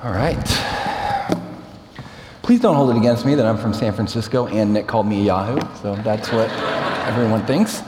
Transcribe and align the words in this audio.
All 0.00 0.12
right. 0.12 0.36
Please 2.42 2.60
don't 2.60 2.76
hold 2.76 2.90
it 2.90 2.96
against 2.96 3.26
me 3.26 3.34
that 3.34 3.44
I'm 3.44 3.58
from 3.58 3.74
San 3.74 3.92
Francisco 3.92 4.46
and 4.46 4.72
Nick 4.72 4.86
called 4.86 5.08
me 5.08 5.22
a 5.22 5.24
Yahoo, 5.24 5.58
so 5.82 5.96
that's 5.96 6.30
what 6.30 6.48
everyone 7.08 7.44
thinks. 7.46 7.82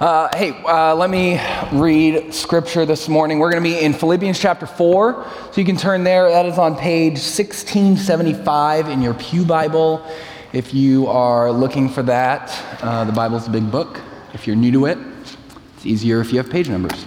Uh, 0.00 0.28
hey, 0.36 0.60
uh, 0.64 0.96
let 0.96 1.10
me 1.10 1.40
read 1.70 2.34
scripture 2.34 2.84
this 2.84 3.08
morning. 3.08 3.38
We're 3.38 3.52
going 3.52 3.62
to 3.62 3.70
be 3.70 3.78
in 3.78 3.92
Philippians 3.92 4.36
chapter 4.36 4.66
4, 4.66 5.26
so 5.52 5.60
you 5.60 5.64
can 5.64 5.76
turn 5.76 6.02
there. 6.02 6.28
That 6.28 6.46
is 6.46 6.58
on 6.58 6.74
page 6.74 7.12
1675 7.12 8.88
in 8.88 9.00
your 9.00 9.14
Pew 9.14 9.44
Bible. 9.44 10.04
If 10.52 10.74
you 10.74 11.06
are 11.06 11.52
looking 11.52 11.88
for 11.88 12.02
that, 12.02 12.50
uh, 12.82 13.04
the 13.04 13.12
Bible's 13.12 13.46
a 13.46 13.50
big 13.50 13.70
book. 13.70 14.00
If 14.34 14.48
you're 14.48 14.56
new 14.56 14.72
to 14.72 14.86
it, 14.86 14.98
it's 15.76 15.86
easier 15.86 16.20
if 16.20 16.32
you 16.32 16.38
have 16.38 16.50
page 16.50 16.68
numbers. 16.68 17.06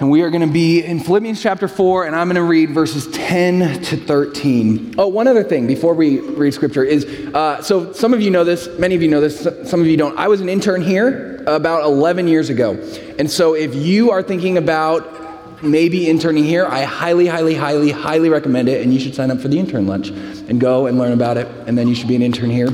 And 0.00 0.10
we 0.10 0.22
are 0.22 0.30
going 0.30 0.46
to 0.46 0.52
be 0.52 0.84
in 0.84 1.00
Philippians 1.00 1.42
chapter 1.42 1.66
4, 1.66 2.06
and 2.06 2.14
I'm 2.14 2.28
going 2.28 2.36
to 2.36 2.44
read 2.44 2.70
verses 2.70 3.10
10 3.10 3.82
to 3.82 3.96
13. 3.96 4.94
Oh, 4.96 5.08
one 5.08 5.26
other 5.26 5.42
thing 5.42 5.66
before 5.66 5.92
we 5.92 6.20
read 6.20 6.54
scripture 6.54 6.84
is 6.84 7.04
uh, 7.34 7.60
so 7.62 7.92
some 7.92 8.14
of 8.14 8.22
you 8.22 8.30
know 8.30 8.44
this, 8.44 8.68
many 8.78 8.94
of 8.94 9.02
you 9.02 9.08
know 9.08 9.20
this, 9.20 9.40
some 9.68 9.80
of 9.80 9.88
you 9.88 9.96
don't. 9.96 10.16
I 10.16 10.28
was 10.28 10.40
an 10.40 10.48
intern 10.48 10.82
here 10.82 11.42
about 11.48 11.82
11 11.82 12.28
years 12.28 12.48
ago. 12.48 12.74
And 13.18 13.28
so 13.28 13.54
if 13.54 13.74
you 13.74 14.12
are 14.12 14.22
thinking 14.22 14.56
about 14.56 15.64
maybe 15.64 16.08
interning 16.08 16.44
here, 16.44 16.64
I 16.66 16.84
highly, 16.84 17.26
highly, 17.26 17.56
highly, 17.56 17.90
highly 17.90 18.28
recommend 18.28 18.68
it, 18.68 18.82
and 18.82 18.94
you 18.94 19.00
should 19.00 19.16
sign 19.16 19.32
up 19.32 19.40
for 19.40 19.48
the 19.48 19.58
intern 19.58 19.88
lunch 19.88 20.10
and 20.10 20.60
go 20.60 20.86
and 20.86 20.96
learn 20.96 21.12
about 21.12 21.38
it, 21.38 21.48
and 21.66 21.76
then 21.76 21.88
you 21.88 21.96
should 21.96 22.06
be 22.06 22.14
an 22.14 22.22
intern 22.22 22.50
here. 22.50 22.68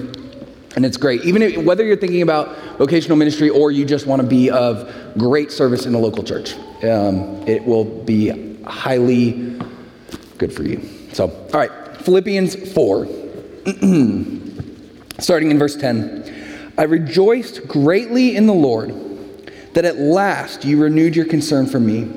And 0.77 0.85
it's 0.85 0.99
great. 0.99 1.25
Even 1.25 1.41
if, 1.41 1.57
whether 1.57 1.85
you're 1.85 1.97
thinking 1.97 2.21
about 2.21 2.55
vocational 2.77 3.17
ministry 3.17 3.49
or 3.49 3.71
you 3.71 3.87
just 3.87 4.07
want 4.07 4.21
to 4.21 4.29
be 4.29 4.51
of 4.51 4.93
great 5.17 5.53
service 5.53 5.87
in 5.87 5.95
a 5.95 5.99
local 5.99 6.23
church, 6.23 6.55
um, 6.91 7.47
it 7.47 7.65
will 7.65 7.85
be 7.85 8.61
highly 8.65 9.59
good 10.39 10.53
for 10.53 10.63
you. 10.63 10.81
So, 11.13 11.29
all 11.29 11.61
right, 11.61 11.71
Philippians 11.99 12.73
4, 12.73 13.07
starting 15.21 15.51
in 15.51 15.59
verse 15.59 15.77
10. 15.77 16.73
I 16.77 16.83
rejoiced 16.83 17.69
greatly 17.69 18.37
in 18.37 18.47
the 18.47 18.55
Lord 18.55 18.95
that 19.75 19.85
at 19.85 19.99
last 19.99 20.65
you 20.65 20.83
renewed 20.83 21.15
your 21.15 21.27
concern 21.27 21.67
for 21.67 21.79
me. 21.79 22.11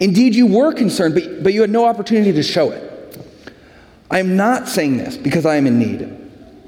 Indeed, 0.00 0.34
you 0.34 0.46
were 0.46 0.72
concerned, 0.72 1.14
but, 1.14 1.42
but 1.42 1.52
you 1.52 1.60
had 1.60 1.70
no 1.70 1.84
opportunity 1.84 2.32
to 2.32 2.42
show 2.42 2.70
it. 2.70 2.82
I 4.10 4.18
am 4.20 4.36
not 4.36 4.68
saying 4.68 4.98
this 4.98 5.16
because 5.16 5.46
I 5.46 5.56
am 5.56 5.66
in 5.66 5.78
need 5.78 6.23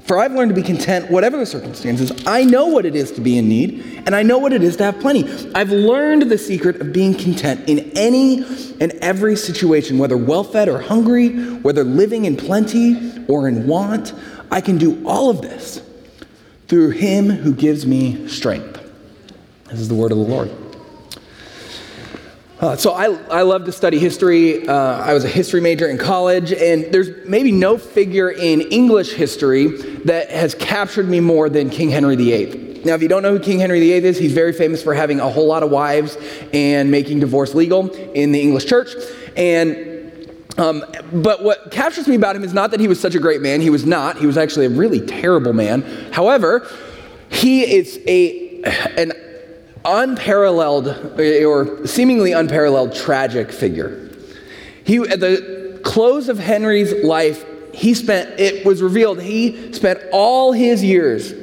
for 0.07 0.17
I've 0.17 0.31
learned 0.31 0.49
to 0.49 0.55
be 0.55 0.63
content, 0.63 1.11
whatever 1.11 1.37
the 1.37 1.45
circumstances. 1.45 2.11
I 2.25 2.45
know 2.45 2.67
what 2.67 2.85
it 2.85 2.95
is 2.95 3.11
to 3.11 3.21
be 3.21 3.37
in 3.37 3.49
need, 3.49 4.03
and 4.05 4.15
I 4.15 4.23
know 4.23 4.37
what 4.37 4.53
it 4.53 4.63
is 4.63 4.77
to 4.77 4.85
have 4.85 4.99
plenty. 5.01 5.25
I've 5.53 5.69
learned 5.69 6.23
the 6.23 6.37
secret 6.37 6.79
of 6.79 6.93
being 6.93 7.13
content 7.13 7.67
in 7.67 7.91
any 7.97 8.43
and 8.79 8.93
every 9.01 9.35
situation, 9.35 9.97
whether 9.97 10.15
well 10.15 10.45
fed 10.45 10.69
or 10.69 10.79
hungry, 10.79 11.57
whether 11.57 11.83
living 11.83 12.23
in 12.23 12.37
plenty 12.37 13.25
or 13.27 13.49
in 13.49 13.67
want. 13.67 14.13
I 14.49 14.61
can 14.61 14.77
do 14.77 15.05
all 15.05 15.29
of 15.29 15.41
this 15.41 15.81
through 16.69 16.91
Him 16.91 17.29
who 17.29 17.53
gives 17.53 17.85
me 17.85 18.29
strength. 18.29 18.81
This 19.65 19.81
is 19.81 19.89
the 19.89 19.95
word 19.95 20.13
of 20.13 20.17
the 20.17 20.23
Lord. 20.23 20.66
Uh, 22.59 22.75
so 22.75 22.91
I, 22.91 23.05
I 23.29 23.41
love 23.43 23.65
to 23.65 23.71
study 23.71 23.99
history. 23.99 24.67
Uh, 24.67 24.73
I 24.73 25.13
was 25.13 25.23
a 25.23 25.27
history 25.27 25.61
major 25.61 25.87
in 25.87 25.99
college, 25.99 26.51
and 26.51 26.85
there's 26.91 27.27
maybe 27.27 27.51
no 27.51 27.77
figure 27.77 28.31
in 28.31 28.61
English 28.61 29.13
history 29.13 29.67
that 30.05 30.31
has 30.31 30.55
captured 30.55 31.07
me 31.07 31.19
more 31.19 31.49
than 31.49 31.69
King 31.69 31.91
Henry 31.91 32.15
VIII. 32.15 32.81
Now, 32.83 32.95
if 32.95 33.03
you 33.03 33.07
don't 33.07 33.21
know 33.21 33.37
who 33.37 33.39
King 33.39 33.59
Henry 33.59 33.79
VIII 33.79 34.05
is, 34.05 34.17
he's 34.17 34.33
very 34.33 34.53
famous 34.53 34.81
for 34.81 34.95
having 34.95 35.19
a 35.19 35.29
whole 35.29 35.45
lot 35.45 35.61
of 35.61 35.69
wives 35.69 36.17
and 36.51 36.89
making 36.89 37.19
divorce 37.19 37.53
legal 37.53 37.93
in 37.93 38.31
the 38.31 38.41
English 38.41 38.65
church. 38.65 38.89
And 39.35 39.93
um, 40.57 40.83
but 41.13 41.43
what 41.43 41.69
captures 41.69 42.07
me 42.07 42.15
about 42.15 42.35
him 42.35 42.43
is 42.43 42.53
not 42.53 42.71
that 42.71 42.79
he 42.79 42.87
was 42.87 42.99
such 42.99 43.13
a 43.13 43.19
great 43.19 43.41
man. 43.41 43.61
He 43.61 43.69
was 43.69 43.85
not. 43.85 44.17
He 44.17 44.25
was 44.25 44.37
actually 44.37 44.65
a 44.65 44.69
really 44.69 45.05
terrible 45.05 45.53
man. 45.53 45.83
However, 46.11 46.67
he 47.29 47.61
is 47.61 47.99
a 48.07 48.63
an 48.97 49.11
unparalleled 49.87 51.19
eh, 51.19 51.43
or 51.43 51.87
seemingly 51.87 52.33
unparalleled 52.33 52.93
tragic 52.93 53.51
figure. 53.51 54.09
He, 54.83 54.97
at 54.97 55.19
the 55.19 55.79
close 55.83 56.29
of 56.29 56.37
Henry's 56.37 56.93
life, 57.03 57.45
he 57.73 57.93
spent, 57.93 58.39
it 58.39 58.65
was 58.65 58.81
revealed, 58.81 59.21
he 59.21 59.73
spent 59.73 59.99
all 60.11 60.51
his 60.51 60.83
years 60.83 61.33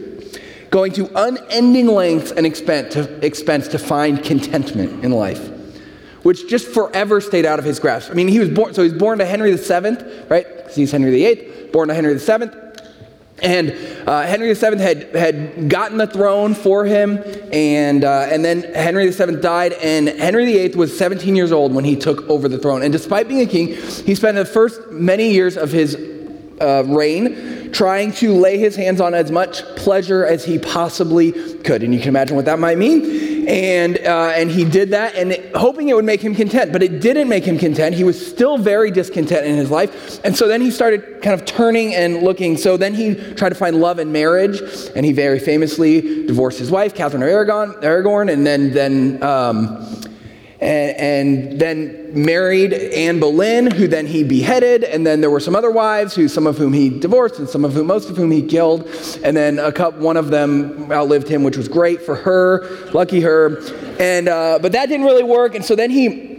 going 0.70 0.92
to 0.92 1.08
unending 1.14 1.86
lengths 1.86 2.32
and 2.32 2.44
expense 2.44 2.94
to, 2.94 3.24
expense 3.24 3.68
to 3.68 3.78
find 3.78 4.24
contentment 4.24 5.04
in 5.04 5.12
life, 5.12 5.48
which 6.24 6.48
just 6.48 6.66
forever 6.66 7.20
stayed 7.20 7.46
out 7.46 7.58
of 7.58 7.64
his 7.64 7.78
grasp. 7.78 8.10
I 8.10 8.14
mean, 8.14 8.28
he 8.28 8.40
was 8.40 8.50
born, 8.50 8.74
so 8.74 8.82
he's 8.82 8.92
born 8.92 9.18
to 9.20 9.24
Henry 9.24 9.54
VII, 9.56 9.96
right? 10.28 10.44
Because 10.56 10.74
he's 10.74 10.90
Henry 10.90 11.10
VIII, 11.12 11.70
born 11.72 11.88
to 11.88 11.94
Henry 11.94 12.18
VII. 12.18 12.50
And 13.44 13.72
uh, 14.08 14.22
Henry 14.22 14.52
VII 14.54 14.78
had, 14.78 15.14
had 15.14 15.68
gotten 15.68 15.98
the 15.98 16.06
throne 16.06 16.54
for 16.54 16.86
him, 16.86 17.22
and, 17.52 18.02
uh, 18.02 18.28
and 18.30 18.42
then 18.42 18.62
Henry 18.74 19.10
VII 19.10 19.36
died, 19.36 19.74
and 19.74 20.08
Henry 20.08 20.46
VIII 20.46 20.76
was 20.76 20.96
17 20.96 21.36
years 21.36 21.52
old 21.52 21.74
when 21.74 21.84
he 21.84 21.94
took 21.94 22.28
over 22.30 22.48
the 22.48 22.58
throne. 22.58 22.82
And 22.82 22.90
despite 22.90 23.28
being 23.28 23.42
a 23.42 23.46
king, 23.46 23.68
he 23.68 24.14
spent 24.14 24.36
the 24.36 24.46
first 24.46 24.90
many 24.90 25.30
years 25.30 25.58
of 25.58 25.70
his 25.70 25.94
uh, 26.60 26.84
reign 26.86 27.63
trying 27.74 28.12
to 28.12 28.32
lay 28.32 28.56
his 28.56 28.76
hands 28.76 29.00
on 29.00 29.14
as 29.14 29.32
much 29.32 29.62
pleasure 29.74 30.24
as 30.24 30.44
he 30.44 30.58
possibly 30.58 31.32
could. 31.64 31.82
And 31.82 31.92
you 31.92 31.98
can 31.98 32.08
imagine 32.08 32.36
what 32.36 32.44
that 32.44 32.60
might 32.60 32.78
mean. 32.78 33.48
And, 33.48 33.98
uh, 33.98 34.32
and 34.34 34.50
he 34.50 34.64
did 34.64 34.90
that 34.90 35.16
and 35.16 35.32
it, 35.32 35.54
hoping 35.54 35.90
it 35.90 35.96
would 35.96 36.04
make 36.04 36.22
him 36.22 36.34
content 36.34 36.72
but 36.72 36.82
it 36.82 37.00
didn't 37.00 37.28
make 37.28 37.44
him 37.44 37.58
content. 37.58 37.94
He 37.94 38.04
was 38.04 38.24
still 38.24 38.56
very 38.56 38.90
discontent 38.90 39.44
in 39.44 39.56
his 39.56 39.70
life. 39.70 40.24
And 40.24 40.34
so 40.34 40.48
then 40.48 40.62
he 40.62 40.70
started 40.70 41.20
kind 41.20 41.38
of 41.38 41.44
turning 41.44 41.94
and 41.94 42.22
looking. 42.22 42.56
So 42.56 42.78
then 42.78 42.94
he 42.94 43.16
tried 43.34 43.50
to 43.50 43.54
find 43.54 43.80
love 43.80 43.98
in 43.98 44.12
marriage 44.12 44.62
and 44.94 45.04
he 45.04 45.12
very 45.12 45.38
famously 45.38 46.26
divorced 46.26 46.58
his 46.58 46.70
wife 46.70 46.94
catherine 46.94 47.22
of 47.22 47.28
aragon 47.28 47.72
aragorn 47.82 48.32
and 48.32 48.46
then 48.46 48.72
then 48.72 49.22
um, 49.22 49.84
and, 50.60 50.96
and, 50.96 51.60
then 51.60 52.10
married 52.14 52.72
Anne 52.72 53.20
Boleyn, 53.20 53.70
who 53.70 53.86
then 53.88 54.06
he 54.06 54.24
beheaded, 54.24 54.84
and 54.84 55.06
then 55.06 55.20
there 55.20 55.30
were 55.30 55.40
some 55.40 55.56
other 55.56 55.70
wives, 55.70 56.14
who 56.14 56.28
some 56.28 56.46
of 56.46 56.58
whom 56.58 56.72
he 56.72 56.88
divorced, 56.88 57.38
and 57.38 57.48
some 57.48 57.64
of 57.64 57.72
whom, 57.72 57.86
most 57.86 58.10
of 58.10 58.16
whom 58.16 58.30
he 58.30 58.42
killed, 58.42 58.88
and 59.22 59.36
then 59.36 59.58
a 59.58 59.72
couple, 59.72 60.00
one 60.00 60.16
of 60.16 60.30
them 60.30 60.90
outlived 60.92 61.28
him, 61.28 61.42
which 61.42 61.56
was 61.56 61.68
great 61.68 62.02
for 62.02 62.16
her, 62.16 62.68
lucky 62.92 63.20
her, 63.20 63.58
and 63.98 64.28
uh, 64.28 64.58
but 64.60 64.72
that 64.72 64.88
didn't 64.88 65.06
really 65.06 65.24
work, 65.24 65.54
and 65.54 65.64
so 65.64 65.74
then 65.74 65.90
he 65.90 66.33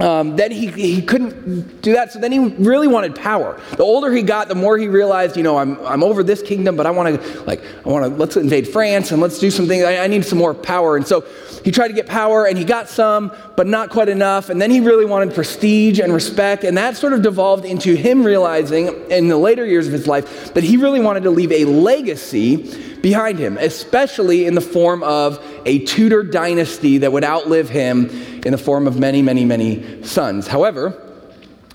um, 0.00 0.34
then 0.34 0.50
he, 0.50 0.66
he 0.68 1.02
couldn't 1.02 1.80
do 1.82 1.92
that. 1.92 2.12
So 2.12 2.18
then 2.18 2.32
he 2.32 2.38
really 2.38 2.88
wanted 2.88 3.14
power. 3.14 3.60
The 3.76 3.84
older 3.84 4.10
he 4.10 4.22
got, 4.22 4.48
the 4.48 4.54
more 4.54 4.76
he 4.76 4.88
realized, 4.88 5.36
you 5.36 5.42
know, 5.42 5.56
I'm, 5.56 5.78
I'm 5.86 6.02
over 6.02 6.24
this 6.24 6.42
kingdom, 6.42 6.76
but 6.76 6.86
I 6.86 6.90
want 6.90 7.22
to, 7.22 7.42
like, 7.42 7.62
I 7.84 7.88
want 7.88 8.04
to, 8.04 8.08
let's 8.08 8.36
invade 8.36 8.66
France 8.66 9.12
and 9.12 9.22
let's 9.22 9.38
do 9.38 9.50
something. 9.50 9.84
I, 9.84 9.98
I 9.98 10.06
need 10.08 10.24
some 10.24 10.38
more 10.38 10.52
power. 10.52 10.96
And 10.96 11.06
so 11.06 11.24
he 11.64 11.70
tried 11.70 11.88
to 11.88 11.94
get 11.94 12.06
power 12.06 12.46
and 12.46 12.58
he 12.58 12.64
got 12.64 12.88
some, 12.88 13.32
but 13.56 13.68
not 13.68 13.90
quite 13.90 14.08
enough. 14.08 14.50
And 14.50 14.60
then 14.60 14.70
he 14.70 14.80
really 14.80 15.04
wanted 15.04 15.34
prestige 15.34 16.00
and 16.00 16.12
respect. 16.12 16.64
And 16.64 16.76
that 16.76 16.96
sort 16.96 17.12
of 17.12 17.22
devolved 17.22 17.64
into 17.64 17.94
him 17.94 18.24
realizing 18.24 18.88
in 19.10 19.28
the 19.28 19.36
later 19.36 19.64
years 19.64 19.86
of 19.86 19.92
his 19.92 20.08
life 20.08 20.54
that 20.54 20.64
he 20.64 20.76
really 20.76 21.00
wanted 21.00 21.22
to 21.22 21.30
leave 21.30 21.52
a 21.52 21.64
legacy 21.66 22.94
behind 23.00 23.38
him, 23.38 23.58
especially 23.58 24.46
in 24.46 24.54
the 24.54 24.60
form 24.62 25.02
of 25.02 25.38
a 25.66 25.80
Tudor 25.80 26.22
dynasty 26.22 26.98
that 26.98 27.12
would 27.12 27.24
outlive 27.24 27.68
him 27.68 28.08
in 28.44 28.52
the 28.52 28.58
form 28.58 28.86
of 28.86 28.98
many, 28.98 29.22
many, 29.22 29.44
many 29.44 30.02
sons. 30.02 30.46
However, 30.46 31.00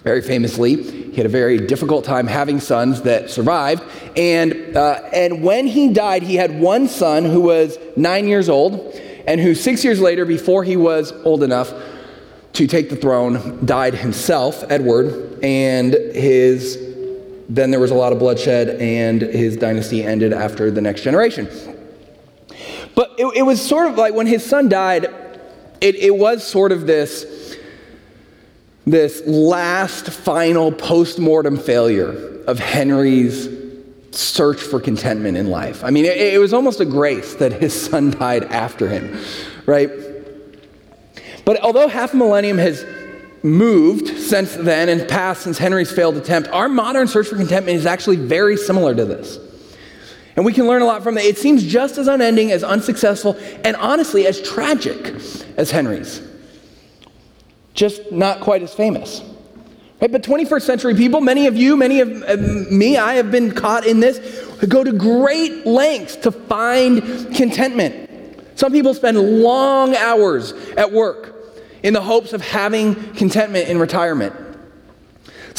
very 0.03 0.21
famously, 0.21 1.11
he 1.11 1.15
had 1.15 1.25
a 1.25 1.29
very 1.29 1.57
difficult 1.57 2.05
time 2.05 2.27
having 2.27 2.59
sons 2.59 3.01
that 3.01 3.29
survived. 3.29 3.83
And, 4.15 4.75
uh, 4.75 5.01
and 5.13 5.43
when 5.43 5.67
he 5.67 5.91
died, 5.91 6.23
he 6.23 6.35
had 6.35 6.59
one 6.59 6.87
son 6.87 7.25
who 7.25 7.41
was 7.41 7.77
nine 7.97 8.27
years 8.27 8.47
old, 8.47 8.95
and 9.27 9.41
who 9.41 9.53
six 9.53 9.83
years 9.83 9.99
later, 9.99 10.25
before 10.25 10.63
he 10.63 10.77
was 10.77 11.11
old 11.23 11.43
enough 11.43 11.73
to 12.53 12.67
take 12.67 12.89
the 12.89 12.95
throne, 12.95 13.65
died 13.65 13.93
himself, 13.93 14.63
Edward, 14.69 15.39
and 15.43 15.93
his 15.93 16.77
then 17.49 17.71
there 17.71 17.79
was 17.79 17.89
a 17.89 17.95
lot 17.95 18.13
of 18.13 18.19
bloodshed, 18.19 18.79
and 18.79 19.21
his 19.21 19.57
dynasty 19.57 20.03
ended 20.03 20.33
after 20.33 20.69
the 20.69 20.81
next 20.81 21.01
generation. 21.01 21.47
But 22.99 23.15
it, 23.17 23.27
it 23.27 23.41
was 23.43 23.65
sort 23.65 23.89
of 23.89 23.97
like 23.97 24.13
when 24.13 24.27
his 24.27 24.45
son 24.45 24.67
died, 24.67 25.05
it, 25.79 25.95
it 25.95 26.13
was 26.13 26.45
sort 26.45 26.73
of 26.73 26.85
this, 26.85 27.55
this 28.85 29.25
last 29.25 30.09
final 30.09 30.73
post 30.73 31.17
mortem 31.17 31.57
failure 31.57 32.43
of 32.45 32.59
Henry's 32.59 33.47
search 34.11 34.59
for 34.59 34.81
contentment 34.81 35.37
in 35.37 35.47
life. 35.47 35.81
I 35.81 35.91
mean, 35.91 36.03
it, 36.03 36.17
it 36.17 36.39
was 36.39 36.51
almost 36.53 36.81
a 36.81 36.85
grace 36.85 37.35
that 37.35 37.53
his 37.53 37.73
son 37.73 38.11
died 38.19 38.43
after 38.43 38.89
him, 38.89 39.17
right? 39.65 39.89
But 41.45 41.61
although 41.61 41.87
half 41.87 42.13
a 42.13 42.17
millennium 42.17 42.57
has 42.57 42.85
moved 43.43 44.09
since 44.19 44.57
then 44.57 44.89
and 44.89 45.07
passed 45.07 45.43
since 45.43 45.57
Henry's 45.57 45.89
failed 45.89 46.17
attempt, 46.17 46.49
our 46.49 46.67
modern 46.67 47.07
search 47.07 47.29
for 47.29 47.37
contentment 47.37 47.77
is 47.77 47.85
actually 47.85 48.17
very 48.17 48.57
similar 48.57 48.93
to 48.93 49.05
this. 49.05 49.39
And 50.39 50.45
we 50.45 50.53
can 50.53 50.67
learn 50.67 50.81
a 50.81 50.85
lot 50.85 51.03
from 51.03 51.17
it. 51.17 51.25
It 51.25 51.37
seems 51.37 51.65
just 51.65 51.97
as 51.97 52.07
unending, 52.07 52.53
as 52.53 52.63
unsuccessful, 52.63 53.35
and 53.65 53.75
honestly, 53.75 54.25
as 54.25 54.41
tragic 54.41 55.13
as 55.57 55.69
Henry's. 55.69 56.21
just 57.73 58.09
not 58.13 58.39
quite 58.39 58.63
as 58.63 58.73
famous. 58.73 59.21
Right? 59.99 60.09
But 60.09 60.23
21st 60.23 60.61
century 60.61 60.95
people, 60.95 61.19
many 61.19 61.45
of 61.47 61.57
you, 61.57 61.75
many 61.75 61.99
of 61.99 62.71
me, 62.71 62.95
I 62.95 63.15
have 63.15 63.31
been 63.31 63.51
caught 63.51 63.85
in 63.85 63.99
this, 63.99 64.45
go 64.65 64.81
to 64.81 64.93
great 64.93 65.65
lengths 65.65 66.15
to 66.15 66.31
find 66.31 67.35
contentment. 67.35 68.09
Some 68.57 68.71
people 68.71 68.93
spend 68.93 69.19
long 69.19 69.93
hours 69.93 70.53
at 70.77 70.89
work 70.89 71.35
in 71.83 71.93
the 71.93 72.01
hopes 72.01 72.31
of 72.31 72.41
having 72.41 72.95
contentment 73.13 73.67
in 73.67 73.77
retirement. 73.77 74.33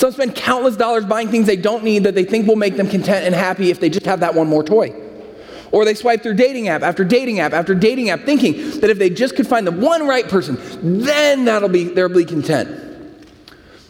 Some 0.00 0.12
spend 0.12 0.34
countless 0.34 0.78
dollars 0.78 1.04
buying 1.04 1.28
things 1.28 1.46
they 1.46 1.58
don't 1.58 1.84
need 1.84 2.04
that 2.04 2.14
they 2.14 2.24
think 2.24 2.46
will 2.46 2.56
make 2.56 2.74
them 2.74 2.88
content 2.88 3.26
and 3.26 3.34
happy 3.34 3.68
if 3.70 3.80
they 3.80 3.90
just 3.90 4.06
have 4.06 4.20
that 4.20 4.34
one 4.34 4.48
more 4.48 4.64
toy. 4.64 4.94
Or 5.72 5.84
they 5.84 5.92
swipe 5.92 6.22
through 6.22 6.36
dating 6.36 6.68
app 6.68 6.80
after 6.80 7.04
dating 7.04 7.38
app 7.38 7.52
after 7.52 7.74
dating 7.74 8.08
app, 8.08 8.22
thinking 8.22 8.80
that 8.80 8.88
if 8.88 8.98
they 8.98 9.10
just 9.10 9.36
could 9.36 9.46
find 9.46 9.66
the 9.66 9.72
one 9.72 10.08
right 10.08 10.26
person, 10.26 10.56
then 11.02 11.44
that'll 11.44 11.68
be 11.68 11.84
they'll 11.84 12.08
be 12.08 12.24
content. 12.24 12.70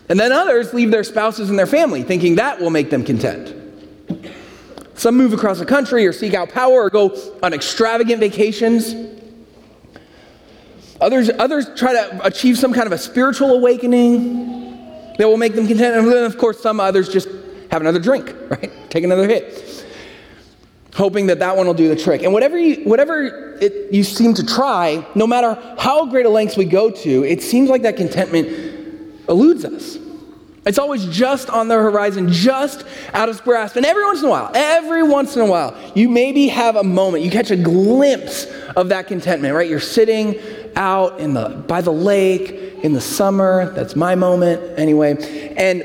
And 0.09 0.19
then 0.19 0.33
others 0.33 0.75
leave 0.75 0.91
their 0.91 1.05
spouses 1.05 1.49
and 1.49 1.57
their 1.57 1.65
family, 1.65 2.03
thinking 2.03 2.35
that 2.35 2.61
will 2.61 2.71
make 2.71 2.91
them 2.91 3.05
content. 3.05 3.55
Some 4.95 5.17
move 5.17 5.33
across 5.33 5.61
the 5.61 5.65
country 5.65 6.09
or 6.09 6.13
seek 6.13 6.35
out 6.35 6.49
power 6.49 6.83
or 6.83 6.91
go 6.91 7.17
on 7.41 7.55
extravagant 7.55 8.19
vacations. 8.19 8.97
Others, 11.01 11.31
others 11.39 11.71
try 11.77 11.93
to 11.93 12.27
achieve 12.27 12.59
some 12.59 12.73
kind 12.73 12.89
of 12.89 12.93
a 12.93 12.99
spiritual 12.99 13.53
awakening 13.53 14.59
that 15.19 15.27
will 15.27 15.37
make 15.37 15.55
them 15.55 15.67
content. 15.67 15.97
And 15.97 16.11
then, 16.11 16.25
of 16.25 16.39
course, 16.39 16.61
some 16.61 16.81
others 16.81 17.09
just 17.09 17.29
have 17.71 17.81
another 17.81 17.99
drink, 17.99 18.35
right? 18.49 18.71
Take 18.91 19.05
another 19.05 19.29
hit, 19.29 19.87
hoping 20.95 21.27
that 21.27 21.39
that 21.39 21.57
one 21.57 21.67
will 21.67 21.75
do 21.75 21.89
the 21.89 21.97
trick. 21.97 22.23
And 22.23 22.33
whatever 22.33 22.59
you, 22.59 22.85
whatever 22.85 23.57
it, 23.61 23.93
you 23.93 24.05
seem 24.05 24.35
to 24.35 24.45
try, 24.45 25.07
no 25.15 25.27
matter 25.27 25.59
how 25.79 26.07
great 26.07 26.27
a 26.27 26.31
lengths 26.31 26.57
we 26.57 26.65
go 26.65 26.91
to, 26.91 27.25
it 27.25 27.43
seems 27.43 27.71
like 27.71 27.83
that 27.83 27.97
contentment 27.97 28.49
eludes 29.29 29.65
us. 29.65 29.99
It's 30.67 30.79
always 30.79 31.07
just 31.07 31.49
on 31.49 31.69
the 31.69 31.75
horizon, 31.75 32.31
just 32.31 32.85
out 33.15 33.31
of 33.31 33.43
grasp. 33.45 33.77
And 33.77 33.87
every 33.87 34.05
once 34.05 34.21
in 34.21 34.27
a 34.27 34.31
while, 34.31 34.51
every 34.55 35.03
once 35.03 35.35
in 35.35 35.43
a 35.43 35.47
while, 35.47 35.75
you 35.95 36.09
maybe 36.09 36.49
have 36.49 36.77
a 36.77 36.85
moment, 36.85 37.25
you 37.25 37.31
catch 37.31 37.51
a 37.51 37.57
glimpse 37.57 38.45
of 38.77 38.91
that 38.91 39.07
contentment, 39.07 39.55
right? 39.55 39.69
You're 39.69 39.81
sitting 39.81 40.39
out 40.77 41.19
in 41.19 41.33
the, 41.33 41.49
by 41.49 41.81
the 41.81 41.93
lake 41.93 42.51
in 42.83 42.93
the 42.93 43.01
summer. 43.01 43.73
That's 43.73 43.97
my 43.97 44.15
moment 44.15 44.79
anyway. 44.79 45.17
And, 45.57 45.83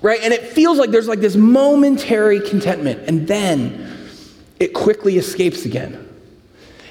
right? 0.00 0.20
And 0.22 0.32
it 0.32 0.44
feels 0.44 0.78
like 0.78 0.90
there's 0.90 1.08
like 1.08 1.20
this 1.20 1.36
momentary 1.36 2.40
contentment. 2.40 3.08
And 3.08 3.28
then 3.28 4.08
it 4.58 4.72
quickly 4.72 5.18
escapes 5.18 5.66
again. 5.66 6.08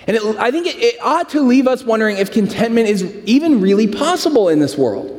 And 0.06 0.18
it, 0.18 0.24
I 0.38 0.52
think 0.52 0.68
it, 0.68 0.76
it 0.78 1.02
ought 1.02 1.30
to 1.30 1.42
leave 1.42 1.68
us 1.68 1.84
wondering 1.84 2.18
if 2.18 2.32
contentment 2.32 2.90
is 2.90 3.04
even 3.26 3.60
really 3.60 3.88
possible 3.88 4.50
in 4.50 4.60
this 4.60 4.78
world. 4.78 5.19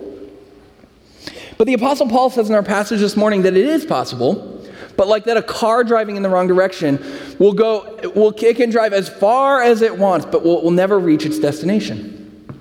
But 1.60 1.66
the 1.66 1.74
Apostle 1.74 2.08
Paul 2.08 2.30
says 2.30 2.48
in 2.48 2.54
our 2.54 2.62
passage 2.62 3.00
this 3.00 3.18
morning 3.18 3.42
that 3.42 3.54
it 3.54 3.66
is 3.66 3.84
possible, 3.84 4.66
but 4.96 5.08
like 5.08 5.24
that 5.24 5.36
a 5.36 5.42
car 5.42 5.84
driving 5.84 6.16
in 6.16 6.22
the 6.22 6.30
wrong 6.30 6.46
direction 6.46 6.98
will 7.38 7.52
go, 7.52 8.00
will 8.14 8.32
kick 8.32 8.60
and 8.60 8.72
drive 8.72 8.94
as 8.94 9.10
far 9.10 9.60
as 9.60 9.82
it 9.82 9.98
wants, 9.98 10.24
but 10.24 10.42
will, 10.42 10.62
will 10.62 10.70
never 10.70 10.98
reach 10.98 11.26
its 11.26 11.38
destination. 11.38 12.56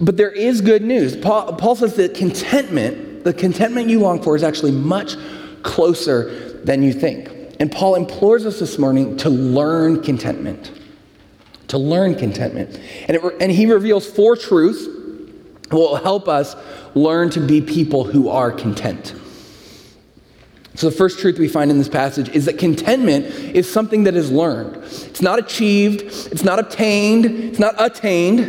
But 0.00 0.16
there 0.16 0.30
is 0.30 0.60
good 0.60 0.82
news. 0.82 1.16
Paul, 1.16 1.54
Paul 1.54 1.74
says 1.74 1.96
that 1.96 2.14
contentment, 2.14 3.24
the 3.24 3.34
contentment 3.34 3.88
you 3.88 3.98
long 3.98 4.22
for, 4.22 4.36
is 4.36 4.44
actually 4.44 4.70
much 4.70 5.16
closer 5.64 6.60
than 6.62 6.84
you 6.84 6.92
think. 6.92 7.56
And 7.58 7.72
Paul 7.72 7.96
implores 7.96 8.46
us 8.46 8.60
this 8.60 8.78
morning 8.78 9.16
to 9.16 9.28
learn 9.28 10.04
contentment. 10.04 10.70
To 11.66 11.78
learn 11.78 12.14
contentment. 12.14 12.78
And, 13.08 13.16
it, 13.16 13.22
and 13.40 13.50
he 13.50 13.66
reveals 13.66 14.08
four 14.08 14.36
truths 14.36 14.95
will 15.70 15.96
help 15.96 16.28
us 16.28 16.56
learn 16.94 17.30
to 17.30 17.40
be 17.40 17.60
people 17.60 18.04
who 18.04 18.28
are 18.28 18.50
content. 18.52 19.14
So, 20.74 20.90
the 20.90 20.96
first 20.96 21.20
truth 21.20 21.38
we 21.38 21.48
find 21.48 21.70
in 21.70 21.78
this 21.78 21.88
passage 21.88 22.28
is 22.28 22.44
that 22.44 22.58
contentment 22.58 23.24
is 23.26 23.70
something 23.70 24.04
that 24.04 24.14
is 24.14 24.30
learned. 24.30 24.76
It's 24.84 25.22
not 25.22 25.38
achieved, 25.38 26.02
it's 26.02 26.44
not 26.44 26.58
obtained, 26.58 27.24
it's 27.24 27.58
not 27.58 27.74
attained. 27.78 28.40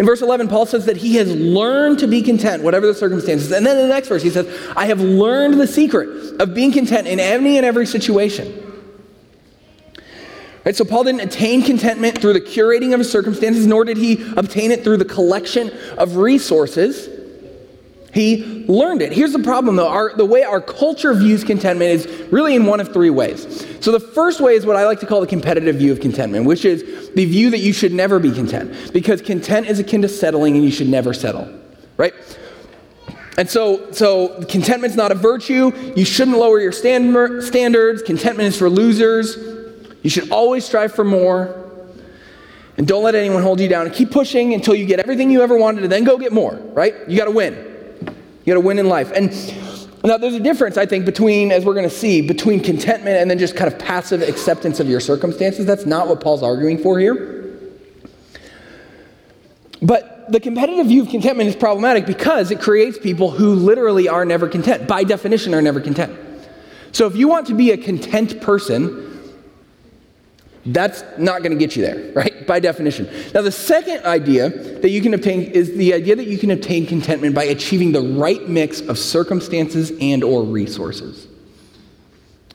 In 0.00 0.06
verse 0.06 0.22
11, 0.22 0.48
Paul 0.48 0.64
says 0.64 0.86
that 0.86 0.96
he 0.96 1.16
has 1.16 1.30
learned 1.34 1.98
to 1.98 2.06
be 2.06 2.22
content, 2.22 2.62
whatever 2.62 2.86
the 2.86 2.94
circumstances. 2.94 3.52
And 3.52 3.66
then 3.66 3.76
in 3.76 3.82
the 3.82 3.94
next 3.94 4.08
verse, 4.08 4.22
he 4.22 4.30
says, 4.30 4.46
I 4.74 4.86
have 4.86 5.00
learned 5.00 5.60
the 5.60 5.66
secret 5.66 6.40
of 6.40 6.54
being 6.54 6.72
content 6.72 7.06
in 7.06 7.20
any 7.20 7.58
and 7.58 7.66
every 7.66 7.86
situation. 7.86 8.63
Right, 10.64 10.74
so 10.74 10.84
Paul 10.84 11.04
didn't 11.04 11.20
attain 11.20 11.62
contentment 11.62 12.18
through 12.20 12.32
the 12.32 12.40
curating 12.40 12.94
of 12.94 12.98
his 12.98 13.10
circumstances, 13.10 13.66
nor 13.66 13.84
did 13.84 13.98
he 13.98 14.24
obtain 14.36 14.70
it 14.70 14.82
through 14.82 14.96
the 14.96 15.04
collection 15.04 15.70
of 15.98 16.16
resources. 16.16 17.10
He 18.14 18.64
learned 18.66 19.02
it. 19.02 19.12
Here's 19.12 19.32
the 19.32 19.40
problem, 19.40 19.76
though. 19.76 19.88
Our, 19.88 20.16
the 20.16 20.24
way 20.24 20.42
our 20.42 20.60
culture 20.60 21.12
views 21.12 21.42
contentment 21.44 21.90
is 21.90 22.32
really 22.32 22.54
in 22.54 22.64
one 22.64 22.80
of 22.80 22.92
three 22.92 23.10
ways. 23.10 23.66
So, 23.80 23.90
the 23.90 24.00
first 24.00 24.40
way 24.40 24.54
is 24.54 24.64
what 24.64 24.76
I 24.76 24.86
like 24.86 25.00
to 25.00 25.06
call 25.06 25.20
the 25.20 25.26
competitive 25.26 25.76
view 25.76 25.92
of 25.92 26.00
contentment, 26.00 26.46
which 26.46 26.64
is 26.64 27.10
the 27.10 27.24
view 27.24 27.50
that 27.50 27.58
you 27.58 27.72
should 27.72 27.92
never 27.92 28.20
be 28.20 28.30
content, 28.30 28.92
because 28.92 29.20
content 29.20 29.66
is 29.66 29.80
akin 29.80 30.00
to 30.02 30.08
settling 30.08 30.54
and 30.54 30.64
you 30.64 30.70
should 30.70 30.88
never 30.88 31.12
settle, 31.12 31.52
right? 31.96 32.14
And 33.36 33.50
so, 33.50 33.90
so 33.90 34.44
contentment's 34.44 34.96
not 34.96 35.10
a 35.10 35.16
virtue. 35.16 35.72
You 35.96 36.04
shouldn't 36.04 36.38
lower 36.38 36.60
your 36.60 36.72
stand, 36.72 37.42
standards. 37.42 38.00
Contentment 38.02 38.48
is 38.48 38.56
for 38.56 38.70
losers. 38.70 39.53
You 40.04 40.10
should 40.10 40.30
always 40.30 40.64
strive 40.64 40.94
for 40.94 41.02
more. 41.02 41.62
And 42.76 42.86
don't 42.86 43.02
let 43.02 43.14
anyone 43.14 43.42
hold 43.42 43.58
you 43.58 43.68
down. 43.68 43.90
Keep 43.90 44.10
pushing 44.10 44.52
until 44.52 44.74
you 44.74 44.84
get 44.84 45.00
everything 45.00 45.30
you 45.30 45.42
ever 45.42 45.56
wanted 45.56 45.82
and 45.82 45.90
then 45.90 46.04
go 46.04 46.18
get 46.18 46.32
more, 46.32 46.54
right? 46.72 46.94
You 47.08 47.16
got 47.16 47.24
to 47.24 47.30
win. 47.30 47.54
You 48.44 48.52
got 48.52 48.54
to 48.54 48.60
win 48.60 48.78
in 48.78 48.88
life. 48.88 49.10
And 49.12 49.30
now 50.04 50.18
there's 50.18 50.34
a 50.34 50.40
difference, 50.40 50.76
I 50.76 50.84
think, 50.84 51.06
between, 51.06 51.50
as 51.50 51.64
we're 51.64 51.72
going 51.72 51.88
to 51.88 51.94
see, 51.94 52.20
between 52.20 52.60
contentment 52.60 53.16
and 53.16 53.30
then 53.30 53.38
just 53.38 53.56
kind 53.56 53.72
of 53.72 53.78
passive 53.78 54.20
acceptance 54.22 54.78
of 54.78 54.88
your 54.88 55.00
circumstances. 55.00 55.64
That's 55.64 55.86
not 55.86 56.06
what 56.06 56.20
Paul's 56.20 56.42
arguing 56.42 56.78
for 56.78 56.98
here. 56.98 57.58
But 59.80 60.30
the 60.30 60.40
competitive 60.40 60.86
view 60.86 61.02
of 61.02 61.08
contentment 61.08 61.48
is 61.48 61.56
problematic 61.56 62.04
because 62.04 62.50
it 62.50 62.60
creates 62.60 62.98
people 62.98 63.30
who 63.30 63.54
literally 63.54 64.08
are 64.08 64.24
never 64.24 64.48
content, 64.48 64.86
by 64.86 65.04
definition, 65.04 65.54
are 65.54 65.62
never 65.62 65.80
content. 65.80 66.18
So 66.92 67.06
if 67.06 67.16
you 67.16 67.28
want 67.28 67.46
to 67.46 67.54
be 67.54 67.70
a 67.70 67.78
content 67.78 68.40
person, 68.42 69.12
that's 70.66 71.04
not 71.18 71.42
going 71.42 71.52
to 71.52 71.58
get 71.58 71.76
you 71.76 71.82
there, 71.82 72.12
right? 72.14 72.46
By 72.46 72.60
definition. 72.60 73.08
Now, 73.34 73.42
the 73.42 73.52
second 73.52 74.04
idea 74.04 74.48
that 74.48 74.90
you 74.90 75.00
can 75.00 75.14
obtain 75.14 75.42
is 75.42 75.74
the 75.76 75.94
idea 75.94 76.16
that 76.16 76.26
you 76.26 76.38
can 76.38 76.50
obtain 76.50 76.86
contentment 76.86 77.34
by 77.34 77.44
achieving 77.44 77.92
the 77.92 78.00
right 78.00 78.48
mix 78.48 78.80
of 78.80 78.98
circumstances 78.98 79.92
and 80.00 80.24
or 80.24 80.42
resources. 80.42 81.26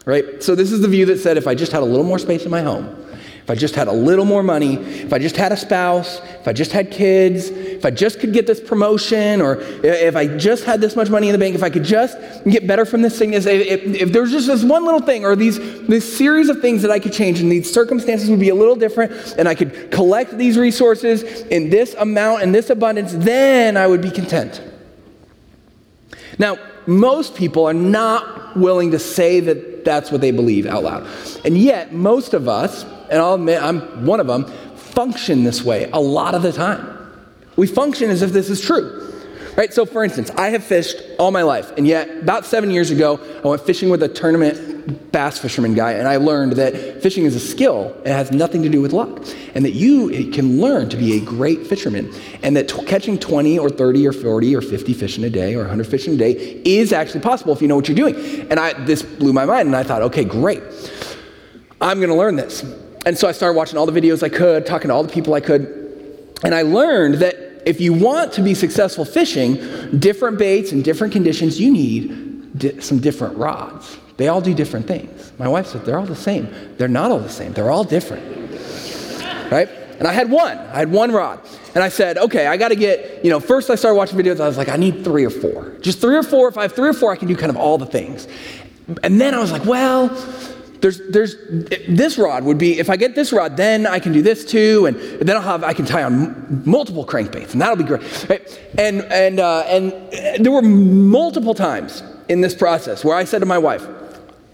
Right? 0.06 0.42
So 0.42 0.56
this 0.56 0.72
is 0.72 0.82
the 0.82 0.88
view 0.88 1.06
that 1.08 1.20
said 1.20 1.38
if 1.38 1.46
I 1.46 1.54
just 1.54 1.72
had 1.72 1.84
a 1.84 1.86
little 1.86 2.06
more 2.06 2.18
space 2.18 2.46
in 2.46 2.52
my 2.52 2.62
home, 2.62 2.96
if 3.50 3.54
I 3.54 3.56
just 3.56 3.74
had 3.74 3.88
a 3.88 3.92
little 3.92 4.26
more 4.26 4.44
money, 4.44 4.76
if 4.76 5.12
I 5.12 5.18
just 5.18 5.36
had 5.36 5.52
a 5.52 5.58
spouse, 5.58 6.20
if 6.40 6.48
I 6.48 6.54
just 6.54 6.72
had 6.72 6.92
kids, 6.92 7.50
if 7.50 7.84
I 7.84 7.90
just 7.90 8.20
could 8.20 8.32
get 8.32 8.46
this 8.46 8.60
promotion, 8.60 9.42
or 9.42 9.58
if 9.84 10.16
I 10.16 10.28
just 10.38 10.66
had 10.66 10.80
this 10.82 10.96
much 10.96 11.10
money 11.10 11.30
in 11.30 11.34
the 11.34 11.40
bank, 11.40 11.56
if 11.56 11.64
I 11.64 11.72
could 11.72 11.84
just 11.84 12.16
get 12.44 12.68
better 12.68 12.86
from 12.86 13.02
this 13.02 13.18
thing, 13.18 13.34
if, 13.34 13.48
if, 13.48 13.84
if 13.86 14.12
there 14.12 14.22
was 14.22 14.32
just 14.32 14.46
this 14.46 14.64
one 14.64 14.86
little 14.86 15.02
thing, 15.02 15.26
or 15.26 15.36
these 15.36 15.58
this 15.88 16.16
series 16.16 16.48
of 16.50 16.62
things 16.62 16.84
that 16.84 16.92
I 16.92 17.00
could 17.00 17.12
change, 17.12 17.40
and 17.40 17.52
these 17.52 17.74
circumstances 17.74 18.30
would 18.30 18.40
be 18.40 18.50
a 18.50 18.56
little 18.56 18.76
different, 18.76 19.34
and 19.40 19.48
I 19.48 19.56
could 19.56 19.90
collect 19.90 20.38
these 20.38 20.56
resources 20.56 21.24
in 21.24 21.72
this 21.72 21.96
amount 21.96 22.44
and 22.44 22.54
this 22.54 22.70
abundance, 22.70 23.14
then 23.14 23.78
I 23.78 23.88
would 23.88 24.04
be 24.04 24.12
content. 24.12 24.62
Now, 26.38 26.60
most 26.86 27.34
people 27.34 27.66
are 27.66 27.74
not 27.74 28.56
willing 28.56 28.92
to 28.92 29.00
say 29.00 29.40
that 29.40 29.79
that's 29.90 30.12
what 30.12 30.22
they 30.22 30.32
believe 30.32 30.68
out 30.68 30.84
loud. 30.84 31.08
And 31.44 31.58
yet, 31.58 31.92
most 31.92 32.36
of 32.36 32.48
us, 32.48 32.84
and 33.10 33.20
I'll 33.20 33.34
admit 33.34 33.62
I'm 33.62 34.06
one 34.06 34.20
of 34.20 34.28
them, 34.28 34.46
function 34.76 35.44
this 35.44 35.64
way 35.64 35.90
a 35.92 36.00
lot 36.00 36.36
of 36.36 36.44
the 36.44 36.52
time. 36.52 36.96
We 37.56 37.66
function 37.66 38.12
as 38.12 38.22
if 38.22 38.32
this 38.32 38.50
is 38.50 38.62
true. 38.62 39.09
Right? 39.56 39.74
So, 39.74 39.86
for 39.86 40.04
instance, 40.04 40.30
I 40.32 40.50
have 40.50 40.64
fished 40.64 40.98
all 41.18 41.32
my 41.32 41.44
life, 41.44 41.72
and 41.78 41.88
yet 41.88 42.10
about 42.20 42.46
seven 42.46 42.72
years 42.72 42.92
ago, 42.92 43.20
I 43.44 43.48
went 43.48 43.62
fishing 43.62 43.90
with 43.90 44.04
a 44.04 44.08
tournament 44.08 45.12
bass 45.12 45.38
fisherman 45.38 45.74
guy, 45.74 45.94
and 45.94 46.08
I 46.08 46.18
learned 46.18 46.54
that 46.54 47.02
fishing 47.02 47.26
is 47.26 47.36
a 47.36 47.40
skill. 47.40 47.96
It 48.06 48.12
has 48.12 48.32
nothing 48.32 48.64
to 48.64 48.70
do 48.70 48.82
with 48.82 48.94
luck, 48.94 49.26
and 49.54 49.66
that 49.66 49.74
you 49.74 50.12
eh, 50.12 50.32
can 50.34 50.62
learn 50.62 50.90
to 50.90 50.98
be 50.98 51.18
a 51.18 51.22
great 51.22 51.68
fisherman, 51.68 52.14
and 52.42 52.56
that 52.56 52.70
t- 52.70 52.84
catching 52.86 53.20
20 53.20 53.60
or 53.60 53.70
30 53.70 54.08
or 54.08 54.14
40 54.14 54.56
or 54.56 54.62
50 54.62 54.94
fish 54.94 55.18
in 55.18 55.24
a 55.24 55.30
day 55.30 55.56
or 55.56 55.60
100 55.60 55.88
fish 55.88 56.08
in 56.08 56.14
a 56.14 56.18
day 56.18 56.62
is 56.66 56.94
actually 56.94 57.22
possible 57.22 57.54
if 57.54 57.62
you 57.62 57.68
know 57.68 57.76
what 57.76 57.88
you're 57.88 57.96
doing. 57.96 58.16
And 58.50 58.60
I, 58.60 58.74
this 58.86 59.04
blew 59.04 59.34
my 59.34 59.46
mind, 59.46 59.68
and 59.68 59.76
I 59.76 59.84
thought, 59.84 60.02
okay, 60.04 60.24
great. 60.24 60.64
I'm 61.82 61.98
going 61.98 62.10
to 62.10 62.16
learn 62.16 62.36
this. 62.36 62.64
And 63.06 63.18
so 63.18 63.28
I 63.28 63.32
started 63.32 63.56
watching 63.56 63.78
all 63.78 63.86
the 63.86 64.00
videos 64.00 64.24
I 64.24 64.30
could, 64.30 64.66
talking 64.66 64.90
to 64.90 64.94
all 64.94 65.04
the 65.04 65.12
people 65.12 65.34
I 65.34 65.40
could. 65.40 65.76
And 66.44 66.54
I 66.54 66.64
learned 66.64 67.16
that 67.16 67.49
if 67.66 67.82
you 67.82 67.94
want 67.94 68.34
to 68.34 68.42
be 68.42 68.54
successful 68.54 69.06
fishing, 69.06 69.56
different 70.00 70.38
baits 70.38 70.72
and 70.72 70.84
different 70.84 71.14
conditions, 71.14 71.60
you 71.60 71.72
need 71.72 72.58
di- 72.58 72.80
some 72.80 73.00
different 73.00 73.38
rods. 73.38 73.98
They 74.18 74.28
all 74.28 74.42
do 74.42 74.54
different 74.54 74.88
things. 74.88 75.32
My 75.40 75.48
wife 75.48 75.68
said 75.68 75.86
they're 75.86 75.98
all 75.98 76.06
the 76.06 76.16
same. 76.16 76.54
They're 76.78 76.88
not 76.88 77.12
all 77.12 77.20
the 77.20 77.30
same, 77.30 77.54
they're 77.54 77.72
all 77.72 77.84
different. 77.84 78.26
Right? 79.52 79.70
And 80.00 80.08
I 80.08 80.14
had 80.14 80.32
one. 80.32 80.58
I 80.58 80.80
had 80.80 80.92
one 80.92 81.12
rod. 81.12 81.42
And 81.76 81.84
I 81.84 81.90
said, 81.90 82.18
okay, 82.18 82.48
I 82.48 82.56
got 82.56 82.70
to 82.70 82.76
get, 82.76 83.24
you 83.24 83.30
know, 83.30 83.40
first 83.40 83.70
I 83.70 83.76
started 83.76 83.98
watching 83.98 84.18
videos. 84.18 84.40
I 84.40 84.48
was 84.48 84.58
like, 84.58 84.70
I 84.70 84.78
need 84.78 85.04
three 85.04 85.26
or 85.26 85.30
four. 85.30 85.76
Just 85.82 86.00
three 86.00 86.16
or 86.16 86.24
four. 86.24 86.48
If 86.48 86.58
I 86.58 86.64
have 86.64 86.74
three 86.74 86.88
or 86.88 86.94
four, 86.94 87.12
I 87.12 87.18
can 87.18 87.28
do 87.28 87.36
kind 87.36 87.50
of 87.50 87.58
all 87.58 87.78
the 87.78 87.86
things. 87.86 88.28
And 89.04 89.20
then 89.20 89.36
I 89.36 89.40
was 89.40 89.52
like, 89.52 89.66
well, 89.66 90.10
there's, 90.82 91.02
there's, 91.10 91.36
this 91.88 92.18
rod 92.18 92.44
would 92.44 92.58
be, 92.58 92.80
if 92.80 92.90
I 92.90 92.96
get 92.96 93.16
this 93.16 93.34
rod, 93.34 93.58
then 93.58 93.86
I 93.86 94.00
can 94.00 94.14
do 94.14 94.22
this 94.22 94.46
too. 94.46 94.86
And 94.86 94.98
then 94.98 95.36
I'll 95.36 95.42
have, 95.42 95.64
I 95.64 95.74
can 95.74 95.86
tie 95.86 96.04
on 96.04 96.64
multiple 96.66 97.06
crankbaits 97.06 97.54
and 97.54 97.62
that'll 97.62 97.76
be 97.76 97.84
great. 97.84 98.30
Right? 98.30 98.72
And, 98.78 99.02
and, 99.06 99.40
uh, 99.40 99.64
and 99.68 99.92
there 100.44 100.52
were 100.52 100.62
multiple 100.62 101.54
times 101.54 102.04
in 102.30 102.42
this 102.42 102.56
process 102.56 103.04
where 103.04 103.16
I 103.16 103.24
said 103.24 103.40
to 103.40 103.46
my 103.46 103.58
wife, 103.58 103.86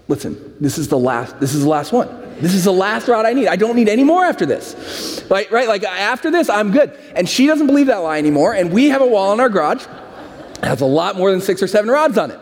listen, 0.08 0.56
this 0.60 0.78
is 0.78 0.88
the 0.88 0.98
last, 0.98 1.38
this 1.40 1.54
is 1.54 1.62
the 1.62 1.68
last 1.68 1.92
one. 1.92 2.24
This 2.40 2.54
is 2.54 2.64
the 2.64 2.72
last 2.72 3.08
rod 3.08 3.24
I 3.24 3.32
need. 3.32 3.46
I 3.46 3.56
don't 3.56 3.76
need 3.76 3.88
any 3.88 4.04
more 4.04 4.24
after 4.24 4.44
this. 4.44 5.24
Right, 5.30 5.50
right? 5.50 5.68
Like 5.68 5.84
after 5.84 6.30
this, 6.30 6.50
I'm 6.50 6.70
good. 6.70 6.98
And 7.14 7.26
she 7.28 7.46
doesn't 7.46 7.66
believe 7.66 7.86
that 7.86 7.96
lie 7.98 8.18
anymore. 8.18 8.52
And 8.52 8.72
we 8.72 8.90
have 8.90 9.00
a 9.00 9.06
wall 9.06 9.32
in 9.32 9.40
our 9.40 9.48
garage. 9.48 9.84
It 9.84 10.64
has 10.64 10.80
a 10.82 10.86
lot 10.86 11.16
more 11.16 11.30
than 11.30 11.40
six 11.40 11.62
or 11.62 11.66
seven 11.66 11.90
rods 11.90 12.18
on 12.18 12.30
it. 12.30 12.40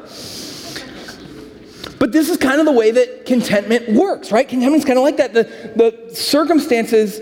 But 2.04 2.12
this 2.12 2.28
is 2.28 2.36
kind 2.36 2.60
of 2.60 2.66
the 2.66 2.72
way 2.72 2.90
that 2.90 3.24
contentment 3.24 3.88
works, 3.88 4.30
right? 4.30 4.46
Contentment's 4.46 4.84
kind 4.84 4.98
of 4.98 5.02
like 5.02 5.16
that. 5.16 5.32
The, 5.32 5.44
the 5.74 6.14
circumstances, 6.14 7.18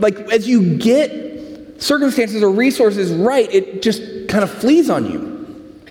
like 0.00 0.18
as 0.32 0.48
you 0.48 0.76
get 0.76 1.80
circumstances 1.80 2.42
or 2.42 2.50
resources 2.50 3.12
right, 3.12 3.48
it 3.54 3.80
just 3.80 4.02
kind 4.26 4.42
of 4.42 4.50
flees 4.50 4.90
on 4.90 5.08
you. 5.08 5.86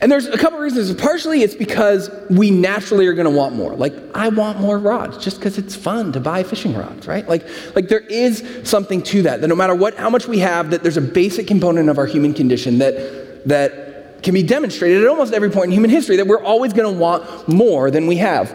And 0.00 0.10
there's 0.10 0.28
a 0.28 0.38
couple 0.38 0.58
reasons. 0.60 0.94
Partially, 0.94 1.42
it's 1.42 1.54
because 1.54 2.10
we 2.30 2.50
naturally 2.50 3.06
are 3.06 3.12
going 3.12 3.30
to 3.30 3.36
want 3.36 3.54
more. 3.54 3.76
Like, 3.76 3.92
I 4.14 4.28
want 4.30 4.58
more 4.60 4.78
rods 4.78 5.22
just 5.22 5.36
because 5.36 5.58
it's 5.58 5.76
fun 5.76 6.12
to 6.12 6.20
buy 6.20 6.44
fishing 6.44 6.74
rods, 6.74 7.06
right? 7.06 7.28
Like, 7.28 7.46
like 7.76 7.88
there 7.88 8.00
is 8.00 8.62
something 8.64 9.02
to 9.02 9.20
that. 9.24 9.42
That 9.42 9.48
no 9.48 9.54
matter 9.54 9.74
what, 9.74 9.94
how 9.96 10.08
much 10.08 10.26
we 10.26 10.38
have, 10.38 10.70
that 10.70 10.82
there's 10.82 10.96
a 10.96 11.02
basic 11.02 11.46
component 11.46 11.90
of 11.90 11.98
our 11.98 12.06
human 12.06 12.32
condition 12.32 12.78
that 12.78 13.46
that 13.46 13.87
can 14.22 14.34
be 14.34 14.42
demonstrated 14.42 15.02
at 15.02 15.08
almost 15.08 15.32
every 15.32 15.50
point 15.50 15.66
in 15.66 15.72
human 15.72 15.90
history 15.90 16.16
that 16.16 16.26
we're 16.26 16.42
always 16.42 16.72
going 16.72 16.92
to 16.92 16.98
want 16.98 17.48
more 17.48 17.90
than 17.90 18.06
we 18.06 18.16
have. 18.16 18.54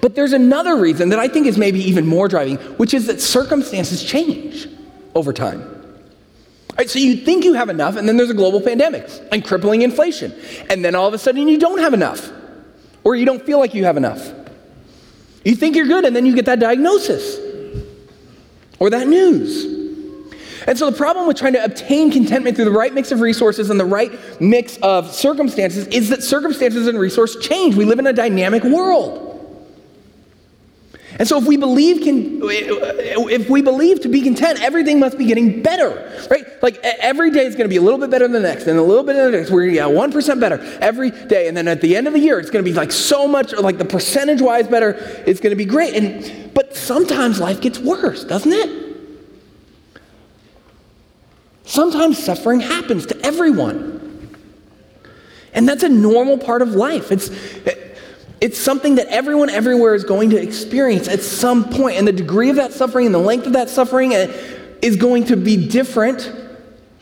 But 0.00 0.14
there's 0.14 0.32
another 0.32 0.76
reason 0.76 1.08
that 1.10 1.18
I 1.18 1.28
think 1.28 1.46
is 1.46 1.58
maybe 1.58 1.80
even 1.80 2.06
more 2.06 2.28
driving, 2.28 2.56
which 2.76 2.94
is 2.94 3.06
that 3.06 3.20
circumstances 3.20 4.02
change 4.02 4.68
over 5.14 5.32
time. 5.32 5.74
Right, 6.76 6.88
so 6.88 7.00
you 7.00 7.16
think 7.16 7.44
you 7.44 7.54
have 7.54 7.68
enough, 7.68 7.96
and 7.96 8.08
then 8.08 8.16
there's 8.16 8.30
a 8.30 8.34
global 8.34 8.60
pandemic 8.60 9.10
and 9.32 9.44
crippling 9.44 9.82
inflation. 9.82 10.32
And 10.70 10.84
then 10.84 10.94
all 10.94 11.08
of 11.08 11.14
a 11.14 11.18
sudden 11.18 11.48
you 11.48 11.58
don't 11.58 11.80
have 11.80 11.92
enough, 11.92 12.30
or 13.02 13.16
you 13.16 13.26
don't 13.26 13.44
feel 13.44 13.58
like 13.58 13.74
you 13.74 13.84
have 13.84 13.96
enough. 13.96 14.32
You 15.44 15.56
think 15.56 15.74
you're 15.74 15.86
good, 15.86 16.04
and 16.04 16.14
then 16.14 16.24
you 16.24 16.34
get 16.36 16.46
that 16.46 16.60
diagnosis 16.60 17.38
or 18.78 18.90
that 18.90 19.08
news. 19.08 19.77
And 20.68 20.78
so 20.78 20.90
the 20.90 20.96
problem 20.96 21.26
with 21.26 21.38
trying 21.38 21.54
to 21.54 21.64
obtain 21.64 22.10
contentment 22.12 22.54
through 22.54 22.66
the 22.66 22.70
right 22.70 22.92
mix 22.92 23.10
of 23.10 23.22
resources 23.22 23.70
and 23.70 23.80
the 23.80 23.86
right 23.86 24.12
mix 24.38 24.76
of 24.82 25.10
circumstances 25.10 25.86
is 25.86 26.10
that 26.10 26.22
circumstances 26.22 26.86
and 26.86 27.00
resources 27.00 27.42
change. 27.42 27.74
We 27.74 27.86
live 27.86 27.98
in 27.98 28.06
a 28.06 28.12
dynamic 28.12 28.62
world. 28.64 29.24
And 31.18 31.26
so 31.26 31.38
if 31.38 31.46
we 31.46 31.56
believe 31.56 32.02
can, 32.02 32.40
if 32.42 33.48
we 33.48 33.62
believe 33.62 34.02
to 34.02 34.08
be 34.10 34.20
content, 34.20 34.60
everything 34.62 35.00
must 35.00 35.16
be 35.16 35.24
getting 35.24 35.62
better, 35.62 36.12
right? 36.30 36.44
Like 36.62 36.76
every 36.82 37.30
day 37.30 37.46
is 37.46 37.54
going 37.54 37.64
to 37.64 37.70
be 37.70 37.78
a 37.78 37.82
little 37.82 37.98
bit 37.98 38.10
better 38.10 38.28
than 38.28 38.40
the 38.42 38.46
next, 38.46 38.66
and 38.66 38.78
a 38.78 38.82
little 38.82 39.02
bit 39.02 39.16
of 39.16 39.32
the 39.32 39.38
next. 39.38 39.50
We're 39.50 39.62
going 39.62 39.70
to 39.70 39.74
get 39.74 39.90
one 39.90 40.12
percent 40.12 40.38
better 40.38 40.60
every 40.82 41.10
day, 41.10 41.48
and 41.48 41.56
then 41.56 41.66
at 41.66 41.80
the 41.80 41.96
end 41.96 42.06
of 42.06 42.12
the 42.12 42.20
year, 42.20 42.38
it's 42.38 42.50
going 42.50 42.62
to 42.62 42.70
be 42.70 42.76
like 42.76 42.92
so 42.92 43.26
much, 43.26 43.52
like 43.54 43.78
the 43.78 43.86
percentage 43.86 44.42
wise 44.42 44.68
better. 44.68 44.90
It's 45.26 45.40
going 45.40 45.50
to 45.50 45.56
be 45.56 45.64
great. 45.64 45.94
And 45.94 46.54
but 46.54 46.76
sometimes 46.76 47.40
life 47.40 47.62
gets 47.62 47.78
worse, 47.78 48.22
doesn't 48.22 48.52
it? 48.52 48.87
Sometimes 51.68 52.18
suffering 52.18 52.60
happens 52.60 53.04
to 53.04 53.26
everyone, 53.26 54.34
and 55.52 55.68
that's 55.68 55.82
a 55.82 55.88
normal 55.90 56.38
part 56.38 56.62
of 56.62 56.70
life. 56.70 57.12
It's 57.12 57.28
it's 58.40 58.58
something 58.58 58.94
that 58.94 59.08
everyone 59.08 59.50
everywhere 59.50 59.94
is 59.94 60.02
going 60.02 60.30
to 60.30 60.40
experience 60.40 61.08
at 61.08 61.20
some 61.20 61.68
point. 61.68 61.98
and 61.98 62.08
the 62.08 62.12
degree 62.12 62.48
of 62.48 62.56
that 62.56 62.72
suffering 62.72 63.04
and 63.04 63.14
the 63.14 63.18
length 63.18 63.46
of 63.46 63.52
that 63.52 63.68
suffering 63.68 64.14
uh, 64.14 64.32
is 64.80 64.96
going 64.96 65.24
to 65.24 65.36
be 65.36 65.68
different 65.68 66.32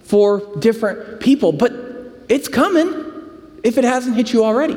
for 0.02 0.42
different 0.58 1.20
people. 1.20 1.52
But 1.52 1.73
it's 2.28 2.49
coming 2.49 3.61
if 3.62 3.78
it 3.78 3.85
hasn't 3.85 4.16
hit 4.16 4.32
you 4.32 4.44
already. 4.44 4.76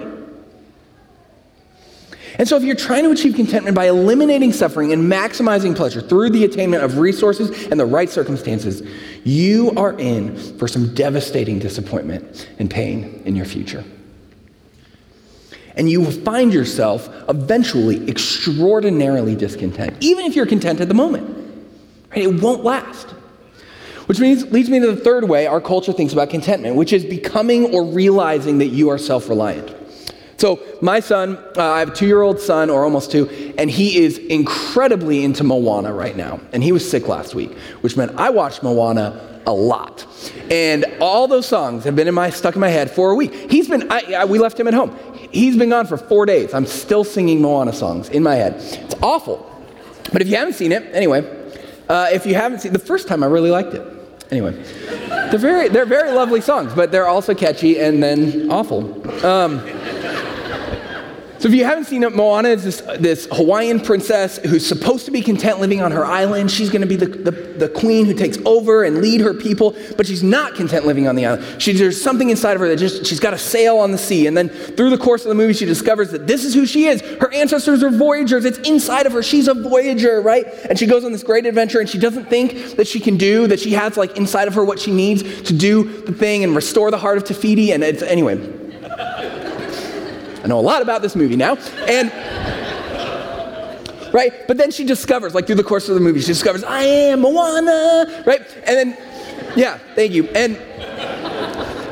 And 2.40 2.48
so, 2.48 2.56
if 2.56 2.64
you're 2.64 2.76
trying 2.76 3.04
to 3.04 3.12
achieve 3.12 3.36
contentment 3.36 3.76
by 3.76 3.90
eliminating 3.90 4.54
suffering 4.54 4.92
and 4.94 5.12
maximizing 5.12 5.76
pleasure 5.76 6.02
through 6.02 6.32
the 6.32 6.46
attainment 6.46 6.84
of 6.84 6.98
resources 6.98 7.68
and 7.68 7.80
the 7.80 7.86
right 7.86 8.10
circumstances, 8.10 8.82
you 9.24 9.72
are 9.78 9.94
in 10.00 10.36
for 10.58 10.68
some 10.68 10.96
devastating 10.96 11.60
disappointment 11.60 12.50
and 12.58 12.72
pain 12.72 13.22
in 13.26 13.36
your 13.36 13.46
future 13.46 13.84
and 15.80 15.90
you 15.90 16.02
will 16.02 16.12
find 16.12 16.54
yourself 16.54 17.10
eventually 17.30 18.06
extraordinarily 18.10 19.34
discontent, 19.34 19.96
even 20.02 20.26
if 20.26 20.36
you're 20.36 20.46
content 20.46 20.82
at 20.82 20.90
the 20.90 20.94
moment. 20.94 21.26
Right? 22.12 22.24
It 22.24 22.42
won't 22.42 22.66
last. 22.66 23.08
Which 24.08 24.20
means, 24.20 24.52
leads 24.52 24.70
me 24.70 24.82
to 24.82 24.92
the 24.92 24.98
third 24.98 25.30
way 25.30 25.48
our 25.48 25.62
culture 25.62 25.94
thinks 25.94 26.12
about 26.12 26.32
contentment, 26.32 26.76
which 26.76 26.92
is 26.92 27.06
becoming 27.06 27.74
or 27.74 27.86
realizing 27.86 28.58
that 28.58 28.68
you 28.68 28.90
are 28.90 28.98
self 28.98 29.30
reliant. 29.30 29.74
So, 30.40 30.58
my 30.82 31.02
son, 31.02 31.38
uh, 31.58 31.70
I 31.70 31.80
have 31.80 31.90
a 31.90 31.94
two 31.94 32.08
year 32.08 32.22
old 32.22 32.40
son, 32.40 32.70
or 32.70 32.86
almost 32.86 33.12
two, 33.12 33.54
and 33.58 33.70
he 33.70 33.98
is 33.98 34.18
incredibly 34.18 35.26
into 35.26 35.44
Moana 35.44 35.92
right 35.92 36.16
now. 36.16 36.40
And 36.54 36.64
he 36.64 36.72
was 36.72 36.90
sick 36.90 37.10
last 37.10 37.36
week, 37.36 37.58
which 37.82 37.98
meant 37.98 38.14
I 38.16 38.30
watched 38.30 38.64
Moana 38.64 39.42
a 39.46 39.52
lot. 39.52 40.08
And 40.50 40.86
all 41.02 41.28
those 41.28 41.46
songs 41.46 41.84
have 41.84 41.94
been 41.94 42.08
in 42.08 42.14
my, 42.14 42.30
stuck 42.30 42.56
in 42.56 42.62
my 42.62 42.70
head 42.70 42.90
for 42.90 43.12
a 43.12 43.16
week. 43.16 43.52
He's 43.52 43.68
been, 43.68 43.92
I, 43.92 44.14
I, 44.20 44.26
we 44.26 44.40
left 44.40 44.58
him 44.58 44.68
at 44.70 44.74
home. 44.74 44.98
He's 45.30 45.58
been 45.58 45.72
gone 45.72 45.88
for 45.88 45.98
four 45.98 46.26
days. 46.26 46.54
I'm 46.54 46.66
still 46.66 47.04
singing 47.04 47.42
Moana 47.42 47.74
songs 47.74 48.08
in 48.08 48.24
my 48.24 48.36
head. 48.36 48.54
It's 48.56 48.96
awful. 49.02 49.46
But 50.14 50.22
if 50.22 50.30
you 50.30 50.38
haven't 50.38 50.54
seen 50.54 50.72
it, 50.72 50.84
anyway, 50.96 51.20
uh, 51.90 52.08
if 52.14 52.26
you 52.26 52.36
haven't 52.36 52.62
seen 52.62 52.72
the 52.72 52.80
first 52.80 53.10
time, 53.10 53.24
I 53.24 53.26
really 53.26 53.52
liked 53.52 53.74
it. 53.74 53.86
Anyway, 54.32 54.52
they're 55.32 55.38
very, 55.38 55.68
they're 55.68 55.86
very 55.86 56.12
lovely 56.12 56.40
songs, 56.40 56.72
but 56.74 56.92
they're 56.92 57.08
also 57.08 57.34
catchy 57.34 57.80
and 57.80 58.02
then 58.02 58.50
awful. 58.50 59.26
Um, 59.26 59.60
so 61.40 61.48
if 61.48 61.54
you 61.54 61.64
haven't 61.64 61.86
seen 61.86 62.04
it, 62.04 62.14
Moana 62.14 62.50
is 62.50 62.66
this, 62.66 62.82
this 63.00 63.26
Hawaiian 63.32 63.80
princess 63.80 64.40
who's 64.40 64.68
supposed 64.68 65.06
to 65.06 65.12
be 65.12 65.22
content 65.22 65.62
living 65.62 65.82
on 65.82 65.92
her 65.94 66.06
island. 66.06 66.52
She's 66.52 66.70
going 66.70 66.82
to 66.82 66.88
be 66.88 66.98
the, 66.98 67.06
the, 67.06 67.32
the, 67.32 67.70
queen 67.70 68.06
who 68.06 68.14
takes 68.14 68.38
over 68.46 68.84
and 68.84 68.98
lead 68.98 69.22
her 69.22 69.34
people, 69.34 69.74
but 69.96 70.06
she's 70.06 70.22
not 70.22 70.56
content 70.56 70.86
living 70.86 71.08
on 71.08 71.16
the 71.16 71.26
island. 71.26 71.62
She, 71.62 71.72
there's 71.72 72.02
something 72.02 72.30
inside 72.30 72.56
of 72.56 72.60
her 72.60 72.68
that 72.68 72.76
just, 72.76 73.06
she's 73.06 73.22
got 73.22 73.32
to 73.32 73.38
sail 73.38 73.78
on 73.78 73.92
the 73.92 73.98
sea. 73.98 74.28
And 74.28 74.36
then 74.36 74.50
through 74.50 74.90
the 74.90 74.98
course 74.98 75.24
of 75.24 75.30
the 75.30 75.36
movie, 75.36 75.54
she 75.54 75.64
discovers 75.64 76.12
that 76.12 76.28
this 76.28 76.44
is 76.44 76.54
who 76.54 76.66
she 76.66 76.88
is. 76.88 77.00
Her 77.00 77.34
ancestors 77.34 77.84
are 77.84 77.90
voyagers. 77.90 78.44
It's 78.44 78.60
inside 78.60 79.06
of 79.06 79.14
her. 79.14 79.24
She's 79.24 79.48
a 79.48 79.54
voyager, 79.54 80.22
right? 80.22 80.46
And 80.70 80.78
she 80.78 80.88
goes 80.88 81.06
on 81.06 81.14
this 81.14 81.24
great 81.24 81.46
adventure 81.46 81.80
and 81.80 81.90
she 81.90 82.00
doesn't 82.00 82.26
think 82.26 82.76
that 82.76 82.86
she 82.86 83.00
can 83.00 83.16
do, 83.16 83.48
that 83.48 83.62
she 83.62 83.72
has 83.72 83.96
like 83.96 84.18
inside 84.18 84.50
of 84.50 84.56
her 84.56 84.66
what 84.66 84.78
she 84.78 84.92
needs 84.92 85.42
to 85.44 85.54
do 85.54 86.02
the 86.02 86.12
thing 86.12 86.44
and 86.44 86.54
restore 86.54 86.92
the 86.92 86.98
heart 86.98 87.18
of 87.18 87.24
Te 87.24 87.34
Fiti. 87.34 87.72
And 87.72 87.82
it's, 87.82 88.02
anyway, 88.02 88.36
I 90.44 90.48
know 90.48 90.60
a 90.60 90.62
lot 90.62 90.82
about 90.82 91.02
this 91.02 91.16
movie 91.16 91.36
now. 91.36 91.56
And 91.88 92.12
right? 94.14 94.48
But 94.48 94.58
then 94.58 94.72
she 94.72 94.86
discovers, 94.86 95.36
like 95.36 95.46
through 95.46 95.56
the 95.56 95.64
course 95.64 95.90
of 95.90 95.96
the 95.96 96.02
movie, 96.02 96.20
she 96.22 96.28
discovers, 96.28 96.64
I 96.64 96.84
am 96.84 97.22
Moana, 97.22 98.24
right? 98.26 98.42
And 98.66 98.78
then, 98.78 98.98
yeah, 99.56 99.78
thank 99.96 100.14
you. 100.14 100.28
And 100.30 100.58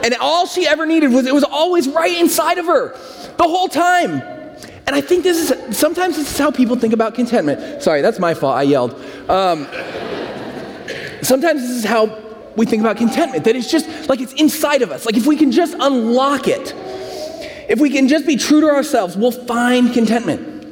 and 0.04 0.16
all 0.22 0.46
she 0.46 0.66
ever 0.66 0.86
needed 0.86 1.12
was 1.12 1.26
it 1.26 1.34
was 1.34 1.44
always 1.44 1.90
right 1.90 2.18
inside 2.18 2.58
of 2.58 2.66
her 2.68 2.96
the 3.38 3.44
whole 3.44 3.68
time. 3.68 4.22
And 4.86 4.96
I 4.96 5.02
think 5.02 5.24
this 5.24 5.52
is 5.52 5.78
sometimes 5.78 6.16
this 6.16 6.32
is 6.32 6.38
how 6.38 6.50
people 6.50 6.78
think 6.78 6.94
about 6.94 7.14
contentment. 7.14 7.84
Sorry, 7.84 8.02
that's 8.02 8.20
my 8.20 8.34
fault. 8.34 8.56
I 8.56 8.62
yelled. 8.64 8.94
Um, 9.30 9.68
sometimes 11.22 11.62
this 11.62 11.72
is 11.72 11.84
how 11.84 12.18
we 12.56 12.66
think 12.66 12.80
about 12.80 12.96
contentment. 12.96 13.44
That 13.44 13.58
it's 13.58 13.70
just 13.70 14.08
like 14.08 14.22
it's 14.22 14.34
inside 14.34 14.82
of 14.82 14.92
us. 14.92 15.06
Like 15.06 15.18
if 15.18 15.26
we 15.26 15.36
can 15.36 15.52
just 15.52 15.76
unlock 15.78 16.48
it 16.48 16.74
if 17.68 17.80
we 17.80 17.90
can 17.90 18.08
just 18.08 18.26
be 18.26 18.38
true 18.38 18.62
to 18.62 18.68
ourselves, 18.68 19.18
we'll 19.18 19.32
find 19.32 19.94
contentment. 19.94 20.66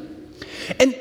And 0.80 0.96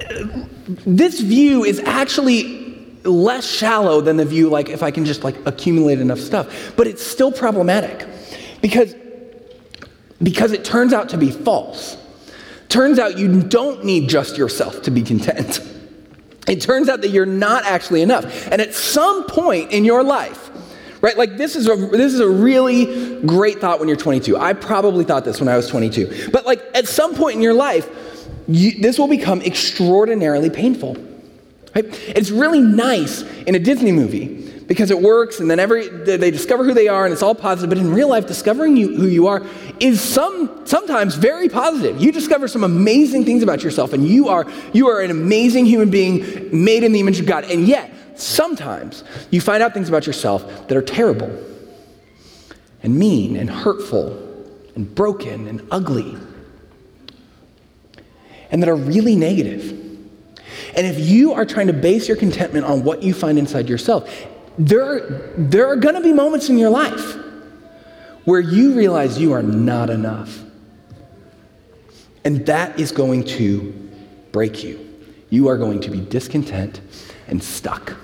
uh, 0.00 0.46
this 0.86 1.20
view 1.20 1.64
is 1.64 1.78
actually 1.80 2.64
less 3.04 3.46
shallow 3.46 4.00
than 4.00 4.16
the 4.16 4.24
view 4.24 4.48
like 4.48 4.70
if 4.70 4.82
I 4.82 4.90
can 4.90 5.04
just 5.04 5.24
like 5.24 5.36
accumulate 5.46 6.00
enough 6.00 6.18
stuff, 6.18 6.74
but 6.76 6.86
it's 6.86 7.04
still 7.04 7.30
problematic 7.30 8.06
because 8.62 8.94
because 10.22 10.52
it 10.52 10.64
turns 10.64 10.92
out 10.92 11.10
to 11.10 11.18
be 11.18 11.30
false. 11.30 11.98
Turns 12.68 12.98
out 12.98 13.18
you 13.18 13.42
don't 13.42 13.84
need 13.84 14.08
just 14.08 14.38
yourself 14.38 14.82
to 14.82 14.90
be 14.90 15.02
content. 15.02 15.60
It 16.46 16.60
turns 16.60 16.90
out 16.90 17.00
that 17.00 17.08
you're 17.08 17.24
not 17.24 17.64
actually 17.64 18.02
enough. 18.02 18.48
And 18.52 18.60
at 18.60 18.74
some 18.74 19.24
point 19.24 19.72
in 19.72 19.82
your 19.82 20.04
life, 20.04 20.50
right? 21.04 21.18
Like 21.18 21.36
this 21.36 21.54
is 21.54 21.68
a 21.68 21.76
this 21.76 22.14
is 22.14 22.20
a 22.20 22.28
really 22.28 23.20
great 23.26 23.60
thought 23.60 23.78
when 23.78 23.88
you're 23.88 23.96
22. 23.96 24.38
I 24.38 24.54
probably 24.54 25.04
thought 25.04 25.26
this 25.26 25.38
when 25.38 25.50
I 25.50 25.56
was 25.56 25.68
22. 25.68 26.30
But 26.32 26.46
like 26.46 26.62
at 26.74 26.88
some 26.88 27.14
point 27.14 27.36
in 27.36 27.42
your 27.42 27.52
life, 27.52 27.86
you, 28.48 28.80
this 28.80 28.98
will 28.98 29.06
become 29.06 29.42
extraordinarily 29.42 30.48
painful. 30.48 30.96
Right? 31.74 31.84
It's 32.08 32.30
really 32.30 32.60
nice 32.60 33.20
in 33.46 33.54
a 33.54 33.58
Disney 33.58 33.92
movie 33.92 34.50
because 34.66 34.90
it 34.90 34.98
works 34.98 35.40
and 35.40 35.50
then 35.50 35.60
every 35.60 35.88
they 35.88 36.30
discover 36.30 36.64
who 36.64 36.72
they 36.72 36.88
are 36.88 37.04
and 37.04 37.12
it's 37.12 37.22
all 37.22 37.34
positive 37.34 37.68
but 37.68 37.76
in 37.76 37.92
real 37.92 38.08
life 38.08 38.26
discovering 38.26 38.78
you, 38.78 38.96
who 38.96 39.06
you 39.06 39.26
are 39.26 39.42
is 39.78 40.00
some 40.00 40.66
sometimes 40.66 41.16
very 41.16 41.50
positive 41.50 42.00
you 42.00 42.10
discover 42.10 42.48
some 42.48 42.64
amazing 42.64 43.26
things 43.26 43.42
about 43.42 43.62
yourself 43.62 43.92
and 43.92 44.08
you 44.08 44.28
are 44.28 44.46
you 44.72 44.88
are 44.88 45.02
an 45.02 45.10
amazing 45.10 45.66
human 45.66 45.90
being 45.90 46.48
made 46.64 46.82
in 46.82 46.92
the 46.92 47.00
image 47.00 47.20
of 47.20 47.26
god 47.26 47.44
and 47.44 47.68
yet 47.68 47.92
sometimes 48.16 49.04
you 49.30 49.40
find 49.40 49.62
out 49.62 49.74
things 49.74 49.88
about 49.88 50.06
yourself 50.06 50.68
that 50.68 50.76
are 50.76 50.82
terrible 50.82 51.30
and 52.82 52.96
mean 52.96 53.36
and 53.36 53.50
hurtful 53.50 54.12
and 54.74 54.94
broken 54.94 55.46
and 55.48 55.66
ugly 55.70 56.16
and 58.50 58.62
that 58.62 58.68
are 58.68 58.76
really 58.76 59.16
negative. 59.16 59.70
and 60.76 60.86
if 60.86 60.98
you 60.98 61.32
are 61.32 61.44
trying 61.44 61.66
to 61.66 61.72
base 61.72 62.08
your 62.08 62.16
contentment 62.16 62.64
on 62.64 62.84
what 62.84 63.02
you 63.02 63.14
find 63.14 63.38
inside 63.38 63.68
yourself 63.68 64.08
there, 64.58 65.00
there 65.36 65.66
are 65.66 65.76
going 65.76 65.94
to 65.94 66.00
be 66.00 66.12
moments 66.12 66.48
in 66.48 66.58
your 66.58 66.70
life 66.70 67.16
where 68.24 68.40
you 68.40 68.74
realize 68.74 69.18
you 69.18 69.32
are 69.32 69.42
not 69.42 69.90
enough. 69.90 70.42
And 72.24 72.46
that 72.46 72.78
is 72.80 72.90
going 72.92 73.24
to 73.24 73.72
break 74.32 74.64
you. 74.64 74.80
You 75.28 75.48
are 75.48 75.58
going 75.58 75.80
to 75.80 75.90
be 75.90 76.00
discontent 76.00 76.80
and 77.28 77.42
stuck. 77.42 77.96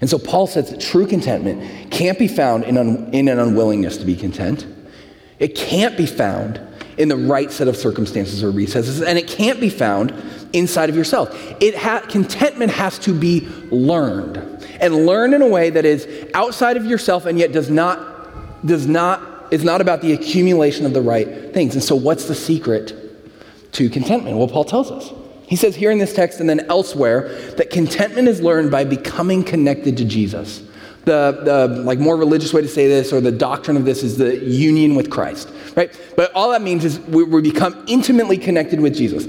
And 0.00 0.08
so 0.08 0.18
Paul 0.18 0.46
says 0.46 0.70
that 0.70 0.80
true 0.80 1.06
contentment 1.06 1.90
can't 1.90 2.18
be 2.18 2.28
found 2.28 2.64
in, 2.64 2.78
un- 2.78 3.10
in 3.12 3.28
an 3.28 3.38
unwillingness 3.38 3.96
to 3.98 4.04
be 4.04 4.14
content. 4.14 4.66
It 5.38 5.54
can't 5.54 5.96
be 5.96 6.06
found 6.06 6.60
in 6.96 7.08
the 7.08 7.16
right 7.16 7.50
set 7.50 7.68
of 7.68 7.76
circumstances 7.76 8.42
or 8.42 8.50
recesses, 8.50 9.02
and 9.02 9.18
it 9.18 9.28
can't 9.28 9.60
be 9.60 9.70
found 9.70 10.12
inside 10.52 10.88
of 10.88 10.96
yourself. 10.96 11.30
It 11.60 11.76
ha- 11.76 12.04
contentment 12.08 12.72
has 12.72 12.98
to 13.00 13.14
be 13.14 13.46
learned, 13.70 14.36
and 14.80 15.06
learned 15.06 15.34
in 15.34 15.42
a 15.42 15.48
way 15.48 15.70
that 15.70 15.84
is 15.84 16.08
outside 16.34 16.76
of 16.76 16.84
yourself 16.84 17.26
and 17.26 17.38
yet 17.38 17.52
does 17.52 17.70
not 17.70 18.66
does 18.66 18.86
not 18.86 19.52
is 19.52 19.64
not 19.64 19.80
about 19.80 20.00
the 20.00 20.12
accumulation 20.12 20.84
of 20.84 20.92
the 20.92 21.00
right 21.00 21.54
things. 21.54 21.74
And 21.74 21.82
so, 21.82 21.94
what's 21.94 22.26
the 22.26 22.34
secret 22.34 22.92
to 23.72 23.88
contentment? 23.88 24.36
Well, 24.36 24.48
Paul 24.48 24.64
tells 24.64 24.90
us. 24.90 25.12
He 25.48 25.56
says 25.56 25.74
here 25.74 25.90
in 25.90 25.96
this 25.96 26.12
text 26.12 26.40
and 26.40 26.48
then 26.48 26.60
elsewhere 26.68 27.28
that 27.56 27.70
contentment 27.70 28.28
is 28.28 28.42
learned 28.42 28.70
by 28.70 28.84
becoming 28.84 29.42
connected 29.42 29.96
to 29.96 30.04
Jesus. 30.04 30.62
The, 31.06 31.40
the 31.42 31.82
like 31.84 31.98
more 31.98 32.18
religious 32.18 32.52
way 32.52 32.60
to 32.60 32.68
say 32.68 32.86
this 32.86 33.14
or 33.14 33.22
the 33.22 33.32
doctrine 33.32 33.78
of 33.78 33.86
this 33.86 34.02
is 34.02 34.18
the 34.18 34.36
union 34.44 34.94
with 34.94 35.10
Christ, 35.10 35.50
right? 35.74 35.98
But 36.16 36.32
all 36.34 36.50
that 36.50 36.60
means 36.60 36.84
is 36.84 37.00
we, 37.00 37.24
we 37.24 37.40
become 37.40 37.82
intimately 37.86 38.36
connected 38.36 38.78
with 38.78 38.94
Jesus. 38.94 39.26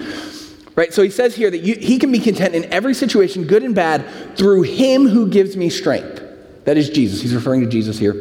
Right? 0.76 0.94
So 0.94 1.04
he 1.04 1.10
says 1.10 1.36
here 1.36 1.50
that 1.50 1.60
you, 1.60 1.76
he 1.76 2.00
can 2.00 2.12
be 2.12 2.20
content 2.20 2.54
in 2.54 2.66
every 2.66 2.94
situation, 2.94 3.46
good 3.46 3.64
and 3.64 3.74
bad, 3.74 4.06
through 4.38 4.64
him 4.64 5.08
who 5.08 5.30
gives 5.30 5.56
me 5.56 5.70
strength. 5.70 6.22
That 6.66 6.78
is 6.78 6.90
Jesus. 6.90 7.22
He's 7.22 7.34
referring 7.34 7.62
to 7.62 7.68
Jesus 7.68 7.98
here. 7.98 8.14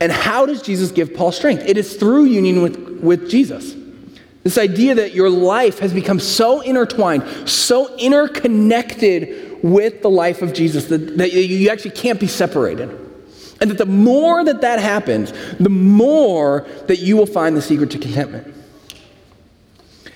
And 0.00 0.10
how 0.10 0.46
does 0.46 0.62
Jesus 0.62 0.90
give 0.90 1.14
Paul 1.14 1.32
strength? 1.32 1.64
It 1.66 1.76
is 1.76 1.96
through 1.96 2.24
union 2.24 2.62
with, 2.62 3.00
with 3.00 3.30
Jesus. 3.30 3.77
This 4.48 4.56
idea 4.56 4.94
that 4.94 5.12
your 5.12 5.28
life 5.28 5.78
has 5.80 5.92
become 5.92 6.18
so 6.18 6.62
intertwined, 6.62 7.22
so 7.46 7.94
interconnected 7.98 9.62
with 9.62 10.00
the 10.00 10.08
life 10.08 10.40
of 10.40 10.54
Jesus 10.54 10.86
that, 10.86 11.18
that 11.18 11.34
you 11.34 11.68
actually 11.68 11.90
can't 11.90 12.18
be 12.18 12.28
separated. 12.28 12.88
And 13.60 13.70
that 13.70 13.76
the 13.76 13.84
more 13.84 14.42
that 14.42 14.62
that 14.62 14.78
happens, 14.78 15.34
the 15.60 15.68
more 15.68 16.66
that 16.86 16.98
you 16.98 17.14
will 17.14 17.26
find 17.26 17.58
the 17.58 17.60
secret 17.60 17.90
to 17.90 17.98
contentment. 17.98 18.54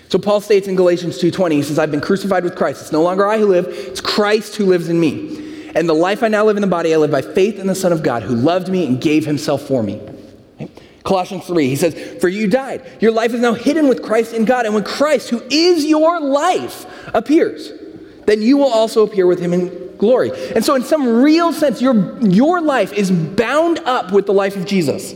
So 0.08 0.18
Paul 0.18 0.40
states 0.40 0.66
in 0.66 0.76
Galatians 0.76 1.18
2:20, 1.18 1.56
he 1.56 1.62
says, 1.62 1.78
"I've 1.78 1.90
been 1.90 2.00
crucified 2.00 2.42
with 2.42 2.54
Christ. 2.54 2.80
It's 2.80 2.92
no 2.92 3.02
longer 3.02 3.28
I 3.28 3.36
who 3.36 3.44
live, 3.44 3.66
it's 3.68 4.00
Christ 4.00 4.56
who 4.56 4.64
lives 4.64 4.88
in 4.88 4.98
me. 4.98 5.68
And 5.74 5.86
the 5.86 5.94
life 5.94 6.22
I 6.22 6.28
now 6.28 6.46
live 6.46 6.56
in 6.56 6.62
the 6.62 6.66
body, 6.66 6.94
I 6.94 6.96
live 6.96 7.10
by 7.10 7.20
faith 7.20 7.58
in 7.58 7.66
the 7.66 7.74
Son 7.74 7.92
of 7.92 8.02
God 8.02 8.22
who 8.22 8.34
loved 8.34 8.70
me 8.70 8.86
and 8.86 8.98
gave 8.98 9.26
himself 9.26 9.60
for 9.60 9.82
me." 9.82 10.00
Colossians 11.04 11.46
3, 11.46 11.68
he 11.68 11.76
says, 11.76 12.20
For 12.20 12.28
you 12.28 12.46
died. 12.46 12.82
Your 13.00 13.12
life 13.12 13.34
is 13.34 13.40
now 13.40 13.54
hidden 13.54 13.88
with 13.88 14.02
Christ 14.02 14.32
in 14.32 14.44
God. 14.44 14.66
And 14.66 14.74
when 14.74 14.84
Christ, 14.84 15.30
who 15.30 15.42
is 15.50 15.84
your 15.84 16.20
life, 16.20 16.86
appears, 17.14 17.72
then 18.26 18.40
you 18.40 18.56
will 18.56 18.72
also 18.72 19.04
appear 19.04 19.26
with 19.26 19.40
him 19.40 19.52
in 19.52 19.96
glory. 19.96 20.30
And 20.54 20.64
so, 20.64 20.74
in 20.74 20.82
some 20.82 21.22
real 21.22 21.52
sense, 21.52 21.82
your, 21.82 22.20
your 22.20 22.60
life 22.60 22.92
is 22.92 23.10
bound 23.10 23.80
up 23.80 24.12
with 24.12 24.26
the 24.26 24.32
life 24.32 24.56
of 24.56 24.66
Jesus 24.66 25.14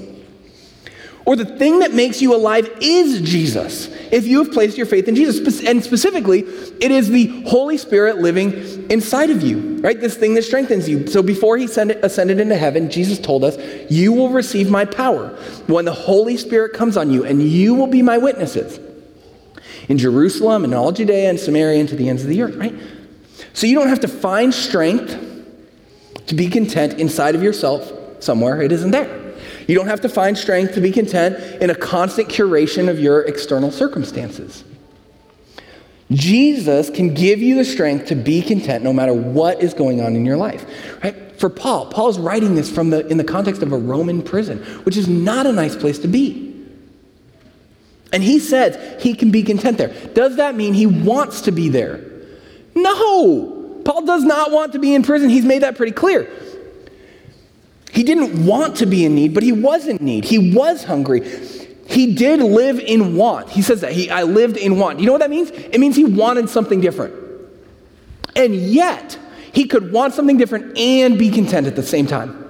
or 1.26 1.34
the 1.34 1.44
thing 1.44 1.80
that 1.80 1.92
makes 1.92 2.22
you 2.22 2.34
alive 2.36 2.70
is 2.80 3.20
Jesus. 3.20 3.88
If 4.12 4.28
you 4.28 4.44
have 4.44 4.52
placed 4.52 4.76
your 4.76 4.86
faith 4.86 5.08
in 5.08 5.16
Jesus, 5.16 5.64
and 5.64 5.82
specifically, 5.82 6.42
it 6.80 6.92
is 6.92 7.08
the 7.08 7.42
Holy 7.48 7.76
Spirit 7.76 8.18
living 8.18 8.52
inside 8.90 9.30
of 9.30 9.42
you, 9.42 9.78
right? 9.78 10.00
This 10.00 10.16
thing 10.16 10.34
that 10.34 10.44
strengthens 10.44 10.88
you. 10.88 11.08
So 11.08 11.24
before 11.24 11.58
he 11.58 11.64
ascended 11.64 12.40
into 12.40 12.54
heaven, 12.54 12.88
Jesus 12.88 13.18
told 13.18 13.42
us, 13.42 13.58
You 13.90 14.12
will 14.12 14.28
receive 14.28 14.70
my 14.70 14.84
power 14.84 15.30
when 15.66 15.84
the 15.84 15.92
Holy 15.92 16.36
Spirit 16.36 16.74
comes 16.74 16.96
on 16.96 17.10
you, 17.10 17.24
and 17.24 17.42
you 17.42 17.74
will 17.74 17.88
be 17.88 18.02
my 18.02 18.18
witnesses 18.18 18.78
in 19.88 19.98
Jerusalem 19.98 20.62
and 20.62 20.72
all 20.74 20.92
Judea 20.92 21.28
and 21.28 21.40
Samaria 21.40 21.80
and 21.80 21.88
to 21.88 21.96
the 21.96 22.08
ends 22.08 22.22
of 22.22 22.28
the 22.28 22.40
earth, 22.40 22.54
right? 22.54 22.74
So 23.52 23.66
you 23.66 23.74
don't 23.74 23.88
have 23.88 24.00
to 24.00 24.08
find 24.08 24.54
strength 24.54 25.18
to 26.26 26.34
be 26.36 26.48
content 26.48 27.00
inside 27.00 27.34
of 27.34 27.42
yourself 27.42 27.92
somewhere, 28.22 28.62
it 28.62 28.70
isn't 28.70 28.92
there. 28.92 29.25
You 29.66 29.74
don't 29.74 29.88
have 29.88 30.00
to 30.02 30.08
find 30.08 30.36
strength 30.36 30.74
to 30.74 30.80
be 30.80 30.90
content 30.90 31.36
in 31.62 31.70
a 31.70 31.74
constant 31.74 32.28
curation 32.28 32.88
of 32.88 32.98
your 32.98 33.22
external 33.22 33.70
circumstances. 33.70 34.64
Jesus 36.10 36.88
can 36.88 37.14
give 37.14 37.40
you 37.40 37.56
the 37.56 37.64
strength 37.64 38.06
to 38.06 38.14
be 38.14 38.40
content 38.40 38.84
no 38.84 38.92
matter 38.92 39.12
what 39.12 39.62
is 39.62 39.74
going 39.74 40.00
on 40.00 40.14
in 40.14 40.24
your 40.24 40.36
life. 40.36 40.64
Right? 41.02 41.14
For 41.38 41.50
Paul, 41.50 41.86
Paul 41.86 42.08
is 42.08 42.18
writing 42.18 42.54
this 42.54 42.70
from 42.70 42.90
the, 42.90 43.06
in 43.08 43.16
the 43.16 43.24
context 43.24 43.62
of 43.62 43.72
a 43.72 43.76
Roman 43.76 44.22
prison, 44.22 44.58
which 44.84 44.96
is 44.96 45.08
not 45.08 45.46
a 45.46 45.52
nice 45.52 45.76
place 45.76 45.98
to 46.00 46.08
be. 46.08 46.46
And 48.12 48.22
he 48.22 48.38
says 48.38 49.02
he 49.02 49.14
can 49.14 49.30
be 49.30 49.42
content 49.42 49.78
there. 49.78 49.88
Does 50.14 50.36
that 50.36 50.54
mean 50.54 50.74
he 50.74 50.86
wants 50.86 51.42
to 51.42 51.52
be 51.52 51.68
there? 51.68 52.00
No. 52.74 53.82
Paul 53.84 54.06
does 54.06 54.22
not 54.22 54.52
want 54.52 54.72
to 54.72 54.78
be 54.78 54.94
in 54.94 55.02
prison. 55.02 55.28
He's 55.28 55.44
made 55.44 55.62
that 55.62 55.76
pretty 55.76 55.92
clear. 55.92 56.30
He 57.90 58.02
didn't 58.02 58.44
want 58.44 58.76
to 58.78 58.86
be 58.86 59.04
in 59.04 59.14
need, 59.14 59.34
but 59.34 59.42
he 59.42 59.52
was 59.52 59.86
in 59.86 59.96
need. 60.00 60.24
He 60.24 60.54
was 60.54 60.84
hungry. 60.84 61.20
He 61.88 62.14
did 62.14 62.40
live 62.40 62.78
in 62.78 63.16
want. 63.16 63.48
He 63.48 63.62
says 63.62 63.80
that. 63.80 63.92
He, 63.92 64.10
I 64.10 64.24
lived 64.24 64.56
in 64.56 64.78
want. 64.78 65.00
You 65.00 65.06
know 65.06 65.12
what 65.12 65.20
that 65.20 65.30
means? 65.30 65.50
It 65.50 65.78
means 65.78 65.96
he 65.96 66.04
wanted 66.04 66.48
something 66.48 66.80
different. 66.80 67.14
And 68.34 68.54
yet, 68.54 69.18
he 69.52 69.66
could 69.66 69.92
want 69.92 70.12
something 70.12 70.36
different 70.36 70.76
and 70.76 71.18
be 71.18 71.30
content 71.30 71.66
at 71.66 71.76
the 71.76 71.82
same 71.82 72.06
time. 72.06 72.42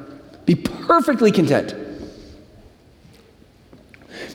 Be 0.46 0.54
perfectly 0.54 1.30
content 1.30 1.85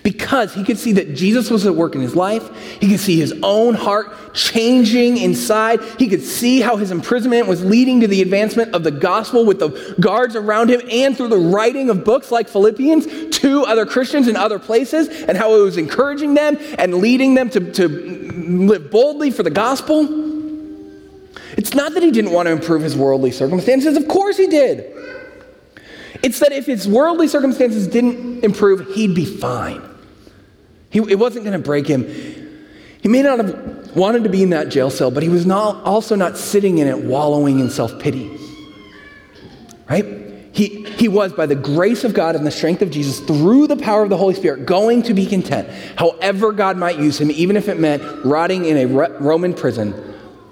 because 0.04 0.54
he 0.54 0.64
could 0.64 0.78
see 0.78 0.94
that 0.94 1.16
Jesus 1.16 1.50
was 1.50 1.66
at 1.66 1.76
work 1.76 1.96
in 1.96 2.02
his 2.02 2.16
life. 2.16 2.56
He 2.80 2.90
could 2.90 3.00
see 3.00 3.20
his 3.20 3.34
own 3.44 3.76
heart 3.76 4.34
changing 4.34 5.18
inside. 5.18 5.80
He 6.00 6.08
could 6.08 6.24
see 6.24 6.62
how 6.62 6.78
his 6.78 6.92
imprisonment 6.92 7.48
was 7.48 7.64
leading 7.64 8.02
to 8.02 8.08
the 8.08 8.22
advancement 8.22 8.74
of 8.74 8.84
the 8.84 8.92
gospel 8.92 9.46
with 9.46 9.60
the 9.60 9.96
guards 10.00 10.36
around 10.36 10.70
him 10.70 10.82
and 10.90 11.16
through 11.16 11.28
the 11.28 11.38
writing 11.38 11.90
of 11.90 12.04
books 12.04 12.32
like 12.32 12.48
Philippians 12.48 13.38
to 13.38 13.64
other 13.66 13.86
Christians 13.86 14.28
in 14.28 14.36
other 14.36 14.60
places, 14.60 15.08
and 15.08 15.38
how 15.38 15.56
it 15.56 15.62
was 15.62 15.78
encouraging 15.78 16.34
them 16.34 16.58
and 16.78 16.96
leading 16.96 17.34
them 17.34 17.50
to, 17.50 17.72
to 17.74 17.88
live 17.88 18.92
boldly 18.92 19.32
for 19.32 19.44
the 19.44 19.50
gospel. 19.50 20.08
It's 21.58 21.74
not 21.74 21.94
that 21.94 22.04
he 22.04 22.12
didn't 22.12 22.32
want 22.32 22.48
to 22.48 22.52
improve 22.52 22.82
his 22.82 22.96
worldly 22.96 23.32
circumstances, 23.32 23.98
of 23.98 24.08
course 24.08 24.38
he 24.38 24.48
did. 24.48 24.98
It's 26.24 26.40
that 26.40 26.52
if 26.52 26.68
his 26.68 26.88
worldly 26.88 27.28
circumstances 27.28 27.88
didn't 27.88 28.44
improve, 28.44 28.94
he'd 28.94 29.16
be 29.16 29.26
fine. 29.26 29.82
He, 30.92 31.00
it 31.00 31.18
wasn't 31.18 31.46
going 31.46 31.60
to 31.60 31.66
break 31.66 31.88
him. 31.88 32.04
He 33.02 33.08
may 33.08 33.24
not 33.24 33.40
have 33.40 33.96
wanted 33.96 34.24
to 34.24 34.30
be 34.30 34.44
in 34.44 34.52
that 34.52 34.70
jail 34.70 34.92
cell, 34.92 35.10
but 35.10 35.24
he 35.24 35.30
was 35.30 35.46
not, 35.46 35.84
also 35.84 36.16
not 36.16 36.38
sitting 36.38 36.78
in 36.78 36.88
it 36.88 37.00
wallowing 37.00 37.60
in 37.60 37.70
self 37.70 37.98
pity. 38.00 38.38
Right? 39.90 40.06
He, 40.54 40.84
he 40.84 41.08
was, 41.08 41.32
by 41.34 41.46
the 41.46 41.56
grace 41.56 42.04
of 42.04 42.14
God 42.14 42.36
and 42.36 42.46
the 42.46 42.52
strength 42.52 42.82
of 42.82 42.92
Jesus, 42.92 43.22
through 43.22 43.68
the 43.68 43.78
power 43.78 44.04
of 44.04 44.10
the 44.10 44.18
Holy 44.18 44.36
Spirit, 44.36 44.66
going 44.66 45.02
to 45.04 45.14
be 45.14 45.26
content, 45.26 45.70
however 45.98 46.52
God 46.52 46.78
might 46.78 47.00
use 47.00 47.20
him, 47.20 47.32
even 47.32 47.56
if 47.56 47.70
it 47.70 47.80
meant 47.80 48.04
rotting 48.26 48.66
in 48.66 48.78
a 48.78 48.86
Roman 48.86 49.54
prison 49.54 49.94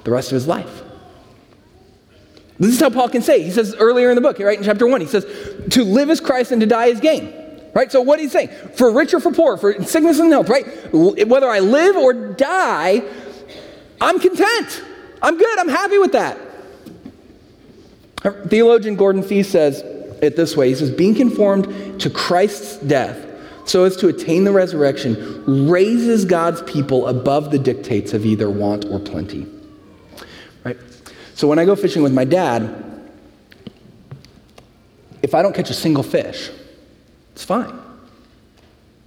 the 0.05 0.11
rest 0.11 0.31
of 0.31 0.35
his 0.35 0.47
life. 0.47 0.83
This 2.59 2.71
is 2.71 2.79
how 2.79 2.89
Paul 2.89 3.09
can 3.09 3.21
say. 3.21 3.41
He 3.43 3.51
says 3.51 3.75
earlier 3.77 4.09
in 4.09 4.15
the 4.15 4.21
book, 4.21 4.39
right 4.39 4.57
in 4.57 4.63
chapter 4.63 4.87
1, 4.87 5.01
he 5.01 5.07
says, 5.07 5.25
To 5.71 5.83
live 5.83 6.09
is 6.09 6.19
Christ 6.19 6.51
and 6.51 6.61
to 6.61 6.67
die 6.67 6.87
is 6.87 6.99
gain. 6.99 7.33
Right? 7.73 7.91
So 7.91 8.01
what 8.01 8.19
he's 8.19 8.31
saying, 8.31 8.49
for 8.75 8.91
rich 8.91 9.13
or 9.13 9.19
for 9.19 9.31
poor, 9.31 9.57
for 9.57 9.83
sickness 9.83 10.19
and 10.19 10.31
health, 10.31 10.49
right? 10.49 10.65
Whether 10.93 11.47
I 11.47 11.59
live 11.59 11.95
or 11.95 12.13
die, 12.13 13.03
I'm 14.01 14.19
content. 14.19 14.83
I'm 15.21 15.37
good. 15.37 15.59
I'm 15.59 15.69
happy 15.69 15.97
with 15.97 16.13
that. 16.13 16.37
Theologian 18.47 18.95
Gordon 18.95 19.23
Fee 19.23 19.43
says 19.43 19.81
it 20.21 20.35
this 20.35 20.57
way. 20.57 20.69
He 20.69 20.75
says, 20.75 20.91
being 20.91 21.15
conformed 21.15 22.01
to 22.01 22.09
Christ's 22.09 22.77
death 22.77 23.25
so 23.65 23.83
as 23.83 23.95
to 23.97 24.07
attain 24.07 24.45
the 24.45 24.51
resurrection, 24.51 25.69
raises 25.69 26.25
God's 26.25 26.61
people 26.63 27.07
above 27.07 27.51
the 27.51 27.59
dictates 27.59 28.13
of 28.13 28.25
either 28.25 28.49
want 28.49 28.85
or 28.85 28.99
plenty. 28.99 29.45
Right? 30.63 30.77
So 31.35 31.47
when 31.47 31.59
I 31.59 31.65
go 31.65 31.75
fishing 31.75 32.01
with 32.01 32.13
my 32.13 32.25
dad, 32.25 32.85
if 35.21 35.35
I 35.35 35.41
don't 35.43 35.53
catch 35.53 35.69
a 35.69 35.73
single 35.73 36.03
fish, 36.03 36.49
it's 37.39 37.45
fine. 37.45 37.71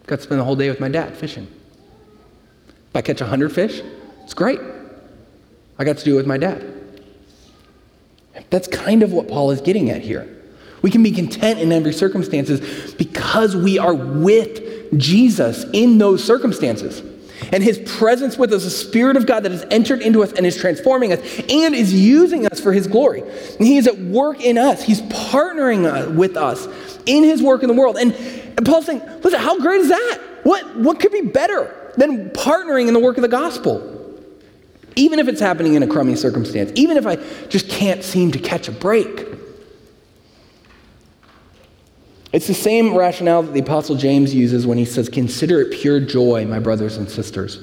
Got 0.07 0.17
to 0.17 0.23
spend 0.23 0.41
the 0.41 0.45
whole 0.45 0.57
day 0.57 0.71
with 0.71 0.81
my 0.81 0.89
dad 0.89 1.15
fishing. 1.15 1.47
If 2.89 2.97
I 2.97 3.03
catch 3.03 3.21
100 3.21 3.53
fish, 3.53 3.83
it's 4.25 4.33
great. 4.33 4.59
I 5.79 5.85
got 5.85 5.99
to 5.99 6.05
do 6.05 6.15
it 6.15 6.17
with 6.17 6.27
my 6.27 6.39
dad. 6.39 6.65
That's 8.49 8.69
kind 8.69 9.03
of 9.03 9.13
what 9.13 9.29
Paul 9.29 9.51
is 9.51 9.61
getting 9.61 9.91
at 9.91 10.01
here. 10.01 10.35
We 10.81 10.91
can 10.91 11.03
be 11.03 11.13
content 11.13 11.61
in 11.61 11.73
every 11.73 11.93
circumstances 11.93 12.95
because 12.95 13.55
we 13.55 13.79
are 13.79 13.93
with 13.93 14.99
Jesus 14.99 15.67
in 15.75 15.99
those 15.99 16.25
circumstances. 16.25 17.03
And 17.53 17.63
his 17.63 17.81
presence 17.99 18.39
with 18.39 18.51
us, 18.55 18.65
the 18.65 18.71
Spirit 18.71 19.19
of 19.19 19.27
God 19.27 19.43
that 19.43 19.53
has 19.53 19.67
entered 19.71 20.01
into 20.01 20.23
us 20.23 20.33
and 20.33 20.47
is 20.47 20.57
transforming 20.57 21.13
us 21.13 21.21
and 21.51 21.75
is 21.75 21.93
using 21.93 22.47
us 22.47 22.61
for 22.61 22.73
his 22.73 22.87
glory. 22.87 23.21
And 23.21 23.67
he 23.67 23.77
is 23.77 23.87
at 23.87 23.99
work 23.99 24.41
in 24.41 24.57
us. 24.57 24.83
He's 24.83 25.03
partnering 25.03 25.85
uh, 25.85 26.11
with 26.13 26.39
us 26.39 26.67
in 27.07 27.25
his 27.25 27.43
work 27.43 27.63
in 27.63 27.69
the 27.69 27.75
world. 27.75 27.97
And, 27.97 28.13
and 28.13 28.65
Paul's 28.65 28.87
saying, 28.87 29.03
listen, 29.23 29.41
how 29.41 29.59
great 29.59 29.81
is 29.81 29.89
that? 29.89 30.21
What, 30.43 30.77
what 30.77 31.01
could 31.01 31.13
be 31.13 31.23
better 31.23 31.93
than 31.97 32.31
partnering 32.31 32.89
in 32.89 32.95
the 32.95 33.01
work 33.01 33.17
of 33.17 33.23
the 33.23 33.29
gospel? 33.29 33.89
Even 34.97 35.19
if 35.19 35.29
it's 35.29 35.41
happening 35.41 35.75
in 35.75 35.83
a 35.83 35.87
crummy 35.87 36.17
circumstance, 36.17 36.71
even 36.75 36.97
if 36.97 37.07
I 37.07 37.17
just 37.49 37.69
can't 37.69 38.05
seem 38.05 38.33
to 38.33 38.39
catch 38.39 38.69
a 38.69 38.73
break. 38.73 39.27
It's 42.33 42.47
the 42.47 42.55
same 42.55 42.97
rationale 42.97 43.43
that 43.43 43.53
the 43.53 43.61
Apostle 43.61 43.97
James 43.97 44.35
uses 44.35 44.67
when 44.67 44.79
he 44.79 44.85
says, 44.85 45.09
Consider 45.09 45.61
it 45.61 45.73
pure 45.73 46.01
joy, 46.01 46.47
my 46.47 46.59
brothers 46.59 46.97
and 46.97 47.09
sisters, 47.09 47.61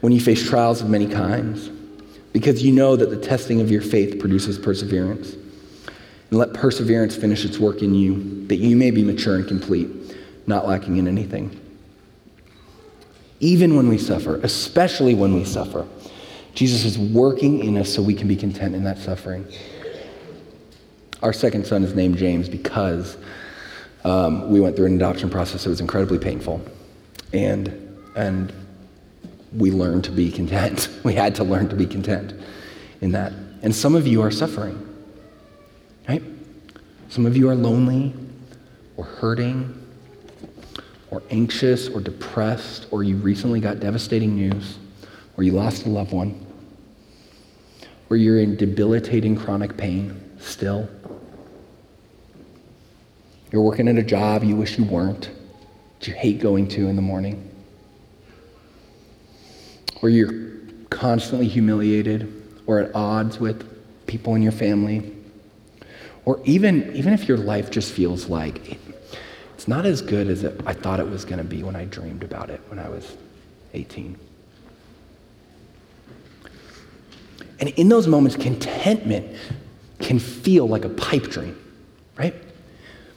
when 0.00 0.12
you 0.12 0.20
face 0.20 0.48
trials 0.48 0.80
of 0.80 0.88
many 0.88 1.06
kinds, 1.06 1.68
because 2.32 2.62
you 2.62 2.72
know 2.72 2.96
that 2.96 3.10
the 3.10 3.16
testing 3.16 3.60
of 3.60 3.70
your 3.70 3.82
faith 3.82 4.18
produces 4.18 4.58
perseverance. 4.58 5.36
And 6.30 6.38
let 6.38 6.52
perseverance 6.52 7.14
finish 7.16 7.44
its 7.44 7.58
work 7.58 7.82
in 7.82 7.94
you, 7.94 8.46
that 8.46 8.56
you 8.56 8.76
may 8.76 8.90
be 8.90 9.02
mature 9.02 9.36
and 9.36 9.46
complete, 9.46 9.88
not 10.46 10.66
lacking 10.66 10.96
in 10.96 11.06
anything. 11.06 11.60
Even 13.40 13.76
when 13.76 13.88
we 13.88 13.98
suffer, 13.98 14.36
especially 14.42 15.14
when 15.14 15.34
we 15.34 15.44
suffer, 15.44 15.86
Jesus 16.54 16.84
is 16.84 16.98
working 16.98 17.64
in 17.64 17.76
us 17.76 17.92
so 17.92 18.00
we 18.00 18.14
can 18.14 18.28
be 18.28 18.36
content 18.36 18.74
in 18.74 18.84
that 18.84 18.98
suffering. 18.98 19.46
Our 21.22 21.32
second 21.32 21.66
son 21.66 21.84
is 21.84 21.94
named 21.94 22.16
James 22.16 22.48
because 22.48 23.16
um, 24.04 24.50
we 24.50 24.60
went 24.60 24.76
through 24.76 24.86
an 24.86 24.96
adoption 24.96 25.30
process 25.30 25.64
that 25.64 25.70
was 25.70 25.80
incredibly 25.80 26.18
painful. 26.18 26.62
And, 27.32 27.68
and 28.14 28.52
we 29.56 29.70
learned 29.70 30.04
to 30.04 30.10
be 30.10 30.30
content. 30.30 30.88
We 31.04 31.14
had 31.14 31.34
to 31.36 31.44
learn 31.44 31.68
to 31.68 31.76
be 31.76 31.86
content 31.86 32.32
in 33.00 33.12
that. 33.12 33.32
And 33.62 33.74
some 33.74 33.94
of 33.94 34.06
you 34.06 34.22
are 34.22 34.30
suffering, 34.30 34.80
right? 36.08 36.22
Some 37.08 37.26
of 37.26 37.36
you 37.36 37.48
are 37.48 37.54
lonely 37.54 38.12
or 38.96 39.04
hurting 39.04 39.80
or 41.10 41.22
anxious 41.30 41.88
or 41.88 42.00
depressed, 42.00 42.86
or 42.90 43.04
you 43.04 43.16
recently 43.16 43.60
got 43.60 43.78
devastating 43.78 44.34
news, 44.34 44.78
or 45.36 45.44
you 45.44 45.52
lost 45.52 45.86
a 45.86 45.88
loved 45.88 46.12
one, 46.12 46.44
or 48.10 48.16
you're 48.16 48.40
in 48.40 48.56
debilitating 48.56 49.36
chronic 49.36 49.76
pain 49.76 50.20
still. 50.40 50.88
You're 53.52 53.62
working 53.62 53.86
at 53.86 53.96
a 53.96 54.02
job 54.02 54.42
you 54.42 54.56
wish 54.56 54.76
you 54.76 54.84
weren't, 54.84 55.30
you 56.00 56.12
hate 56.12 56.40
going 56.40 56.68
to 56.68 56.88
in 56.88 56.96
the 56.96 57.02
morning. 57.02 57.50
Or 60.02 60.08
you're 60.08 60.32
constantly 60.90 61.48
humiliated 61.48 62.42
or 62.66 62.80
at 62.80 62.94
odds 62.94 63.38
with 63.38 64.06
people 64.06 64.34
in 64.34 64.42
your 64.42 64.52
family. 64.52 65.14
Or 66.24 66.40
even, 66.44 66.94
even 66.94 67.12
if 67.12 67.28
your 67.28 67.38
life 67.38 67.70
just 67.70 67.92
feels 67.92 68.28
like 68.28 68.78
it's 69.54 69.68
not 69.68 69.86
as 69.86 70.00
good 70.00 70.28
as 70.28 70.44
it, 70.44 70.60
I 70.66 70.72
thought 70.72 71.00
it 71.00 71.08
was 71.08 71.24
going 71.24 71.38
to 71.38 71.44
be 71.44 71.62
when 71.62 71.76
I 71.76 71.84
dreamed 71.84 72.22
about 72.22 72.50
it 72.50 72.60
when 72.68 72.78
I 72.78 72.88
was 72.88 73.16
18. 73.74 74.18
And 77.60 77.68
in 77.70 77.88
those 77.88 78.06
moments, 78.06 78.36
contentment 78.36 79.36
can 80.00 80.18
feel 80.18 80.66
like 80.66 80.84
a 80.84 80.88
pipe 80.88 81.24
dream, 81.24 81.56
right? 82.16 82.34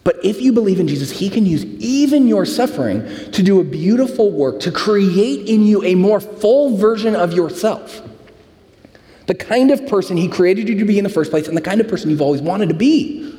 But 0.03 0.23
if 0.23 0.41
you 0.41 0.53
believe 0.53 0.79
in 0.79 0.87
Jesus, 0.87 1.11
He 1.11 1.29
can 1.29 1.45
use 1.45 1.65
even 1.65 2.27
your 2.29 2.45
suffering 2.45 3.05
to 3.31 3.43
do 3.43 3.59
a 3.59 3.63
beautiful 3.63 4.31
work, 4.31 4.61
to 4.61 4.71
create 4.71 5.49
in 5.49 5.63
you 5.63 5.83
a 5.83 5.95
more 5.95 6.21
full 6.21 6.77
version 6.77 7.13
of 7.13 7.33
yourself. 7.33 8.06
The 9.27 9.35
kind 9.35 9.71
of 9.71 9.87
person 9.87 10.17
He 10.17 10.27
created 10.27 10.67
you 10.67 10.79
to 10.79 10.85
be 10.85 10.97
in 10.97 11.03
the 11.03 11.09
first 11.09 11.31
place, 11.31 11.47
and 11.47 11.55
the 11.55 11.61
kind 11.61 11.79
of 11.79 11.87
person 11.87 12.09
you've 12.09 12.21
always 12.21 12.41
wanted 12.41 12.69
to 12.69 12.75
be. 12.75 13.33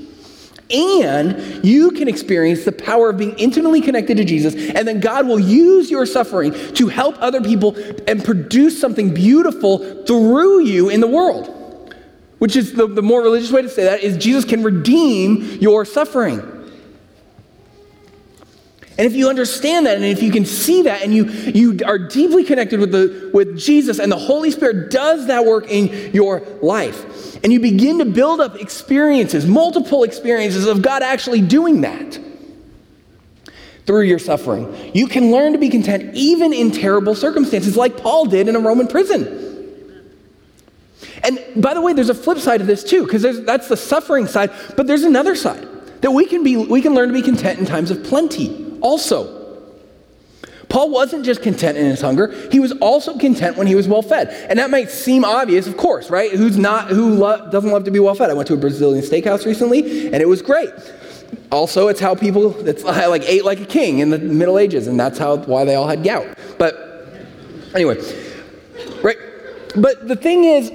And 0.70 1.64
you 1.64 1.92
can 1.92 2.08
experience 2.08 2.64
the 2.64 2.72
power 2.72 3.08
of 3.08 3.16
being 3.16 3.34
intimately 3.38 3.80
connected 3.80 4.18
to 4.18 4.24
Jesus, 4.24 4.54
and 4.54 4.86
then 4.86 5.00
God 5.00 5.26
will 5.26 5.40
use 5.40 5.90
your 5.90 6.04
suffering 6.04 6.52
to 6.74 6.88
help 6.88 7.16
other 7.20 7.40
people 7.40 7.74
and 8.06 8.22
produce 8.22 8.78
something 8.78 9.14
beautiful 9.14 10.04
through 10.04 10.60
you 10.60 10.90
in 10.90 11.00
the 11.00 11.06
world. 11.06 11.54
Which 12.38 12.54
is 12.54 12.74
the, 12.74 12.86
the 12.86 13.02
more 13.02 13.22
religious 13.22 13.50
way 13.50 13.62
to 13.62 13.68
say 13.68 13.84
that 13.84 14.02
is 14.02 14.16
Jesus 14.18 14.44
can 14.44 14.62
redeem 14.62 15.42
your 15.60 15.84
suffering. 15.84 16.57
And 18.98 19.06
if 19.06 19.14
you 19.14 19.28
understand 19.28 19.86
that 19.86 19.94
and 19.94 20.04
if 20.04 20.24
you 20.24 20.32
can 20.32 20.44
see 20.44 20.82
that 20.82 21.02
and 21.02 21.14
you, 21.14 21.26
you 21.26 21.78
are 21.86 21.98
deeply 21.98 22.42
connected 22.42 22.80
with, 22.80 22.90
the, 22.90 23.30
with 23.32 23.56
Jesus 23.56 24.00
and 24.00 24.10
the 24.10 24.18
Holy 24.18 24.50
Spirit 24.50 24.90
does 24.90 25.28
that 25.28 25.46
work 25.46 25.70
in 25.70 26.12
your 26.12 26.40
life, 26.60 27.36
and 27.44 27.52
you 27.52 27.60
begin 27.60 27.98
to 28.00 28.04
build 28.04 28.40
up 28.40 28.56
experiences, 28.56 29.46
multiple 29.46 30.02
experiences 30.02 30.66
of 30.66 30.82
God 30.82 31.04
actually 31.04 31.40
doing 31.40 31.82
that 31.82 32.18
through 33.86 34.02
your 34.02 34.18
suffering, 34.18 34.92
you 34.92 35.06
can 35.06 35.30
learn 35.30 35.52
to 35.52 35.58
be 35.58 35.68
content 35.68 36.14
even 36.14 36.52
in 36.52 36.72
terrible 36.72 37.14
circumstances, 37.14 37.76
like 37.76 37.96
Paul 37.96 38.26
did 38.26 38.48
in 38.48 38.56
a 38.56 38.60
Roman 38.60 38.88
prison. 38.88 39.46
And 41.22 41.38
by 41.56 41.72
the 41.72 41.80
way, 41.80 41.92
there's 41.92 42.10
a 42.10 42.14
flip 42.14 42.38
side 42.38 42.60
of 42.60 42.66
this 42.66 42.82
too, 42.82 43.04
because 43.04 43.22
that's 43.44 43.68
the 43.68 43.76
suffering 43.76 44.26
side, 44.26 44.50
but 44.76 44.88
there's 44.88 45.04
another 45.04 45.36
side 45.36 45.66
that 46.00 46.10
we 46.10 46.26
can, 46.26 46.42
be, 46.42 46.56
we 46.56 46.82
can 46.82 46.94
learn 46.94 47.08
to 47.08 47.14
be 47.14 47.22
content 47.22 47.60
in 47.60 47.64
times 47.64 47.92
of 47.92 48.02
plenty 48.02 48.67
also. 48.80 49.38
Paul 50.68 50.90
wasn't 50.90 51.24
just 51.24 51.42
content 51.42 51.78
in 51.78 51.86
his 51.86 52.00
hunger, 52.00 52.30
he 52.50 52.60
was 52.60 52.72
also 52.72 53.16
content 53.18 53.56
when 53.56 53.66
he 53.66 53.74
was 53.74 53.88
well 53.88 54.02
fed. 54.02 54.28
And 54.50 54.58
that 54.58 54.70
might 54.70 54.90
seem 54.90 55.24
obvious, 55.24 55.66
of 55.66 55.76
course, 55.76 56.10
right? 56.10 56.30
Who's 56.30 56.58
not 56.58 56.88
who 56.88 57.14
lo- 57.14 57.50
doesn't 57.50 57.70
love 57.70 57.84
to 57.84 57.90
be 57.90 58.00
well 58.00 58.14
fed? 58.14 58.30
I 58.30 58.34
went 58.34 58.48
to 58.48 58.54
a 58.54 58.58
Brazilian 58.58 59.02
steakhouse 59.02 59.46
recently 59.46 60.06
and 60.06 60.16
it 60.16 60.28
was 60.28 60.42
great. 60.42 60.70
Also, 61.50 61.88
it's 61.88 62.00
how 62.00 62.14
people 62.14 62.66
it's 62.66 62.84
like 62.84 63.26
ate 63.28 63.44
like 63.44 63.60
a 63.60 63.66
king 63.66 64.00
in 64.00 64.10
the 64.10 64.18
Middle 64.18 64.58
Ages 64.58 64.86
and 64.86 65.00
that's 65.00 65.18
how 65.18 65.38
why 65.38 65.64
they 65.64 65.74
all 65.74 65.88
had 65.88 66.04
gout. 66.04 66.26
But 66.58 67.06
anyway, 67.74 67.96
right? 69.02 69.16
But 69.76 70.06
the 70.06 70.16
thing 70.16 70.44
is 70.44 70.70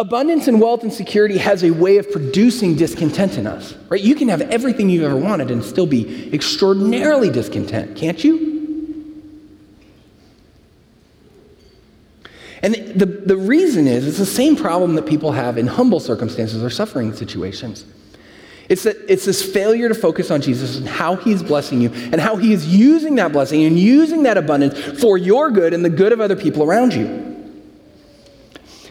abundance 0.00 0.48
and 0.48 0.60
wealth 0.60 0.82
and 0.82 0.92
security 0.92 1.36
has 1.36 1.62
a 1.62 1.70
way 1.70 1.98
of 1.98 2.10
producing 2.10 2.74
discontent 2.74 3.36
in 3.36 3.46
us, 3.46 3.74
right? 3.90 4.00
You 4.00 4.14
can 4.14 4.28
have 4.28 4.40
everything 4.40 4.88
you've 4.88 5.04
ever 5.04 5.16
wanted 5.16 5.50
and 5.50 5.62
still 5.62 5.86
be 5.86 6.32
extraordinarily 6.34 7.28
discontent, 7.28 7.96
can't 7.96 8.24
you? 8.24 8.48
And 12.62 12.74
the, 12.74 13.06
the 13.06 13.36
reason 13.36 13.86
is 13.86 14.06
it's 14.06 14.18
the 14.18 14.26
same 14.26 14.56
problem 14.56 14.94
that 14.94 15.06
people 15.06 15.32
have 15.32 15.58
in 15.58 15.66
humble 15.66 16.00
circumstances 16.00 16.62
or 16.62 16.70
suffering 16.70 17.12
situations. 17.12 17.84
It's 18.70 18.84
that 18.84 18.96
it's 19.06 19.26
this 19.26 19.42
failure 19.42 19.88
to 19.88 19.94
focus 19.94 20.30
on 20.30 20.40
Jesus 20.40 20.78
and 20.78 20.88
how 20.88 21.16
he's 21.16 21.42
blessing 21.42 21.82
you 21.82 21.90
and 21.92 22.20
how 22.20 22.36
he 22.36 22.52
is 22.52 22.66
using 22.66 23.16
that 23.16 23.32
blessing 23.32 23.64
and 23.64 23.78
using 23.78 24.22
that 24.22 24.38
abundance 24.38 24.78
for 25.00 25.18
your 25.18 25.50
good 25.50 25.74
and 25.74 25.84
the 25.84 25.90
good 25.90 26.12
of 26.12 26.20
other 26.20 26.36
people 26.36 26.62
around 26.62 26.94
you. 26.94 27.29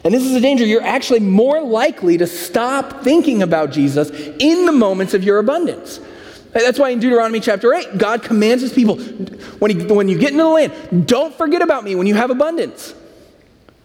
And 0.03 0.13
this 0.13 0.23
is 0.23 0.33
a 0.35 0.39
danger. 0.39 0.65
You're 0.65 0.83
actually 0.83 1.19
more 1.19 1.61
likely 1.61 2.17
to 2.17 2.27
stop 2.27 3.03
thinking 3.03 3.43
about 3.43 3.71
Jesus 3.71 4.09
in 4.11 4.65
the 4.65 4.71
moments 4.71 5.13
of 5.13 5.23
your 5.23 5.39
abundance. 5.39 5.99
That's 6.51 6.79
why 6.79 6.89
in 6.89 6.99
Deuteronomy 6.99 7.39
chapter 7.39 7.73
8, 7.73 7.97
God 7.97 8.23
commands 8.23 8.63
his 8.63 8.73
people 8.73 8.97
when, 9.59 9.71
he, 9.71 9.85
when 9.85 10.07
you 10.07 10.17
get 10.17 10.31
into 10.31 10.43
the 10.43 10.49
land, 10.49 11.07
don't 11.07 11.33
forget 11.35 11.61
about 11.61 11.83
me 11.83 11.95
when 11.95 12.07
you 12.07 12.15
have 12.15 12.31
abundance. 12.31 12.95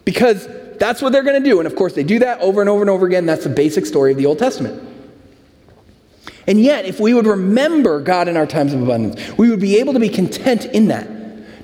Because 0.03 0.47
that's 0.77 1.01
what 1.01 1.11
they're 1.11 1.23
going 1.23 1.41
to 1.41 1.47
do. 1.47 1.59
And 1.59 1.67
of 1.67 1.75
course, 1.75 1.93
they 1.93 2.03
do 2.03 2.19
that 2.19 2.39
over 2.41 2.61
and 2.61 2.69
over 2.69 2.81
and 2.81 2.89
over 2.89 3.05
again. 3.05 3.25
That's 3.25 3.43
the 3.43 3.49
basic 3.49 3.85
story 3.85 4.11
of 4.11 4.17
the 4.17 4.25
Old 4.25 4.39
Testament. 4.39 4.81
And 6.47 6.61
yet, 6.61 6.85
if 6.85 6.99
we 6.99 7.13
would 7.13 7.27
remember 7.27 7.99
God 7.99 8.27
in 8.27 8.37
our 8.37 8.45
times 8.45 8.73
of 8.73 8.81
abundance, 8.81 9.37
we 9.37 9.49
would 9.49 9.59
be 9.59 9.77
able 9.77 9.93
to 9.93 9.99
be 9.99 10.09
content 10.09 10.65
in 10.65 10.87
that, 10.87 11.07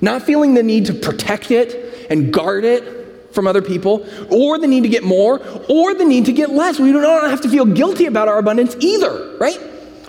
not 0.02 0.24
feeling 0.24 0.56
the 0.56 0.64
need 0.64 0.88
to 0.88 0.94
protect 0.94 1.52
it 1.52 2.08
and 2.10 2.34
guard 2.34 2.64
it 2.64 3.01
from 3.32 3.48
other 3.48 3.62
people, 3.62 4.06
or 4.30 4.58
the 4.60 4.68
need 4.68 4.84
to 4.84 4.90
get 4.90 5.04
more, 5.04 5.42
or 5.70 5.94
the 5.94 6.06
need 6.06 6.26
to 6.26 6.34
get 6.34 6.50
less. 6.50 6.80
We 6.80 6.92
don't 6.92 7.30
have 7.30 7.42
to 7.42 7.50
feel 7.50 7.66
guilty 7.66 8.06
about 8.06 8.28
our 8.28 8.38
abundance 8.38 8.76
either, 8.80 9.38
right? 9.38 9.60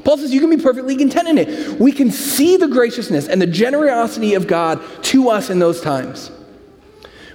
Paul 0.05 0.19
says 0.19 0.35
you 0.35 0.41
can 0.41 0.51
be 0.51 0.57
perfectly 0.57 0.97
content 0.97 1.29
in 1.29 1.39
it. 1.39 1.81
We 1.81 1.93
can 1.93 2.11
see 2.11 2.57
the 2.57 2.67
graciousness 2.67 3.29
and 3.29 3.41
the 3.41 3.47
generosity 3.47 4.35
of 4.35 4.47
God 4.47 4.81
to 5.05 5.29
us 5.29 5.49
in 5.49 5.61
those 5.61 5.81
times, 5.81 6.31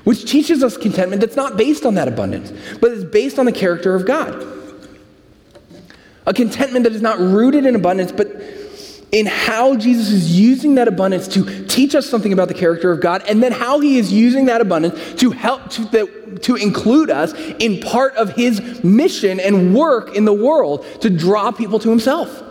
which 0.04 0.30
teaches 0.30 0.64
us 0.64 0.76
contentment 0.76 1.22
that's 1.22 1.38
not 1.38 1.56
based 1.56 1.86
on 1.86 1.96
that 1.96 2.10
abundance, 2.10 2.52
but 2.82 2.92
is 2.92 3.06
based 3.06 3.40
on 3.40 3.46
the 3.46 3.54
character 3.54 3.96
of 3.96 4.06
God. 4.06 4.46
A 6.26 6.34
contentment 6.34 6.84
that 6.84 6.92
is 6.92 7.02
not 7.02 7.20
rooted 7.20 7.66
in 7.66 7.74
abundance, 7.74 8.12
but 8.12 8.28
in 9.12 9.26
how 9.26 9.76
Jesus 9.78 10.10
is 10.10 10.38
using 10.38 10.76
that 10.76 10.88
abundance 10.88 11.28
to 11.30 11.66
teach 11.68 11.96
us 11.96 12.10
something 12.10 12.34
about 12.34 12.50
the 12.50 12.54
character 12.54 12.92
of 12.92 13.00
God, 13.00 13.24
and 13.28 13.42
then 13.42 13.54
how 13.54 13.80
he 13.80 13.98
is 13.98 14.12
using 14.12 14.46
that 14.46 14.60
abundance 14.60 15.14
to 15.22 15.32
help 15.32 15.70
to, 15.72 15.86
the, 15.86 16.40
to 16.44 16.56
include 16.56 17.10
us 17.10 17.34
in 17.60 17.80
part 17.80 18.16
of 18.16 18.34
his 18.34 18.84
mission 18.84 19.40
and 19.40 19.74
work 19.74 20.16
in 20.16 20.26
the 20.26 20.34
world 20.34 20.86
to 21.02 21.10
draw 21.10 21.52
people 21.52 21.80
to 21.80 21.90
himself. 21.90 22.44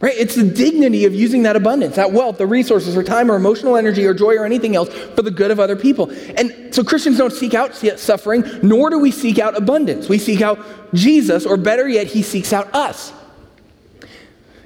Right? 0.00 0.14
It's 0.16 0.34
the 0.34 0.42
dignity 0.42 1.04
of 1.04 1.14
using 1.14 1.44
that 1.44 1.54
abundance, 1.54 1.94
that 1.94 2.10
wealth, 2.10 2.38
the 2.38 2.46
resources, 2.46 2.96
or 2.96 3.04
time, 3.04 3.30
or 3.30 3.36
emotional 3.36 3.76
energy, 3.76 4.04
or 4.04 4.14
joy, 4.14 4.34
or 4.34 4.44
anything 4.44 4.74
else 4.74 4.88
for 4.88 5.22
the 5.22 5.30
good 5.30 5.52
of 5.52 5.60
other 5.60 5.76
people. 5.76 6.10
And 6.36 6.74
so 6.74 6.82
Christians 6.82 7.18
don't 7.18 7.32
seek 7.32 7.54
out 7.54 7.76
suffering, 7.76 8.42
nor 8.64 8.90
do 8.90 8.98
we 8.98 9.12
seek 9.12 9.38
out 9.38 9.56
abundance. 9.56 10.08
We 10.08 10.18
seek 10.18 10.40
out 10.40 10.58
Jesus, 10.92 11.46
or 11.46 11.56
better 11.56 11.88
yet, 11.88 12.08
he 12.08 12.22
seeks 12.22 12.52
out 12.52 12.74
us. 12.74 13.12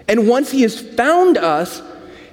And 0.09 0.29
once 0.29 0.51
he 0.51 0.63
has 0.63 0.81
found 0.81 1.37
us 1.37 1.83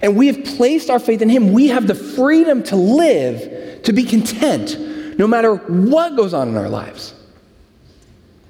and 0.01 0.15
we 0.15 0.27
have 0.27 0.43
placed 0.43 0.89
our 0.89 0.99
faith 0.99 1.21
in 1.21 1.29
him, 1.29 1.53
we 1.53 1.69
have 1.69 1.87
the 1.87 1.95
freedom 1.95 2.61
to 2.63 2.75
live, 2.75 3.83
to 3.83 3.93
be 3.93 4.03
content, 4.03 4.77
no 5.17 5.27
matter 5.27 5.55
what 5.55 6.15
goes 6.15 6.33
on 6.33 6.49
in 6.49 6.57
our 6.57 6.69
lives. 6.69 7.13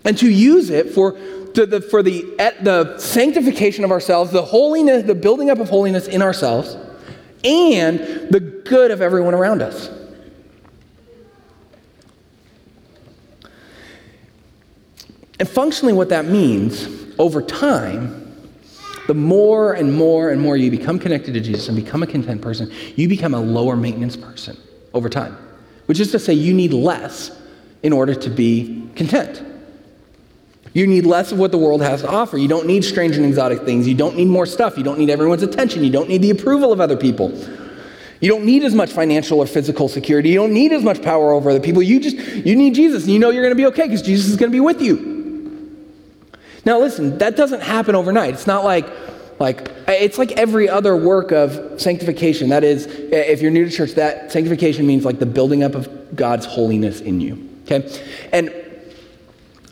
And 0.03 0.17
to 0.17 0.29
use 0.29 0.69
it 0.69 0.89
for 0.89 1.11
the, 1.11 1.85
for 1.89 2.03
the, 2.03 2.21
the 2.61 2.97
sanctification 2.97 3.83
of 3.83 3.91
ourselves, 3.91 4.31
the 4.31 4.41
holiness, 4.41 5.03
the 5.03 5.15
building 5.15 5.49
up 5.49 5.59
of 5.59 5.69
holiness 5.69 6.07
in 6.07 6.21
ourselves, 6.21 6.75
and 7.43 7.99
the 8.29 8.39
good 8.39 8.91
of 8.91 9.01
everyone 9.01 9.33
around 9.33 9.61
us. 9.61 9.89
And 15.39 15.49
functionally, 15.49 15.93
what 15.93 16.09
that 16.09 16.25
means 16.25 16.87
over 17.19 17.41
time, 17.41 18.22
the 19.07 19.13
more 19.13 19.73
and 19.73 19.93
more 19.93 20.29
and 20.29 20.41
more 20.41 20.55
you 20.55 20.71
become 20.71 20.97
connected 20.99 21.33
to 21.33 21.41
Jesus 21.41 21.67
and 21.67 21.75
become 21.75 22.03
a 22.03 22.07
content 22.07 22.41
person, 22.41 22.71
you 22.95 23.07
become 23.07 23.33
a 23.33 23.39
lower 23.39 23.75
maintenance 23.75 24.15
person 24.15 24.57
over 24.93 25.09
time, 25.09 25.37
which 25.87 25.99
is 25.99 26.11
to 26.11 26.19
say, 26.19 26.33
you 26.33 26.53
need 26.53 26.73
less 26.73 27.31
in 27.81 27.91
order 27.91 28.15
to 28.15 28.29
be 28.29 28.89
content. 28.95 29.43
You 30.73 30.87
need 30.87 31.05
less 31.05 31.31
of 31.31 31.37
what 31.37 31.51
the 31.51 31.57
world 31.57 31.81
has 31.81 32.01
to 32.01 32.09
offer. 32.09 32.37
You 32.37 32.47
don't 32.47 32.65
need 32.65 32.83
strange 32.83 33.15
and 33.15 33.25
exotic 33.25 33.61
things. 33.61 33.87
You 33.87 33.93
don't 33.93 34.15
need 34.15 34.27
more 34.27 34.47
stuff. 34.47 34.77
You 34.77 34.83
don't 34.83 34.97
need 34.97 35.09
everyone's 35.09 35.43
attention. 35.43 35.83
You 35.83 35.91
don't 35.91 36.09
need 36.09 36.23
the 36.23 36.31
approval 36.31 36.73
of 36.73 36.81
other 36.81 36.97
people. 36.97 37.31
You 38.21 38.29
don't 38.29 38.45
need 38.45 38.63
as 38.63 38.73
much 38.73 38.91
financial 38.91 39.39
or 39.39 39.45
physical 39.45 39.87
security. 39.87 40.29
You 40.29 40.35
don't 40.35 40.53
need 40.53 40.71
as 40.71 40.81
much 40.81 41.03
power 41.03 41.33
over 41.33 41.49
other 41.49 41.59
people. 41.59 41.83
You 41.83 41.99
just 41.99 42.17
you 42.17 42.55
need 42.55 42.73
Jesus, 42.73 43.03
and 43.03 43.11
you 43.11 43.19
know 43.19 43.29
you're 43.29 43.43
going 43.43 43.51
to 43.51 43.61
be 43.61 43.65
okay 43.67 43.83
because 43.83 44.01
Jesus 44.01 44.29
is 44.29 44.37
going 44.37 44.49
to 44.49 44.55
be 44.55 44.61
with 44.61 44.81
you. 44.81 45.12
Now 46.65 46.79
listen, 46.79 47.17
that 47.17 47.35
doesn't 47.35 47.61
happen 47.61 47.95
overnight. 47.95 48.33
It's 48.33 48.47
not 48.47 48.63
like 48.63 48.87
like 49.39 49.71
it's 49.87 50.17
like 50.17 50.31
every 50.33 50.69
other 50.69 50.95
work 50.95 51.31
of 51.31 51.81
sanctification. 51.81 52.49
That 52.49 52.63
is, 52.63 52.85
if 52.87 53.41
you're 53.41 53.51
new 53.51 53.65
to 53.65 53.71
church, 53.71 53.91
that 53.93 54.31
sanctification 54.31 54.87
means 54.87 55.05
like 55.05 55.19
the 55.19 55.25
building 55.25 55.63
up 55.63 55.75
of 55.75 56.15
God's 56.15 56.45
holiness 56.45 57.01
in 57.01 57.19
you. 57.19 57.49
Okay, 57.63 58.01
and 58.31 58.53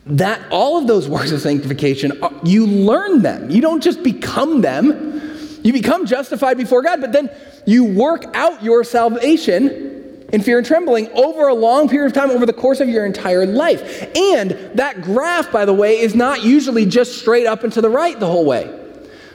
that 0.06 0.40
all 0.50 0.78
of 0.78 0.86
those 0.86 1.08
works 1.08 1.30
of 1.30 1.40
sanctification, 1.40 2.22
uh, 2.22 2.30
you 2.42 2.66
learn 2.66 3.22
them. 3.22 3.50
You 3.50 3.60
don't 3.60 3.82
just 3.82 4.02
become 4.02 4.60
them. 4.60 5.20
You 5.62 5.72
become 5.72 6.06
justified 6.06 6.56
before 6.56 6.82
God, 6.82 7.00
but 7.00 7.12
then 7.12 7.30
you 7.66 7.84
work 7.84 8.24
out 8.34 8.64
your 8.64 8.82
salvation 8.82 9.91
in 10.32 10.42
fear 10.42 10.58
and 10.58 10.66
trembling 10.66 11.10
over 11.12 11.48
a 11.48 11.54
long 11.54 11.88
period 11.88 12.08
of 12.08 12.12
time, 12.12 12.30
over 12.30 12.46
the 12.46 12.52
course 12.52 12.80
of 12.80 12.88
your 12.88 13.06
entire 13.06 13.46
life. 13.46 14.10
And 14.16 14.50
that 14.74 15.02
graph, 15.02 15.52
by 15.52 15.64
the 15.64 15.74
way, 15.74 16.00
is 16.00 16.14
not 16.14 16.42
usually 16.42 16.86
just 16.86 17.18
straight 17.18 17.46
up 17.46 17.64
and 17.64 17.72
to 17.74 17.80
the 17.80 17.90
right 17.90 18.18
the 18.18 18.26
whole 18.26 18.44
way. 18.44 18.78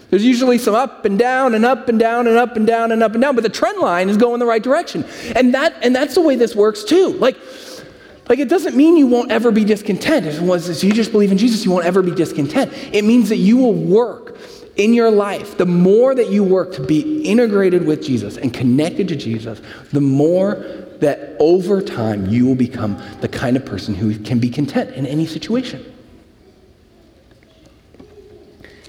There's 0.10 0.26
usually 0.26 0.58
some 0.58 0.74
up 0.74 1.06
and 1.06 1.20
down 1.20 1.54
and 1.54 1.66
up 1.66 1.90
and 1.90 2.00
down 2.00 2.28
and 2.28 2.38
up 2.38 2.56
and 2.56 2.66
down 2.66 2.92
and 2.92 3.04
up 3.04 3.14
and 3.14 3.22
down, 3.22 3.36
but 3.36 3.44
the 3.44 3.50
trend 3.50 3.80
line 3.80 4.10
is 4.10 4.18
going 4.18 4.40
the 4.40 4.46
right 4.46 4.64
direction. 4.64 5.06
And 5.36 5.54
that 5.54 5.76
and 5.82 5.94
that's 5.94 6.16
the 6.16 6.22
way 6.22 6.36
this 6.36 6.56
works 6.56 6.84
too. 6.84 7.10
Like 7.20 7.36
like, 8.30 8.40
it 8.40 8.50
doesn't 8.50 8.76
mean 8.76 8.98
you 8.98 9.08
won't 9.08 9.32
ever 9.32 9.52
be 9.52 9.64
discontent. 9.64 10.26
If 10.26 10.42
was 10.42 10.84
you 10.84 10.92
just 10.92 11.12
believe 11.12 11.32
in 11.32 11.38
Jesus, 11.38 11.64
you 11.64 11.72
won't 11.72 11.86
ever 11.86 12.02
be 12.02 12.14
discontent. 12.14 12.74
It 12.92 13.06
means 13.06 13.30
that 13.30 13.38
you 13.38 13.58
will 13.58 13.74
work 13.74 14.38
in 14.76 14.94
your 14.94 15.10
life. 15.10 15.58
The 15.58 15.66
more 15.66 16.14
that 16.14 16.30
you 16.30 16.44
work 16.44 16.74
to 16.74 16.84
be 16.84 17.24
integrated 17.24 17.86
with 17.86 18.04
Jesus 18.04 18.38
and 18.38 18.54
connected 18.54 19.08
to 19.08 19.16
Jesus, 19.16 19.62
the 19.94 20.02
more 20.02 20.56
that 21.00 21.36
over 21.40 21.82
time 21.82 22.28
you 22.28 22.46
will 22.46 22.56
become 22.56 23.02
the 23.22 23.28
kind 23.28 23.56
of 23.56 23.66
person 23.66 23.94
who 23.94 24.18
can 24.20 24.40
be 24.40 24.50
content 24.50 24.92
in 24.92 25.06
any 25.06 25.26
situation. 25.26 25.94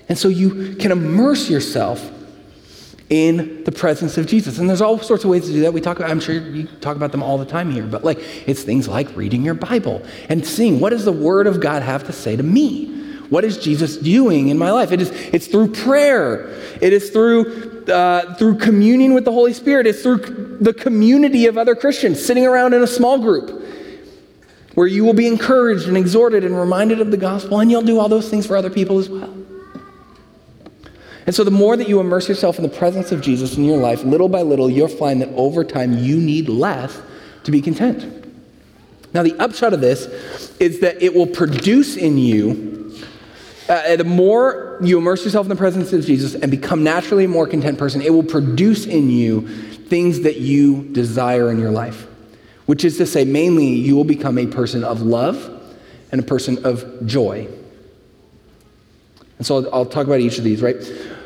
And 0.09 0.19
so 0.19 0.29
you 0.29 0.75
can 0.77 0.91
immerse 0.91 1.51
yourself 1.51 2.13
in 3.11 3.65
the 3.65 3.73
presence 3.73 4.19
of 4.19 4.27
Jesus. 4.27 4.59
And 4.59 4.69
there's 4.69 4.81
all 4.81 4.99
sorts 4.99 5.25
of 5.25 5.31
ways 5.31 5.47
to 5.47 5.53
do 5.53 5.61
that. 5.63 5.73
We 5.73 5.81
talk 5.81 5.99
about, 5.99 6.11
I'm 6.11 6.21
sure 6.21 6.35
you 6.35 6.67
talk 6.81 6.97
about 6.97 7.13
them 7.13 7.23
all 7.23 7.39
the 7.39 7.47
time 7.47 7.71
here, 7.71 7.85
but 7.85 8.05
like 8.05 8.19
it's 8.47 8.63
things 8.63 8.89
like 8.89 9.15
reading 9.17 9.43
your 9.43 9.55
Bible 9.55 10.03
and 10.29 10.47
seeing 10.47 10.81
what 10.81 10.91
does 10.91 11.05
the 11.05 11.13
Word 11.13 11.47
of 11.47 11.61
God 11.61 11.83
have 11.83 12.05
to 12.05 12.13
say 12.13 12.37
to 12.37 12.43
me? 12.43 12.97
What 13.31 13.45
is 13.45 13.59
Jesus 13.59 13.97
doing 13.99 14.49
in 14.49 14.57
my 14.57 14.71
life? 14.71 14.91
It 14.91 15.03
is, 15.03 15.11
it's 15.11 15.49
through 15.49 15.73
prayer. 15.73 16.49
It 16.81 16.95
is 16.95 17.11
through, 17.11 17.68
uh, 17.91 18.35
through 18.35 18.59
communion 18.59 19.15
with 19.15 19.25
the 19.25 19.33
Holy 19.33 19.53
Spirit. 19.53 19.87
It's 19.87 20.03
through 20.03 20.59
the 20.61 20.73
community 20.73 21.47
of 21.47 21.59
other 21.59 21.75
Christians 21.75 22.25
sitting 22.25 22.47
around 22.47 22.75
in 22.75 22.83
a 22.83 22.87
small 22.87 23.19
group 23.19 23.65
where 24.75 24.87
you 24.87 25.05
will 25.05 25.15
be 25.15 25.27
encouraged 25.27 25.89
and 25.89 25.97
exhorted 25.97 26.45
and 26.45 26.57
reminded 26.57 27.01
of 27.01 27.11
the 27.11 27.17
gospel, 27.17 27.59
and 27.59 27.71
you'll 27.71 27.83
do 27.83 27.99
all 27.99 28.09
those 28.09 28.29
things 28.29 28.47
for 28.47 28.57
other 28.57 28.71
people 28.71 28.99
as 28.99 29.09
well. 29.09 29.35
And 31.27 31.35
so, 31.35 31.45
the 31.45 31.51
more 31.51 31.77
that 31.77 31.89
you 31.89 32.01
immerse 32.01 32.29
yourself 32.29 32.57
in 32.57 32.63
the 32.63 32.69
presence 32.69 33.13
of 33.13 33.21
Jesus 33.21 33.57
in 33.57 33.65
your 33.65 33.77
life, 33.79 34.05
little 34.05 34.29
by 34.29 34.43
little, 34.43 34.71
you'll 34.71 34.89
find 34.89 35.21
that 35.21 35.29
over 35.31 35.65
time 35.65 35.99
you 35.99 36.17
need 36.17 36.49
less 36.49 36.97
to 37.45 37.51
be 37.51 37.61
content. 37.61 38.25
Now, 39.13 39.23
the 39.23 39.35
upshot 39.39 39.73
of 39.73 39.81
this 39.81 40.07
is 40.61 40.81
that 40.81 41.03
it 41.03 41.15
will 41.15 41.27
produce 41.27 41.97
in 41.97 42.17
you, 42.17 42.78
uh, 43.69 43.97
the 43.97 44.05
more 44.05 44.79
you 44.81 44.99
immerse 44.99 45.25
yourself 45.25 45.45
in 45.45 45.51
the 45.51 45.57
presence 45.57 45.93
of 45.93 46.05
Jesus 46.05 46.35
and 46.35 46.51
become 46.51 46.83
naturally 46.83 47.25
a 47.25 47.29
more 47.29 47.47
content 47.47 47.79
person, 47.79 48.01
it 48.01 48.13
will 48.13 48.23
produce 48.23 48.87
in 48.87 49.11
you 49.11 49.47
things 49.89 50.21
that 50.21 50.39
you 50.39 50.85
desire 50.93 51.51
in 51.51 51.59
your 51.59 51.71
life. 51.71 52.07
Which 52.67 52.85
is 52.85 52.99
to 52.99 53.07
say, 53.07 53.25
mainly, 53.25 53.67
you 53.67 53.97
will 53.97 54.05
become 54.05 54.39
a 54.39 54.47
person 54.47 54.85
of 54.85 55.03
love 55.03 55.55
and 56.13 56.21
a 56.21 56.25
person 56.25 56.65
of 56.65 57.07
joy. 57.07 57.49
And 59.39 59.47
so 59.47 59.57
I'll, 59.57 59.75
I'll 59.75 59.87
talk 59.87 60.07
about 60.07 60.21
each 60.21 60.39
of 60.39 60.45
these, 60.45 60.63
right? 60.63 60.77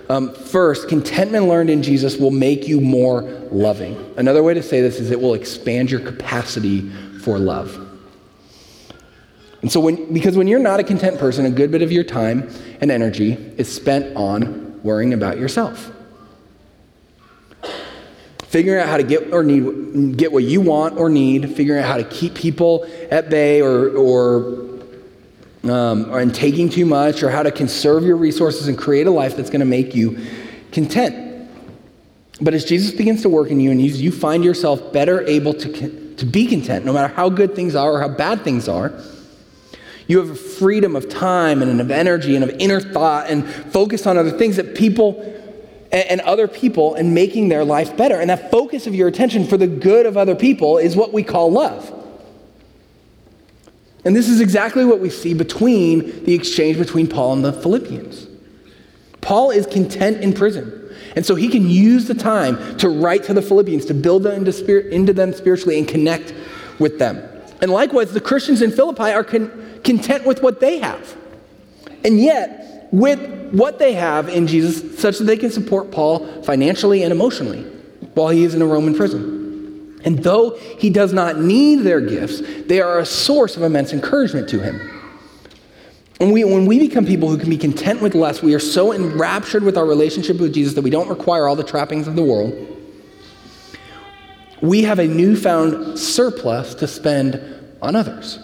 Um, 0.08 0.34
first, 0.34 0.88
contentment 0.88 1.46
learned 1.46 1.70
in 1.70 1.82
Jesus 1.82 2.16
will 2.16 2.30
make 2.30 2.68
you 2.68 2.80
more 2.80 3.22
loving. 3.50 4.12
Another 4.16 4.42
way 4.42 4.54
to 4.54 4.62
say 4.62 4.80
this 4.80 5.00
is 5.00 5.10
it 5.10 5.20
will 5.20 5.34
expand 5.34 5.90
your 5.90 6.00
capacity 6.00 6.90
for 7.20 7.38
love. 7.38 7.91
And 9.62 9.70
so, 9.70 9.80
when, 9.80 10.12
because 10.12 10.36
when 10.36 10.48
you're 10.48 10.58
not 10.58 10.80
a 10.80 10.84
content 10.84 11.18
person, 11.18 11.46
a 11.46 11.50
good 11.50 11.70
bit 11.70 11.82
of 11.82 11.92
your 11.92 12.04
time 12.04 12.50
and 12.80 12.90
energy 12.90 13.32
is 13.56 13.72
spent 13.72 14.16
on 14.16 14.82
worrying 14.82 15.14
about 15.14 15.38
yourself. 15.38 15.92
Figuring 18.48 18.82
out 18.82 18.88
how 18.88 18.96
to 18.96 19.04
get 19.04 19.32
or 19.32 19.44
need, 19.44 20.18
get 20.18 20.32
what 20.32 20.42
you 20.42 20.60
want 20.60 20.98
or 20.98 21.08
need, 21.08 21.54
figuring 21.56 21.82
out 21.82 21.88
how 21.88 21.96
to 21.96 22.04
keep 22.04 22.34
people 22.34 22.86
at 23.10 23.30
bay 23.30 23.62
or, 23.62 23.96
or 23.96 24.68
um, 25.62 26.12
and 26.12 26.34
taking 26.34 26.68
too 26.68 26.84
much, 26.84 27.22
or 27.22 27.30
how 27.30 27.44
to 27.44 27.52
conserve 27.52 28.04
your 28.04 28.16
resources 28.16 28.66
and 28.66 28.76
create 28.76 29.06
a 29.06 29.10
life 29.10 29.36
that's 29.36 29.48
going 29.48 29.60
to 29.60 29.66
make 29.66 29.94
you 29.94 30.18
content. 30.72 31.48
But 32.40 32.52
as 32.52 32.64
Jesus 32.64 32.92
begins 32.92 33.22
to 33.22 33.28
work 33.28 33.50
in 33.50 33.60
you 33.60 33.70
and 33.70 33.80
you, 33.80 33.92
you 33.92 34.10
find 34.10 34.44
yourself 34.44 34.92
better 34.92 35.22
able 35.22 35.54
to, 35.54 36.14
to 36.16 36.26
be 36.26 36.46
content, 36.46 36.84
no 36.84 36.92
matter 36.92 37.14
how 37.14 37.28
good 37.28 37.54
things 37.54 37.76
are 37.76 37.92
or 37.92 38.00
how 38.00 38.08
bad 38.08 38.42
things 38.42 38.68
are, 38.68 38.92
you 40.12 40.18
have 40.18 40.30
a 40.30 40.34
freedom 40.34 40.94
of 40.94 41.08
time 41.08 41.62
and 41.62 41.80
of 41.80 41.90
energy 41.90 42.36
and 42.36 42.44
of 42.44 42.50
inner 42.58 42.80
thought 42.80 43.30
and 43.30 43.48
focus 43.48 44.06
on 44.06 44.18
other 44.18 44.30
things 44.30 44.56
that 44.56 44.74
people 44.74 45.28
and, 45.90 46.20
other 46.20 46.46
people 46.46 46.94
and 46.94 47.14
making 47.14 47.48
their 47.48 47.64
life 47.64 47.96
better. 47.96 48.20
And 48.20 48.28
that 48.28 48.50
focus 48.50 48.86
of 48.86 48.94
your 48.94 49.08
attention 49.08 49.46
for 49.46 49.56
the 49.56 49.66
good 49.66 50.04
of 50.04 50.18
other 50.18 50.34
people 50.34 50.76
is 50.76 50.96
what 50.96 51.14
we 51.14 51.22
call 51.22 51.50
love. 51.50 51.90
And 54.04 54.14
this 54.14 54.28
is 54.28 54.40
exactly 54.40 54.84
what 54.84 55.00
we 55.00 55.08
see 55.08 55.32
between 55.32 56.24
the 56.24 56.34
exchange 56.34 56.76
between 56.76 57.06
Paul 57.06 57.32
and 57.32 57.44
the 57.44 57.52
Philippians. 57.54 58.26
Paul 59.22 59.50
is 59.50 59.66
content 59.66 60.22
in 60.22 60.34
prison. 60.34 60.78
And 61.16 61.24
so 61.24 61.34
he 61.34 61.48
can 61.48 61.68
use 61.70 62.06
the 62.06 62.14
time 62.14 62.76
to 62.78 62.90
write 62.90 63.24
to 63.24 63.34
the 63.34 63.42
Philippians, 63.42 63.86
to 63.86 63.94
build 63.94 64.24
them 64.24 64.34
into, 64.34 64.52
spirit, 64.52 64.92
into 64.92 65.14
them 65.14 65.32
spiritually 65.32 65.78
and 65.78 65.88
connect 65.88 66.34
with 66.78 66.98
them. 66.98 67.28
And 67.62 67.70
likewise, 67.70 68.12
the 68.12 68.20
Christians 68.20 68.60
in 68.60 68.72
Philippi 68.72 69.12
are 69.12 69.22
con- 69.22 69.71
content 69.84 70.24
with 70.24 70.42
what 70.42 70.60
they 70.60 70.78
have. 70.78 71.16
And 72.04 72.20
yet, 72.20 72.88
with 72.92 73.52
what 73.52 73.78
they 73.78 73.94
have 73.94 74.28
in 74.28 74.46
Jesus 74.46 74.98
such 74.98 75.18
that 75.18 75.24
they 75.24 75.36
can 75.36 75.50
support 75.50 75.90
Paul 75.90 76.42
financially 76.42 77.02
and 77.02 77.12
emotionally 77.12 77.62
while 78.14 78.28
he 78.28 78.44
is 78.44 78.54
in 78.54 78.62
a 78.62 78.66
Roman 78.66 78.94
prison. 78.94 80.00
And 80.04 80.22
though 80.22 80.56
he 80.78 80.90
does 80.90 81.12
not 81.12 81.38
need 81.38 81.76
their 81.76 82.00
gifts, 82.00 82.42
they 82.66 82.80
are 82.80 82.98
a 82.98 83.06
source 83.06 83.56
of 83.56 83.62
immense 83.62 83.92
encouragement 83.92 84.48
to 84.50 84.60
him. 84.60 84.80
When 86.18 86.32
we, 86.32 86.44
when 86.44 86.66
we 86.66 86.78
become 86.78 87.04
people 87.04 87.28
who 87.28 87.38
can 87.38 87.50
be 87.50 87.58
content 87.58 88.00
with 88.00 88.14
less, 88.14 88.42
we 88.42 88.54
are 88.54 88.60
so 88.60 88.92
enraptured 88.92 89.62
with 89.62 89.76
our 89.76 89.86
relationship 89.86 90.38
with 90.38 90.54
Jesus 90.54 90.74
that 90.74 90.82
we 90.82 90.90
don't 90.90 91.08
require 91.08 91.48
all 91.48 91.56
the 91.56 91.64
trappings 91.64 92.06
of 92.06 92.14
the 92.14 92.22
world. 92.22 92.68
We 94.60 94.82
have 94.82 94.98
a 94.98 95.06
newfound 95.06 95.98
surplus 95.98 96.74
to 96.76 96.86
spend 96.86 97.40
on 97.80 97.96
others. 97.96 98.38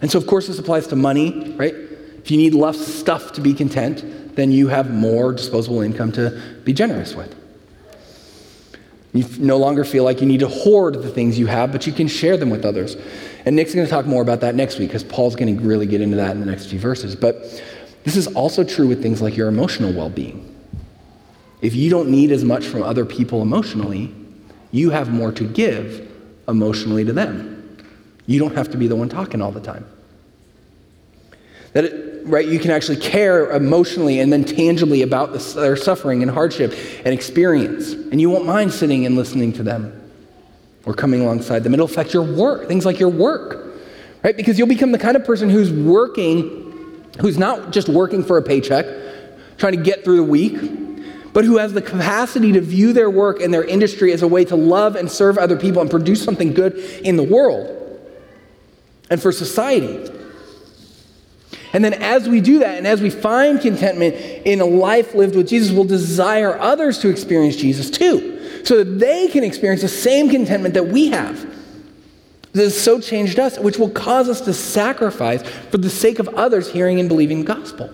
And 0.00 0.10
so, 0.10 0.18
of 0.18 0.26
course, 0.26 0.46
this 0.46 0.58
applies 0.58 0.86
to 0.88 0.96
money, 0.96 1.54
right? 1.56 1.74
If 1.74 2.30
you 2.30 2.36
need 2.36 2.54
less 2.54 2.78
stuff 2.78 3.32
to 3.32 3.40
be 3.40 3.54
content, 3.54 4.36
then 4.36 4.52
you 4.52 4.68
have 4.68 4.92
more 4.92 5.32
disposable 5.32 5.80
income 5.80 6.12
to 6.12 6.40
be 6.64 6.72
generous 6.72 7.14
with. 7.14 7.34
You 9.12 9.24
no 9.38 9.56
longer 9.56 9.84
feel 9.84 10.04
like 10.04 10.20
you 10.20 10.26
need 10.26 10.40
to 10.40 10.48
hoard 10.48 10.94
the 11.02 11.10
things 11.10 11.38
you 11.38 11.46
have, 11.46 11.72
but 11.72 11.86
you 11.86 11.92
can 11.92 12.06
share 12.06 12.36
them 12.36 12.50
with 12.50 12.64
others. 12.64 12.96
And 13.44 13.56
Nick's 13.56 13.74
going 13.74 13.86
to 13.86 13.90
talk 13.90 14.06
more 14.06 14.22
about 14.22 14.40
that 14.42 14.54
next 14.54 14.78
week 14.78 14.90
because 14.90 15.02
Paul's 15.04 15.34
going 15.34 15.56
to 15.56 15.62
really 15.64 15.86
get 15.86 16.00
into 16.00 16.16
that 16.16 16.32
in 16.32 16.40
the 16.40 16.46
next 16.46 16.66
few 16.66 16.78
verses. 16.78 17.16
But 17.16 17.62
this 18.04 18.16
is 18.16 18.26
also 18.28 18.62
true 18.62 18.86
with 18.86 19.02
things 19.02 19.22
like 19.22 19.36
your 19.36 19.48
emotional 19.48 19.92
well 19.92 20.10
being. 20.10 20.54
If 21.60 21.74
you 21.74 21.90
don't 21.90 22.10
need 22.10 22.30
as 22.30 22.44
much 22.44 22.66
from 22.66 22.82
other 22.82 23.04
people 23.04 23.42
emotionally, 23.42 24.14
you 24.70 24.90
have 24.90 25.10
more 25.10 25.32
to 25.32 25.44
give 25.44 26.08
emotionally 26.46 27.04
to 27.04 27.12
them. 27.12 27.57
You 28.28 28.38
don't 28.38 28.54
have 28.54 28.70
to 28.72 28.76
be 28.76 28.88
the 28.88 28.94
one 28.94 29.08
talking 29.08 29.40
all 29.40 29.50
the 29.50 29.60
time. 29.60 29.86
That 31.72 31.86
it, 31.86 32.26
right, 32.26 32.46
you 32.46 32.58
can 32.58 32.70
actually 32.70 32.98
care 32.98 33.50
emotionally 33.50 34.20
and 34.20 34.30
then 34.30 34.44
tangibly 34.44 35.00
about 35.00 35.32
the, 35.32 35.38
their 35.58 35.76
suffering 35.76 36.20
and 36.20 36.30
hardship 36.30 36.74
and 37.06 37.14
experience. 37.14 37.92
And 37.92 38.20
you 38.20 38.28
won't 38.28 38.44
mind 38.44 38.70
sitting 38.70 39.06
and 39.06 39.16
listening 39.16 39.54
to 39.54 39.62
them 39.62 40.10
or 40.84 40.92
coming 40.92 41.22
alongside 41.22 41.60
them. 41.64 41.72
It'll 41.72 41.86
affect 41.86 42.12
your 42.12 42.22
work, 42.22 42.68
things 42.68 42.84
like 42.84 43.00
your 43.00 43.08
work, 43.08 43.74
right? 44.22 44.36
Because 44.36 44.58
you'll 44.58 44.68
become 44.68 44.92
the 44.92 44.98
kind 44.98 45.16
of 45.16 45.24
person 45.24 45.48
who's 45.48 45.72
working, 45.72 47.02
who's 47.22 47.38
not 47.38 47.72
just 47.72 47.88
working 47.88 48.22
for 48.22 48.36
a 48.36 48.42
paycheck, 48.42 48.84
trying 49.56 49.74
to 49.74 49.82
get 49.82 50.04
through 50.04 50.18
the 50.18 50.22
week, 50.22 51.32
but 51.32 51.46
who 51.46 51.56
has 51.56 51.72
the 51.72 51.82
capacity 51.82 52.52
to 52.52 52.60
view 52.60 52.92
their 52.92 53.08
work 53.08 53.40
and 53.40 53.54
their 53.54 53.64
industry 53.64 54.12
as 54.12 54.20
a 54.20 54.28
way 54.28 54.44
to 54.44 54.56
love 54.56 54.96
and 54.96 55.10
serve 55.10 55.38
other 55.38 55.56
people 55.56 55.80
and 55.80 55.90
produce 55.90 56.22
something 56.22 56.52
good 56.52 56.76
in 56.76 57.16
the 57.16 57.22
world 57.22 57.78
and 59.10 59.20
for 59.20 59.32
society. 59.32 60.10
And 61.72 61.84
then, 61.84 61.94
as 61.94 62.28
we 62.28 62.40
do 62.40 62.60
that, 62.60 62.78
and 62.78 62.86
as 62.86 63.00
we 63.02 63.10
find 63.10 63.60
contentment 63.60 64.14
in 64.14 64.60
a 64.60 64.64
life 64.64 65.14
lived 65.14 65.36
with 65.36 65.48
Jesus, 65.48 65.70
we'll 65.70 65.84
desire 65.84 66.58
others 66.58 66.98
to 67.00 67.08
experience 67.08 67.56
Jesus 67.56 67.90
too, 67.90 68.64
so 68.64 68.82
that 68.82 68.98
they 68.98 69.28
can 69.28 69.44
experience 69.44 69.82
the 69.82 69.88
same 69.88 70.30
contentment 70.30 70.74
that 70.74 70.88
we 70.88 71.08
have. 71.08 71.46
That 72.52 72.62
has 72.62 72.80
so 72.80 73.00
changed 73.00 73.38
us, 73.38 73.58
which 73.58 73.78
will 73.78 73.90
cause 73.90 74.28
us 74.28 74.40
to 74.42 74.54
sacrifice 74.54 75.42
for 75.70 75.76
the 75.78 75.90
sake 75.90 76.18
of 76.18 76.28
others 76.28 76.72
hearing 76.72 76.98
and 76.98 77.08
believing 77.08 77.40
the 77.40 77.54
gospel. 77.54 77.90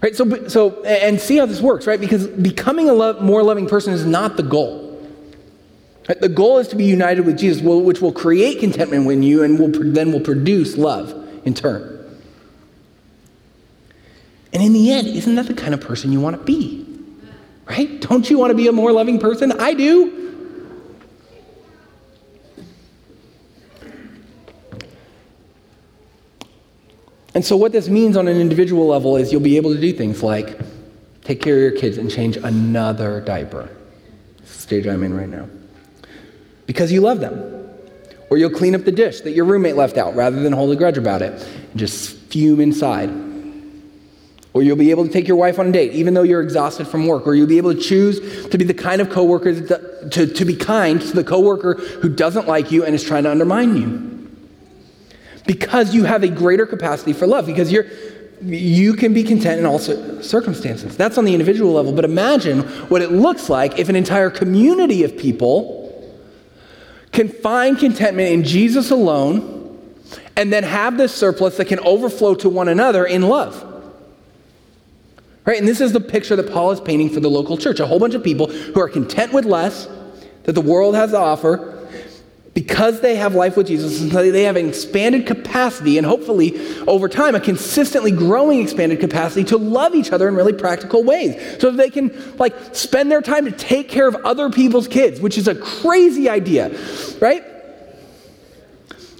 Right? 0.00 0.14
So, 0.14 0.48
so 0.48 0.82
and 0.84 1.20
see 1.20 1.38
how 1.38 1.46
this 1.46 1.60
works, 1.60 1.86
right? 1.86 1.98
Because 1.98 2.26
becoming 2.28 2.88
a 2.88 2.92
love, 2.92 3.22
more 3.22 3.42
loving 3.42 3.66
person 3.66 3.92
is 3.92 4.06
not 4.06 4.36
the 4.36 4.42
goal. 4.42 4.83
The 6.06 6.28
goal 6.28 6.58
is 6.58 6.68
to 6.68 6.76
be 6.76 6.84
united 6.84 7.24
with 7.24 7.38
Jesus, 7.38 7.62
which 7.62 8.02
will 8.02 8.12
create 8.12 8.60
contentment 8.60 9.10
in 9.10 9.22
you 9.22 9.42
and 9.42 9.58
will, 9.58 9.68
then 9.70 10.12
will 10.12 10.20
produce 10.20 10.76
love 10.76 11.12
in 11.46 11.54
turn. 11.54 11.90
And 14.52 14.62
in 14.62 14.74
the 14.74 14.92
end, 14.92 15.08
isn't 15.08 15.34
that 15.36 15.46
the 15.46 15.54
kind 15.54 15.72
of 15.72 15.80
person 15.80 16.12
you 16.12 16.20
want 16.20 16.36
to 16.36 16.42
be? 16.42 16.86
Right? 17.64 18.00
Don't 18.02 18.28
you 18.28 18.38
want 18.38 18.50
to 18.50 18.54
be 18.54 18.68
a 18.68 18.72
more 18.72 18.92
loving 18.92 19.18
person? 19.18 19.52
I 19.52 19.72
do. 19.72 20.20
And 27.34 27.44
so, 27.44 27.56
what 27.56 27.72
this 27.72 27.88
means 27.88 28.16
on 28.16 28.28
an 28.28 28.40
individual 28.40 28.86
level 28.86 29.16
is 29.16 29.32
you'll 29.32 29.40
be 29.40 29.56
able 29.56 29.74
to 29.74 29.80
do 29.80 29.92
things 29.92 30.22
like 30.22 30.60
take 31.22 31.40
care 31.40 31.56
of 31.56 31.62
your 31.62 31.80
kids 31.80 31.96
and 31.96 32.10
change 32.10 32.36
another 32.36 33.22
diaper. 33.22 33.68
Stage 34.44 34.86
I'm 34.86 35.02
in 35.02 35.16
right 35.16 35.28
now 35.28 35.48
because 36.66 36.92
you 36.92 37.00
love 37.00 37.20
them. 37.20 37.50
Or 38.30 38.38
you'll 38.38 38.50
clean 38.50 38.74
up 38.74 38.84
the 38.84 38.92
dish 38.92 39.20
that 39.20 39.32
your 39.32 39.44
roommate 39.44 39.76
left 39.76 39.96
out 39.96 40.14
rather 40.16 40.42
than 40.42 40.52
hold 40.52 40.70
a 40.70 40.76
grudge 40.76 40.98
about 40.98 41.22
it 41.22 41.40
and 41.42 41.78
just 41.78 42.16
fume 42.16 42.60
inside. 42.60 43.10
Or 44.54 44.62
you'll 44.62 44.76
be 44.76 44.90
able 44.90 45.04
to 45.04 45.12
take 45.12 45.28
your 45.28 45.36
wife 45.36 45.58
on 45.58 45.68
a 45.68 45.72
date 45.72 45.92
even 45.92 46.14
though 46.14 46.22
you're 46.22 46.42
exhausted 46.42 46.86
from 46.86 47.06
work. 47.06 47.26
Or 47.26 47.34
you'll 47.34 47.46
be 47.46 47.58
able 47.58 47.74
to 47.74 47.80
choose 47.80 48.48
to 48.48 48.56
be 48.56 48.64
the 48.64 48.74
kind 48.74 49.00
of 49.00 49.10
coworker 49.10 49.52
that, 49.52 50.12
to, 50.12 50.26
to 50.26 50.44
be 50.44 50.56
kind 50.56 51.00
to 51.00 51.12
the 51.12 51.24
coworker 51.24 51.74
who 51.74 52.08
doesn't 52.08 52.48
like 52.48 52.72
you 52.72 52.84
and 52.84 52.94
is 52.94 53.04
trying 53.04 53.24
to 53.24 53.30
undermine 53.30 53.76
you. 53.76 54.10
Because 55.46 55.94
you 55.94 56.04
have 56.04 56.22
a 56.22 56.28
greater 56.28 56.66
capacity 56.66 57.12
for 57.12 57.26
love, 57.26 57.46
because 57.46 57.70
you're 57.70 57.86
you 58.42 58.94
can 58.94 59.14
be 59.14 59.22
content 59.22 59.58
in 59.58 59.66
all 59.66 59.78
circumstances. 59.78 60.96
That's 60.96 61.16
on 61.16 61.24
the 61.24 61.32
individual 61.32 61.72
level, 61.72 61.92
but 61.92 62.04
imagine 62.04 62.60
what 62.88 63.00
it 63.00 63.10
looks 63.10 63.48
like 63.48 63.78
if 63.78 63.88
an 63.88 63.96
entire 63.96 64.28
community 64.28 65.02
of 65.02 65.16
people 65.16 65.83
can 67.14 67.28
find 67.28 67.78
contentment 67.78 68.32
in 68.32 68.44
Jesus 68.44 68.90
alone 68.90 69.78
and 70.36 70.52
then 70.52 70.64
have 70.64 70.98
this 70.98 71.14
surplus 71.14 71.56
that 71.56 71.66
can 71.66 71.78
overflow 71.80 72.34
to 72.34 72.48
one 72.48 72.68
another 72.68 73.06
in 73.06 73.22
love. 73.22 73.70
Right? 75.46 75.58
And 75.58 75.68
this 75.68 75.80
is 75.80 75.92
the 75.92 76.00
picture 76.00 76.36
that 76.36 76.50
Paul 76.52 76.72
is 76.72 76.80
painting 76.80 77.10
for 77.10 77.20
the 77.20 77.30
local 77.30 77.56
church 77.56 77.78
a 77.80 77.86
whole 77.86 77.98
bunch 77.98 78.14
of 78.14 78.24
people 78.24 78.48
who 78.48 78.80
are 78.80 78.88
content 78.88 79.32
with 79.32 79.44
less 79.44 79.88
that 80.44 80.52
the 80.52 80.60
world 80.60 80.94
has 80.94 81.12
to 81.12 81.18
offer 81.18 81.73
because 82.54 83.00
they 83.00 83.16
have 83.16 83.34
life 83.34 83.56
with 83.56 83.66
Jesus, 83.66 84.00
they 84.12 84.44
have 84.44 84.54
an 84.54 84.68
expanded 84.68 85.26
capacity, 85.26 85.98
and 85.98 86.06
hopefully 86.06 86.56
over 86.86 87.08
time, 87.08 87.34
a 87.34 87.40
consistently 87.40 88.12
growing 88.12 88.62
expanded 88.62 89.00
capacity 89.00 89.42
to 89.44 89.56
love 89.56 89.94
each 89.96 90.12
other 90.12 90.28
in 90.28 90.36
really 90.36 90.52
practical 90.52 91.02
ways. 91.02 91.60
So 91.60 91.72
they 91.72 91.90
can 91.90 92.36
like 92.38 92.54
spend 92.74 93.10
their 93.10 93.22
time 93.22 93.44
to 93.46 93.50
take 93.50 93.88
care 93.88 94.06
of 94.06 94.14
other 94.24 94.50
people's 94.50 94.86
kids, 94.86 95.20
which 95.20 95.36
is 95.36 95.48
a 95.48 95.56
crazy 95.56 96.28
idea, 96.28 96.70
right? 97.20 97.44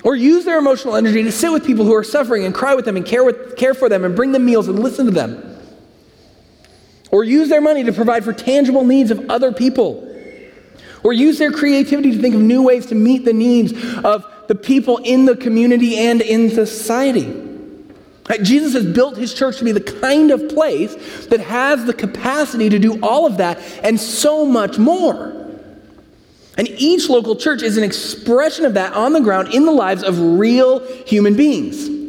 Or 0.04 0.14
use 0.14 0.44
their 0.44 0.58
emotional 0.58 0.94
energy 0.94 1.24
to 1.24 1.32
sit 1.32 1.50
with 1.50 1.66
people 1.66 1.84
who 1.84 1.94
are 1.94 2.04
suffering 2.04 2.44
and 2.44 2.54
cry 2.54 2.74
with 2.74 2.84
them 2.84 2.96
and 2.96 3.04
care, 3.04 3.24
with, 3.24 3.56
care 3.56 3.74
for 3.74 3.88
them 3.88 4.04
and 4.04 4.14
bring 4.14 4.30
them 4.30 4.44
meals 4.44 4.68
and 4.68 4.78
listen 4.78 5.06
to 5.06 5.12
them. 5.12 5.58
Or 7.10 7.24
use 7.24 7.48
their 7.48 7.60
money 7.60 7.82
to 7.82 7.92
provide 7.92 8.22
for 8.22 8.32
tangible 8.32 8.84
needs 8.84 9.10
of 9.10 9.28
other 9.28 9.50
people 9.50 10.13
or 11.04 11.12
use 11.12 11.38
their 11.38 11.52
creativity 11.52 12.10
to 12.12 12.18
think 12.20 12.34
of 12.34 12.40
new 12.40 12.62
ways 12.62 12.86
to 12.86 12.94
meet 12.94 13.24
the 13.24 13.32
needs 13.32 13.72
of 14.02 14.26
the 14.48 14.54
people 14.54 14.98
in 14.98 15.26
the 15.26 15.36
community 15.36 15.96
and 15.96 16.20
in 16.20 16.50
society. 16.50 17.42
Jesus 18.42 18.72
has 18.72 18.86
built 18.86 19.16
his 19.18 19.34
church 19.34 19.58
to 19.58 19.64
be 19.64 19.72
the 19.72 19.80
kind 19.80 20.30
of 20.30 20.48
place 20.48 21.26
that 21.26 21.40
has 21.40 21.84
the 21.84 21.92
capacity 21.92 22.70
to 22.70 22.78
do 22.78 22.98
all 23.02 23.26
of 23.26 23.36
that 23.36 23.60
and 23.82 24.00
so 24.00 24.46
much 24.46 24.78
more. 24.78 25.44
And 26.56 26.68
each 26.68 27.10
local 27.10 27.36
church 27.36 27.62
is 27.62 27.76
an 27.76 27.84
expression 27.84 28.64
of 28.64 28.74
that 28.74 28.94
on 28.94 29.12
the 29.12 29.20
ground 29.20 29.52
in 29.52 29.66
the 29.66 29.72
lives 29.72 30.02
of 30.02 30.18
real 30.38 30.86
human 31.04 31.36
beings. 31.36 32.03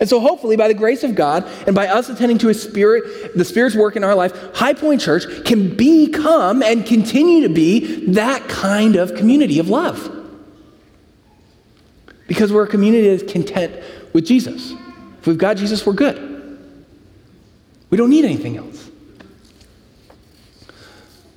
And 0.00 0.08
so, 0.08 0.20
hopefully, 0.20 0.56
by 0.56 0.68
the 0.68 0.74
grace 0.74 1.04
of 1.04 1.14
God 1.14 1.44
and 1.66 1.74
by 1.74 1.86
us 1.86 2.08
attending 2.08 2.38
to 2.38 2.48
His 2.48 2.62
Spirit, 2.62 3.36
the 3.36 3.44
Spirit's 3.44 3.76
work 3.76 3.96
in 3.96 4.04
our 4.04 4.14
life, 4.14 4.54
High 4.54 4.74
Point 4.74 5.00
Church 5.00 5.44
can 5.44 5.76
become 5.76 6.62
and 6.62 6.84
continue 6.84 7.46
to 7.46 7.52
be 7.52 8.06
that 8.12 8.48
kind 8.48 8.96
of 8.96 9.14
community 9.14 9.58
of 9.58 9.68
love. 9.68 10.10
Because 12.26 12.52
we're 12.52 12.64
a 12.64 12.68
community 12.68 13.08
that 13.08 13.24
is 13.24 13.32
content 13.32 13.82
with 14.12 14.26
Jesus. 14.26 14.72
If 15.20 15.26
we've 15.26 15.38
got 15.38 15.56
Jesus, 15.56 15.86
we're 15.86 15.92
good. 15.92 16.32
We 17.90 17.98
don't 17.98 18.10
need 18.10 18.24
anything 18.24 18.56
else. 18.56 18.90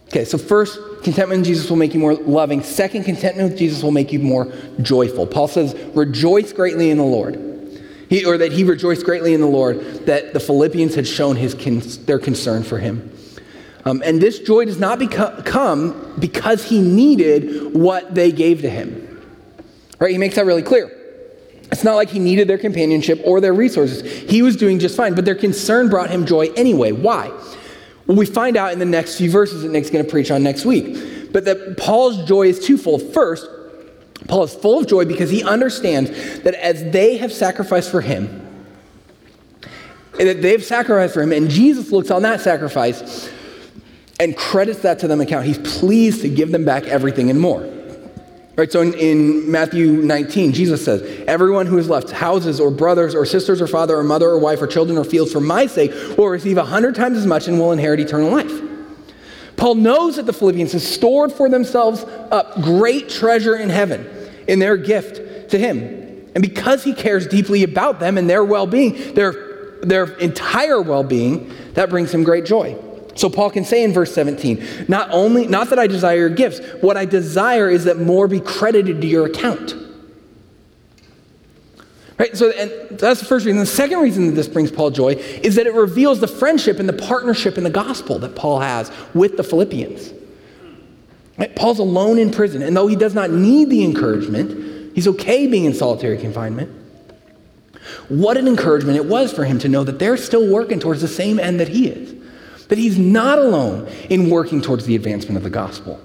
Okay, 0.07 0.25
so 0.25 0.37
first, 0.37 0.79
contentment 1.03 1.39
in 1.39 1.43
Jesus 1.43 1.69
will 1.69 1.77
make 1.77 1.93
you 1.93 1.99
more 1.99 2.15
loving. 2.15 2.63
Second, 2.63 3.03
contentment 3.03 3.51
with 3.51 3.59
Jesus 3.59 3.83
will 3.83 3.91
make 3.91 4.11
you 4.11 4.19
more 4.19 4.51
joyful. 4.81 5.27
Paul 5.27 5.47
says, 5.47 5.75
Rejoice 5.93 6.53
greatly 6.53 6.89
in 6.89 6.97
the 6.97 7.03
Lord. 7.03 7.46
He, 8.09 8.25
or 8.25 8.37
that 8.37 8.53
he 8.53 8.63
rejoiced 8.63 9.03
greatly 9.03 9.33
in 9.33 9.41
the 9.41 9.47
Lord 9.47 10.05
that 10.05 10.33
the 10.33 10.39
Philippians 10.39 10.95
had 10.95 11.07
shown 11.07 11.35
his 11.35 11.55
their 12.05 12.19
concern 12.19 12.63
for 12.63 12.79
him. 12.79 13.11
Um, 13.85 14.01
and 14.05 14.21
this 14.21 14.39
joy 14.39 14.65
does 14.65 14.79
not 14.79 14.99
beco- 14.99 15.45
come 15.45 16.15
because 16.19 16.65
he 16.65 16.81
needed 16.81 17.73
what 17.73 18.13
they 18.13 18.31
gave 18.31 18.61
to 18.61 18.69
him. 18.69 19.03
Right? 19.99 20.11
He 20.11 20.17
makes 20.17 20.35
that 20.35 20.45
really 20.45 20.61
clear. 20.61 20.91
It's 21.71 21.83
not 21.83 21.95
like 21.95 22.09
he 22.09 22.19
needed 22.19 22.47
their 22.47 22.57
companionship 22.57 23.21
or 23.25 23.41
their 23.41 23.53
resources. 23.53 24.01
He 24.29 24.41
was 24.41 24.55
doing 24.55 24.79
just 24.79 24.95
fine, 24.95 25.15
but 25.15 25.25
their 25.25 25.35
concern 25.35 25.89
brought 25.89 26.09
him 26.09 26.25
joy 26.25 26.49
anyway. 26.55 26.91
Why? 26.91 27.31
Well, 28.07 28.17
we 28.17 28.25
find 28.25 28.55
out 28.55 28.71
in 28.71 28.79
the 28.79 28.85
next 28.85 29.17
few 29.17 29.29
verses 29.29 29.63
that 29.63 29.69
Nick's 29.69 29.89
going 29.89 30.03
to 30.03 30.09
preach 30.09 30.31
on 30.31 30.43
next 30.43 30.65
week. 30.65 31.31
But 31.33 31.45
that 31.45 31.77
Paul's 31.77 32.23
joy 32.25 32.47
is 32.47 32.65
twofold. 32.65 33.13
First, 33.13 33.47
Paul 34.27 34.43
is 34.43 34.53
full 34.53 34.79
of 34.79 34.87
joy 34.87 35.05
because 35.05 35.29
he 35.29 35.43
understands 35.43 36.39
that 36.41 36.53
as 36.55 36.91
they 36.91 37.17
have 37.17 37.31
sacrificed 37.31 37.89
for 37.89 38.01
him, 38.01 38.43
that 40.13 40.41
they've 40.41 40.63
sacrificed 40.63 41.13
for 41.13 41.21
him, 41.21 41.31
and 41.31 41.49
Jesus 41.49 41.91
looks 41.91 42.11
on 42.11 42.23
that 42.23 42.41
sacrifice 42.41 43.29
and 44.19 44.35
credits 44.35 44.81
that 44.81 44.99
to 44.99 45.07
them 45.07 45.21
account. 45.21 45.45
He's 45.45 45.59
pleased 45.59 46.21
to 46.21 46.29
give 46.29 46.51
them 46.51 46.65
back 46.65 46.83
everything 46.85 47.29
and 47.29 47.39
more. 47.39 47.73
Right, 48.55 48.71
so 48.71 48.81
in, 48.81 48.95
in, 48.95 49.51
Matthew 49.51 50.01
19, 50.01 50.51
Jesus 50.51 50.83
says, 50.83 51.03
Everyone 51.27 51.67
who 51.67 51.77
has 51.77 51.87
left 51.87 52.09
houses 52.09 52.59
or 52.59 52.71
brothers 52.71 53.13
or 53.13 53.23
sisters 53.23 53.61
or 53.61 53.67
father 53.67 53.95
or 53.95 54.03
mother 54.03 54.29
or 54.29 54.39
wife 54.39 54.59
or 54.59 54.65
children 54.65 54.97
or 54.97 55.03
fields 55.03 55.31
for 55.31 55.39
my 55.39 55.67
sake 55.67 55.91
will 56.17 56.29
receive 56.29 56.57
a 56.57 56.65
hundred 56.65 56.95
times 56.95 57.19
as 57.19 57.27
much 57.27 57.47
and 57.47 57.59
will 57.59 57.71
inherit 57.71 57.99
eternal 57.99 58.31
life. 58.31 58.63
Paul 59.57 59.75
knows 59.75 60.15
that 60.15 60.25
the 60.25 60.33
Philippians 60.33 60.71
have 60.71 60.81
stored 60.81 61.31
for 61.31 61.49
themselves 61.49 62.03
up 62.31 62.55
great 62.55 63.09
treasure 63.09 63.55
in 63.55 63.69
heaven 63.69 64.16
in 64.47 64.59
their 64.59 64.77
gift 64.77 65.49
to 65.51 65.59
him. 65.59 66.29
And 66.35 66.41
because 66.41 66.83
he 66.83 66.93
cares 66.93 67.27
deeply 67.27 67.63
about 67.63 67.99
them 67.99 68.17
and 68.17 68.29
their 68.29 68.43
well 68.43 68.67
being, 68.67 69.13
their, 69.13 69.79
their 69.81 70.05
entire 70.17 70.81
well 70.81 71.03
being, 71.03 71.51
that 71.73 71.89
brings 71.89 72.13
him 72.13 72.23
great 72.23 72.45
joy. 72.45 72.77
So 73.15 73.29
Paul 73.29 73.49
can 73.49 73.65
say 73.65 73.83
in 73.83 73.93
verse 73.93 74.13
17, 74.13 74.85
not 74.87 75.09
only 75.11 75.47
not 75.47 75.71
that 75.71 75.79
I 75.79 75.87
desire 75.87 76.17
your 76.17 76.29
gifts, 76.29 76.59
what 76.81 76.97
I 76.97 77.05
desire 77.05 77.69
is 77.69 77.85
that 77.85 77.97
more 77.97 78.27
be 78.27 78.39
credited 78.39 79.01
to 79.01 79.07
your 79.07 79.25
account. 79.25 79.75
Right? 82.19 82.35
So 82.35 82.51
and 82.51 82.99
that's 82.99 83.19
the 83.19 83.25
first 83.25 83.45
reason. 83.45 83.59
The 83.59 83.65
second 83.65 83.99
reason 83.99 84.27
that 84.27 84.33
this 84.33 84.47
brings 84.47 84.71
Paul 84.71 84.91
joy 84.91 85.13
is 85.13 85.55
that 85.55 85.67
it 85.67 85.73
reveals 85.73 86.19
the 86.19 86.27
friendship 86.27 86.79
and 86.79 86.89
the 86.89 86.93
partnership 86.93 87.57
in 87.57 87.63
the 87.63 87.69
gospel 87.69 88.19
that 88.19 88.35
Paul 88.35 88.59
has 88.59 88.91
with 89.13 89.37
the 89.37 89.43
Philippians. 89.43 90.13
Right? 91.37 91.55
Paul's 91.55 91.79
alone 91.79 92.17
in 92.17 92.31
prison, 92.31 92.61
and 92.61 92.75
though 92.75 92.87
he 92.87 92.95
does 92.95 93.13
not 93.13 93.29
need 93.29 93.69
the 93.69 93.83
encouragement, 93.83 94.95
he's 94.95 95.07
okay 95.07 95.47
being 95.47 95.65
in 95.65 95.73
solitary 95.73 96.17
confinement. 96.17 96.73
What 98.09 98.37
an 98.37 98.47
encouragement 98.47 98.97
it 98.97 99.05
was 99.05 99.31
for 99.31 99.45
him 99.45 99.59
to 99.59 99.69
know 99.69 99.83
that 99.83 99.99
they're 99.99 100.17
still 100.17 100.51
working 100.51 100.79
towards 100.79 101.01
the 101.01 101.07
same 101.07 101.39
end 101.39 101.59
that 101.59 101.69
he 101.69 101.87
is 101.87 102.17
that 102.67 102.77
he's 102.77 102.97
not 102.97 103.39
alone 103.39 103.87
in 104.09 104.29
working 104.29 104.61
towards 104.61 104.85
the 104.85 104.95
advancement 104.95 105.37
of 105.37 105.43
the 105.43 105.49
gospel. 105.49 105.99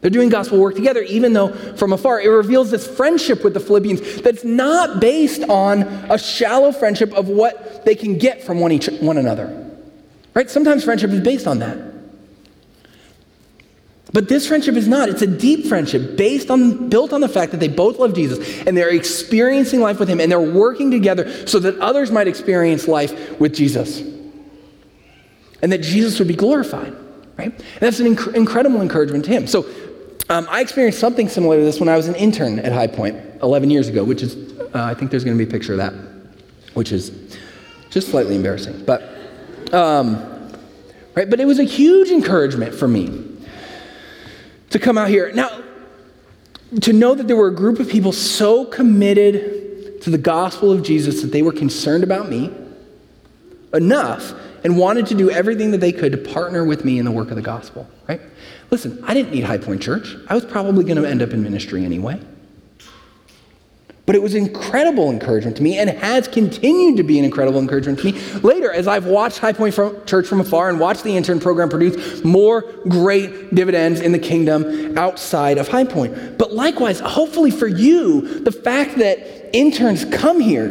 They're 0.00 0.10
doing 0.10 0.30
gospel 0.30 0.58
work 0.58 0.74
together, 0.74 1.02
even 1.02 1.34
though 1.34 1.52
from 1.76 1.92
afar 1.92 2.20
it 2.20 2.28
reveals 2.28 2.70
this 2.70 2.86
friendship 2.86 3.44
with 3.44 3.52
the 3.52 3.60
Philippians 3.60 4.22
that's 4.22 4.44
not 4.44 4.98
based 4.98 5.42
on 5.44 5.82
a 5.82 6.16
shallow 6.16 6.72
friendship 6.72 7.12
of 7.12 7.28
what 7.28 7.84
they 7.84 7.94
can 7.94 8.16
get 8.16 8.42
from 8.42 8.60
one, 8.60 8.72
each, 8.72 8.86
one 9.00 9.18
another. 9.18 9.70
Right? 10.32 10.48
Sometimes 10.48 10.84
friendship 10.84 11.10
is 11.10 11.20
based 11.20 11.46
on 11.46 11.58
that. 11.58 11.78
But 14.12 14.28
this 14.28 14.46
friendship 14.46 14.74
is 14.74 14.88
not. 14.88 15.08
It's 15.08 15.22
a 15.22 15.26
deep 15.26 15.66
friendship 15.66 16.16
based 16.16 16.50
on, 16.50 16.88
built 16.88 17.12
on 17.12 17.20
the 17.20 17.28
fact 17.28 17.52
that 17.52 17.60
they 17.60 17.68
both 17.68 17.98
love 17.98 18.14
Jesus 18.14 18.60
and 18.66 18.76
they're 18.76 18.92
experiencing 18.92 19.80
life 19.80 20.00
with 20.00 20.08
him 20.08 20.20
and 20.20 20.30
they're 20.30 20.40
working 20.40 20.90
together 20.90 21.46
so 21.46 21.58
that 21.60 21.78
others 21.78 22.10
might 22.10 22.26
experience 22.26 22.88
life 22.88 23.38
with 23.38 23.54
Jesus 23.54 24.00
and 25.62 25.70
that 25.70 25.82
Jesus 25.82 26.18
would 26.18 26.26
be 26.26 26.34
glorified, 26.34 26.94
right? 27.38 27.52
And 27.52 27.80
that's 27.80 28.00
an 28.00 28.16
inc- 28.16 28.34
incredible 28.34 28.82
encouragement 28.82 29.24
to 29.26 29.30
him. 29.30 29.46
So 29.46 29.66
um, 30.28 30.46
I 30.50 30.60
experienced 30.60 30.98
something 30.98 31.28
similar 31.28 31.58
to 31.58 31.62
this 31.62 31.78
when 31.78 31.88
I 31.88 31.96
was 31.96 32.08
an 32.08 32.16
intern 32.16 32.58
at 32.60 32.72
High 32.72 32.88
Point 32.88 33.16
11 33.42 33.70
years 33.70 33.88
ago, 33.88 34.02
which 34.02 34.22
is, 34.22 34.34
uh, 34.58 34.70
I 34.74 34.94
think 34.94 35.12
there's 35.12 35.24
going 35.24 35.38
to 35.38 35.44
be 35.44 35.48
a 35.48 35.52
picture 35.52 35.72
of 35.72 35.78
that, 35.78 35.92
which 36.74 36.90
is 36.90 37.38
just 37.90 38.08
slightly 38.08 38.34
embarrassing. 38.34 38.84
But, 38.84 39.02
um, 39.72 40.16
right, 41.14 41.30
but 41.30 41.38
it 41.38 41.46
was 41.46 41.60
a 41.60 41.64
huge 41.64 42.10
encouragement 42.10 42.74
for 42.74 42.88
me 42.88 43.29
to 44.70 44.78
come 44.78 44.96
out 44.96 45.08
here. 45.08 45.30
Now, 45.32 45.62
to 46.82 46.92
know 46.92 47.14
that 47.14 47.26
there 47.26 47.36
were 47.36 47.48
a 47.48 47.54
group 47.54 47.80
of 47.80 47.88
people 47.88 48.12
so 48.12 48.64
committed 48.64 50.02
to 50.02 50.10
the 50.10 50.18
gospel 50.18 50.72
of 50.72 50.82
Jesus 50.82 51.22
that 51.22 51.32
they 51.32 51.42
were 51.42 51.52
concerned 51.52 52.04
about 52.04 52.28
me 52.28 52.50
enough 53.74 54.32
and 54.64 54.76
wanted 54.76 55.06
to 55.06 55.14
do 55.14 55.30
everything 55.30 55.70
that 55.72 55.78
they 55.78 55.92
could 55.92 56.12
to 56.12 56.18
partner 56.18 56.64
with 56.64 56.84
me 56.84 56.98
in 56.98 57.04
the 57.04 57.10
work 57.10 57.30
of 57.30 57.36
the 57.36 57.42
gospel, 57.42 57.88
right? 58.08 58.20
Listen, 58.70 59.02
I 59.04 59.14
didn't 59.14 59.32
need 59.32 59.44
High 59.44 59.58
Point 59.58 59.82
Church. 59.82 60.16
I 60.28 60.34
was 60.34 60.44
probably 60.44 60.84
going 60.84 60.96
to 60.96 61.08
end 61.08 61.22
up 61.22 61.30
in 61.30 61.42
ministry 61.42 61.84
anyway. 61.84 62.20
But 64.10 64.16
it 64.16 64.22
was 64.22 64.34
incredible 64.34 65.08
encouragement 65.08 65.56
to 65.58 65.62
me 65.62 65.78
and 65.78 65.88
has 65.88 66.26
continued 66.26 66.96
to 66.96 67.04
be 67.04 67.20
an 67.20 67.24
incredible 67.24 67.60
encouragement 67.60 68.00
to 68.00 68.06
me 68.06 68.20
later 68.40 68.72
as 68.72 68.88
I've 68.88 69.06
watched 69.06 69.38
High 69.38 69.52
Point 69.52 69.72
from 69.72 70.04
Church 70.04 70.26
from 70.26 70.40
afar 70.40 70.68
and 70.68 70.80
watched 70.80 71.04
the 71.04 71.16
intern 71.16 71.38
program 71.38 71.68
produce 71.68 72.24
more 72.24 72.62
great 72.88 73.54
dividends 73.54 74.00
in 74.00 74.10
the 74.10 74.18
kingdom 74.18 74.98
outside 74.98 75.58
of 75.58 75.68
High 75.68 75.84
Point. 75.84 76.38
But 76.38 76.52
likewise, 76.52 76.98
hopefully 76.98 77.52
for 77.52 77.68
you, 77.68 78.40
the 78.40 78.50
fact 78.50 78.96
that 78.96 79.56
interns 79.56 80.04
come 80.06 80.40
here 80.40 80.70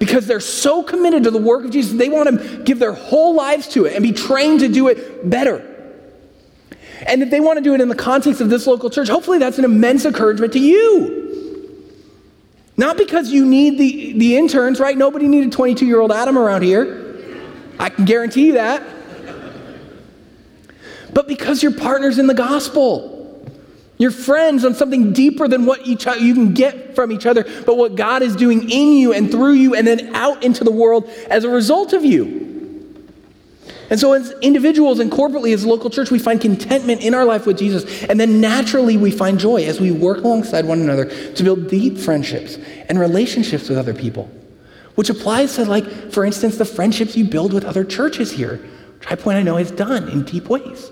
because 0.00 0.26
they're 0.26 0.40
so 0.40 0.82
committed 0.82 1.22
to 1.22 1.30
the 1.30 1.38
work 1.38 1.64
of 1.64 1.70
Jesus, 1.70 1.96
they 1.96 2.08
want 2.08 2.30
to 2.30 2.64
give 2.64 2.80
their 2.80 2.94
whole 2.94 3.36
lives 3.36 3.68
to 3.68 3.84
it 3.84 3.94
and 3.94 4.02
be 4.02 4.10
trained 4.10 4.58
to 4.58 4.66
do 4.66 4.88
it 4.88 5.30
better. 5.30 5.64
And 7.06 7.22
if 7.22 7.30
they 7.30 7.38
want 7.38 7.58
to 7.58 7.62
do 7.62 7.74
it 7.74 7.80
in 7.80 7.88
the 7.88 7.94
context 7.94 8.40
of 8.40 8.50
this 8.50 8.66
local 8.66 8.90
church, 8.90 9.06
hopefully 9.06 9.38
that's 9.38 9.58
an 9.58 9.64
immense 9.64 10.04
encouragement 10.04 10.52
to 10.54 10.58
you. 10.58 11.21
Not 12.82 12.96
because 12.96 13.30
you 13.30 13.46
need 13.46 13.78
the, 13.78 14.12
the 14.14 14.36
interns, 14.36 14.80
right? 14.80 14.98
Nobody 14.98 15.28
needed 15.28 15.52
22 15.52 15.86
year 15.86 16.00
old 16.00 16.10
Adam 16.10 16.36
around 16.36 16.62
here. 16.62 17.16
I 17.78 17.90
can 17.90 18.04
guarantee 18.04 18.46
you 18.46 18.54
that. 18.54 18.82
But 21.12 21.28
because 21.28 21.62
you're 21.62 21.76
partners 21.76 22.18
in 22.18 22.26
the 22.26 22.34
gospel. 22.34 23.48
You're 23.98 24.10
friends 24.10 24.64
on 24.64 24.74
something 24.74 25.12
deeper 25.12 25.46
than 25.46 25.64
what 25.64 25.86
each, 25.86 26.08
other, 26.08 26.18
you 26.18 26.34
can 26.34 26.54
get 26.54 26.96
from 26.96 27.12
each 27.12 27.24
other, 27.24 27.44
but 27.64 27.76
what 27.76 27.94
God 27.94 28.20
is 28.20 28.34
doing 28.34 28.68
in 28.68 28.94
you 28.94 29.12
and 29.12 29.30
through 29.30 29.52
you 29.52 29.76
and 29.76 29.86
then 29.86 30.16
out 30.16 30.42
into 30.42 30.64
the 30.64 30.72
world 30.72 31.08
as 31.30 31.44
a 31.44 31.48
result 31.48 31.92
of 31.92 32.04
you. 32.04 32.51
And 33.92 34.00
so, 34.00 34.14
as 34.14 34.30
individuals 34.40 35.00
and 35.00 35.12
corporately 35.12 35.52
as 35.52 35.64
a 35.64 35.68
local 35.68 35.90
church, 35.90 36.10
we 36.10 36.18
find 36.18 36.40
contentment 36.40 37.02
in 37.02 37.12
our 37.12 37.26
life 37.26 37.44
with 37.44 37.58
Jesus. 37.58 38.04
And 38.04 38.18
then 38.18 38.40
naturally, 38.40 38.96
we 38.96 39.10
find 39.10 39.38
joy 39.38 39.64
as 39.64 39.82
we 39.82 39.90
work 39.90 40.24
alongside 40.24 40.64
one 40.64 40.80
another 40.80 41.04
to 41.34 41.42
build 41.44 41.68
deep 41.68 41.98
friendships 41.98 42.56
and 42.88 42.98
relationships 42.98 43.68
with 43.68 43.76
other 43.76 43.92
people, 43.92 44.30
which 44.94 45.10
applies 45.10 45.56
to, 45.56 45.66
like, 45.66 46.10
for 46.10 46.24
instance, 46.24 46.56
the 46.56 46.64
friendships 46.64 47.18
you 47.18 47.26
build 47.26 47.52
with 47.52 47.66
other 47.66 47.84
churches 47.84 48.32
here, 48.32 48.62
which 48.96 49.04
High 49.04 49.16
Point 49.16 49.36
I 49.36 49.42
know 49.42 49.58
has 49.58 49.70
done 49.70 50.08
in 50.08 50.24
deep 50.24 50.48
ways. 50.48 50.90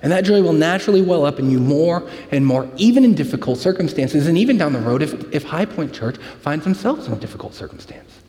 And 0.00 0.10
that 0.10 0.24
joy 0.24 0.40
will 0.40 0.54
naturally 0.54 1.02
well 1.02 1.26
up 1.26 1.38
in 1.38 1.50
you 1.50 1.60
more 1.60 2.08
and 2.30 2.46
more, 2.46 2.66
even 2.78 3.04
in 3.04 3.14
difficult 3.14 3.58
circumstances, 3.58 4.26
and 4.26 4.38
even 4.38 4.56
down 4.56 4.72
the 4.72 4.80
road 4.80 5.02
if, 5.02 5.34
if 5.34 5.44
High 5.44 5.66
Point 5.66 5.92
Church 5.92 6.16
finds 6.40 6.64
themselves 6.64 7.08
in 7.08 7.12
a 7.12 7.16
difficult 7.16 7.52
circumstance. 7.52 8.23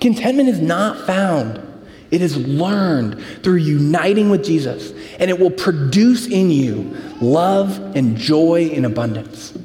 Contentment 0.00 0.48
is 0.48 0.60
not 0.60 1.06
found, 1.06 1.60
it 2.10 2.22
is 2.22 2.36
learned 2.36 3.20
through 3.42 3.56
uniting 3.56 4.30
with 4.30 4.44
Jesus, 4.44 4.92
and 5.18 5.30
it 5.30 5.38
will 5.38 5.50
produce 5.50 6.26
in 6.26 6.50
you 6.50 6.96
love 7.20 7.78
and 7.96 8.16
joy 8.16 8.68
in 8.68 8.84
abundance. 8.84 9.56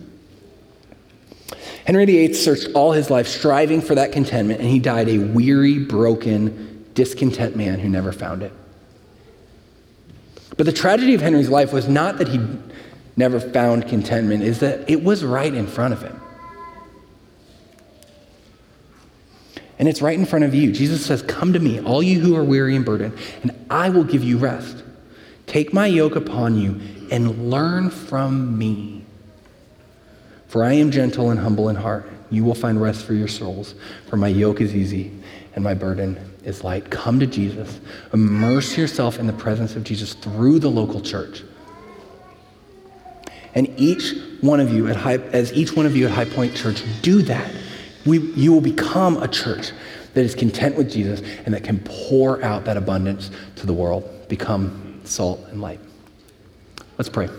Henry 1.86 2.06
VIII 2.06 2.34
searched 2.34 2.70
all 2.74 2.94
his 2.94 3.10
life 3.10 3.28
striving 3.28 3.82
for 3.82 3.96
that 3.96 4.12
contentment, 4.12 4.60
and 4.60 4.70
he 4.70 4.80
died 4.80 5.10
a 5.10 5.18
weary, 5.18 5.80
broken, 5.80 6.86
discontent 6.94 7.56
man 7.56 7.80
who 7.80 7.90
never 7.90 8.12
found 8.12 8.42
it. 8.42 8.54
But 10.56 10.66
the 10.66 10.72
tragedy 10.72 11.14
of 11.14 11.22
Henry's 11.22 11.50
life 11.50 11.74
was 11.74 11.90
not 11.90 12.18
that 12.20 12.30
he 12.30 12.40
never 13.18 13.40
found 13.40 13.88
contentment, 13.88 14.44
is 14.44 14.60
that 14.60 14.90
it 14.90 15.04
was 15.04 15.24
right 15.24 15.54
in 15.54 15.68
front 15.68 15.94
of 15.94 16.02
him. 16.02 16.20
And 19.84 19.90
it's 19.90 20.02
right 20.02 20.18
in 20.18 20.26
front 20.26 20.46
of 20.46 20.56
you. 20.56 20.72
Jesus 20.72 21.06
says, 21.06 21.22
Come 21.24 21.52
to 21.52 21.60
me, 21.60 21.82
all 21.82 22.02
you 22.02 22.22
who 22.22 22.38
are 22.38 22.44
weary 22.46 22.74
and 22.78 22.86
burdened, 22.86 23.18
and 23.42 23.52
I 23.70 23.90
will 23.90 24.06
give 24.06 24.24
you 24.24 24.38
rest. 24.38 24.82
Take 25.46 25.74
my 25.74 25.88
yoke 25.88 26.16
upon 26.16 26.56
you 26.56 26.80
and 27.12 27.52
learn 27.52 27.90
from 27.90 28.58
me. 28.58 29.04
For 30.48 30.64
I 30.64 30.72
am 30.72 30.90
gentle 30.90 31.32
and 31.32 31.38
humble 31.38 31.68
in 31.68 31.76
heart. 31.76 32.10
You 32.30 32.46
will 32.46 32.56
find 32.56 32.82
rest 32.82 33.04
for 33.04 33.14
your 33.14 33.28
souls, 33.28 33.76
for 34.08 34.16
my 34.16 34.30
yoke 34.30 34.62
is 34.62 34.74
easy 34.74 35.12
and 35.54 35.66
my 35.66 35.74
burden 35.74 36.18
is 36.46 36.64
light. 36.64 36.90
Come 36.90 37.20
to 37.20 37.28
Jesus. 37.28 37.82
Immerse 38.14 38.78
yourself 38.78 39.20
in 39.20 39.28
the 39.28 39.34
presence 39.34 39.76
of 39.76 39.84
Jesus 39.84 40.14
through 40.14 40.60
the 40.60 40.72
local 40.72 41.02
church. 41.02 41.44
And 43.54 43.68
each 43.76 44.14
one 44.40 44.62
of 44.62 44.72
you 44.72 44.88
at 44.88 44.96
High, 44.96 45.18
as 45.18 45.52
each 45.52 45.76
one 45.76 45.86
of 45.86 45.94
you 45.94 46.06
at 46.06 46.12
High 46.14 46.24
Point 46.24 46.56
Church 46.56 46.82
do 47.02 47.22
that, 47.24 47.52
we, 48.06 48.20
you 48.20 48.52
will 48.52 48.62
become 48.62 49.22
a 49.22 49.28
church 49.28 49.72
that 50.14 50.24
is 50.24 50.36
content 50.36 50.76
with 50.76 50.92
Jesus 50.92 51.22
and 51.46 51.54
that 51.54 51.64
can 51.64 51.80
pour 51.80 52.44
out 52.44 52.66
that 52.66 52.78
abundance 52.78 53.32
to 53.56 53.66
the 53.66 53.74
world, 53.74 54.28
become 54.28 55.02
salt 55.04 55.40
and 55.50 55.62
light. 55.62 55.80
Let's 56.98 57.10
pray. 57.10 57.30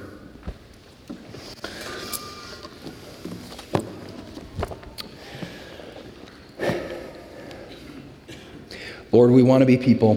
Lord, 9.13 9.31
we 9.31 9.45
want 9.45 9.63
to 9.63 9.67
be 9.67 9.77
people 9.77 10.17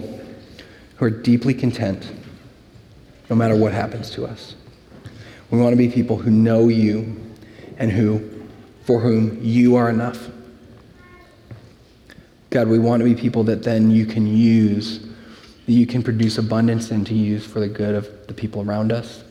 who 0.96 1.04
are 1.04 1.10
deeply 1.10 1.54
content 1.54 2.10
no 3.30 3.36
matter 3.36 3.54
what 3.54 3.72
happens 3.72 4.10
to 4.10 4.26
us. 4.26 4.56
We 5.50 5.60
want 5.60 5.72
to 5.72 5.76
be 5.76 5.88
people 5.88 6.16
who 6.16 6.30
know 6.30 6.66
you 6.66 7.16
and 7.78 7.92
who 7.92 8.28
for 8.84 9.00
whom 9.00 9.38
you 9.40 9.76
are 9.76 9.88
enough. 9.88 10.28
God, 12.50 12.68
we 12.68 12.78
want 12.78 13.00
to 13.00 13.04
be 13.04 13.14
people 13.14 13.44
that 13.44 13.62
then 13.62 13.90
you 13.90 14.06
can 14.06 14.26
use, 14.26 15.00
that 15.66 15.72
you 15.72 15.86
can 15.86 16.02
produce 16.02 16.38
abundance 16.38 16.90
and 16.90 17.06
to 17.06 17.14
use 17.14 17.44
for 17.44 17.60
the 17.60 17.68
good 17.68 17.94
of 17.94 18.26
the 18.26 18.32
people 18.32 18.62
around 18.62 18.90
us. 18.90 19.22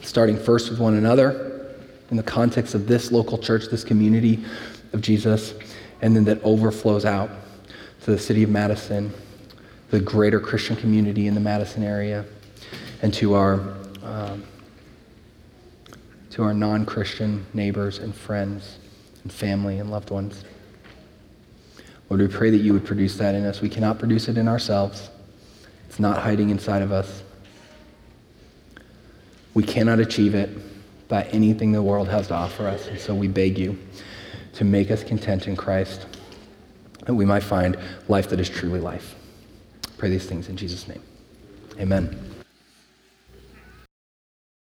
Starting 0.00 0.38
first 0.38 0.70
with 0.70 0.78
one 0.78 0.94
another 0.94 1.74
in 2.10 2.16
the 2.16 2.22
context 2.22 2.74
of 2.74 2.86
this 2.86 3.12
local 3.12 3.36
church, 3.36 3.66
this 3.70 3.84
community 3.84 4.42
of 4.94 5.02
Jesus, 5.02 5.54
and 6.00 6.16
then 6.16 6.24
that 6.24 6.42
overflows 6.42 7.04
out 7.04 7.30
to 8.02 8.10
the 8.10 8.18
city 8.18 8.42
of 8.42 8.50
Madison, 8.50 9.12
the 9.90 10.00
greater 10.00 10.40
Christian 10.40 10.76
community 10.76 11.26
in 11.26 11.34
the 11.34 11.40
Madison 11.40 11.82
area, 11.82 12.24
and 13.02 13.12
to 13.14 13.34
our 13.34 13.60
um, 14.02 14.44
to 16.30 16.42
our 16.42 16.52
non-Christian 16.52 17.46
neighbors 17.54 17.98
and 17.98 18.14
friends 18.14 18.78
and 19.22 19.32
family 19.32 19.78
and 19.78 19.90
loved 19.90 20.10
ones. 20.10 20.44
Lord, 22.14 22.30
we 22.30 22.32
pray 22.32 22.50
that 22.50 22.58
you 22.58 22.72
would 22.72 22.84
produce 22.84 23.16
that 23.16 23.34
in 23.34 23.44
us. 23.44 23.60
We 23.60 23.68
cannot 23.68 23.98
produce 23.98 24.28
it 24.28 24.38
in 24.38 24.46
ourselves. 24.46 25.10
It's 25.88 25.98
not 25.98 26.22
hiding 26.22 26.50
inside 26.50 26.80
of 26.80 26.92
us. 26.92 27.24
We 29.52 29.64
cannot 29.64 29.98
achieve 29.98 30.36
it 30.36 31.08
by 31.08 31.24
anything 31.24 31.72
the 31.72 31.82
world 31.82 32.06
has 32.10 32.28
to 32.28 32.34
offer 32.34 32.68
us. 32.68 32.86
And 32.86 33.00
so 33.00 33.16
we 33.16 33.26
beg 33.26 33.58
you 33.58 33.76
to 34.52 34.64
make 34.64 34.92
us 34.92 35.02
content 35.02 35.48
in 35.48 35.56
Christ, 35.56 36.06
that 37.04 37.14
we 37.14 37.24
might 37.24 37.42
find 37.42 37.76
life 38.06 38.28
that 38.28 38.38
is 38.38 38.48
truly 38.48 38.78
life. 38.78 39.16
Pray 39.98 40.08
these 40.08 40.26
things 40.26 40.48
in 40.48 40.56
Jesus' 40.56 40.86
name. 40.86 41.02
Amen. 41.80 42.33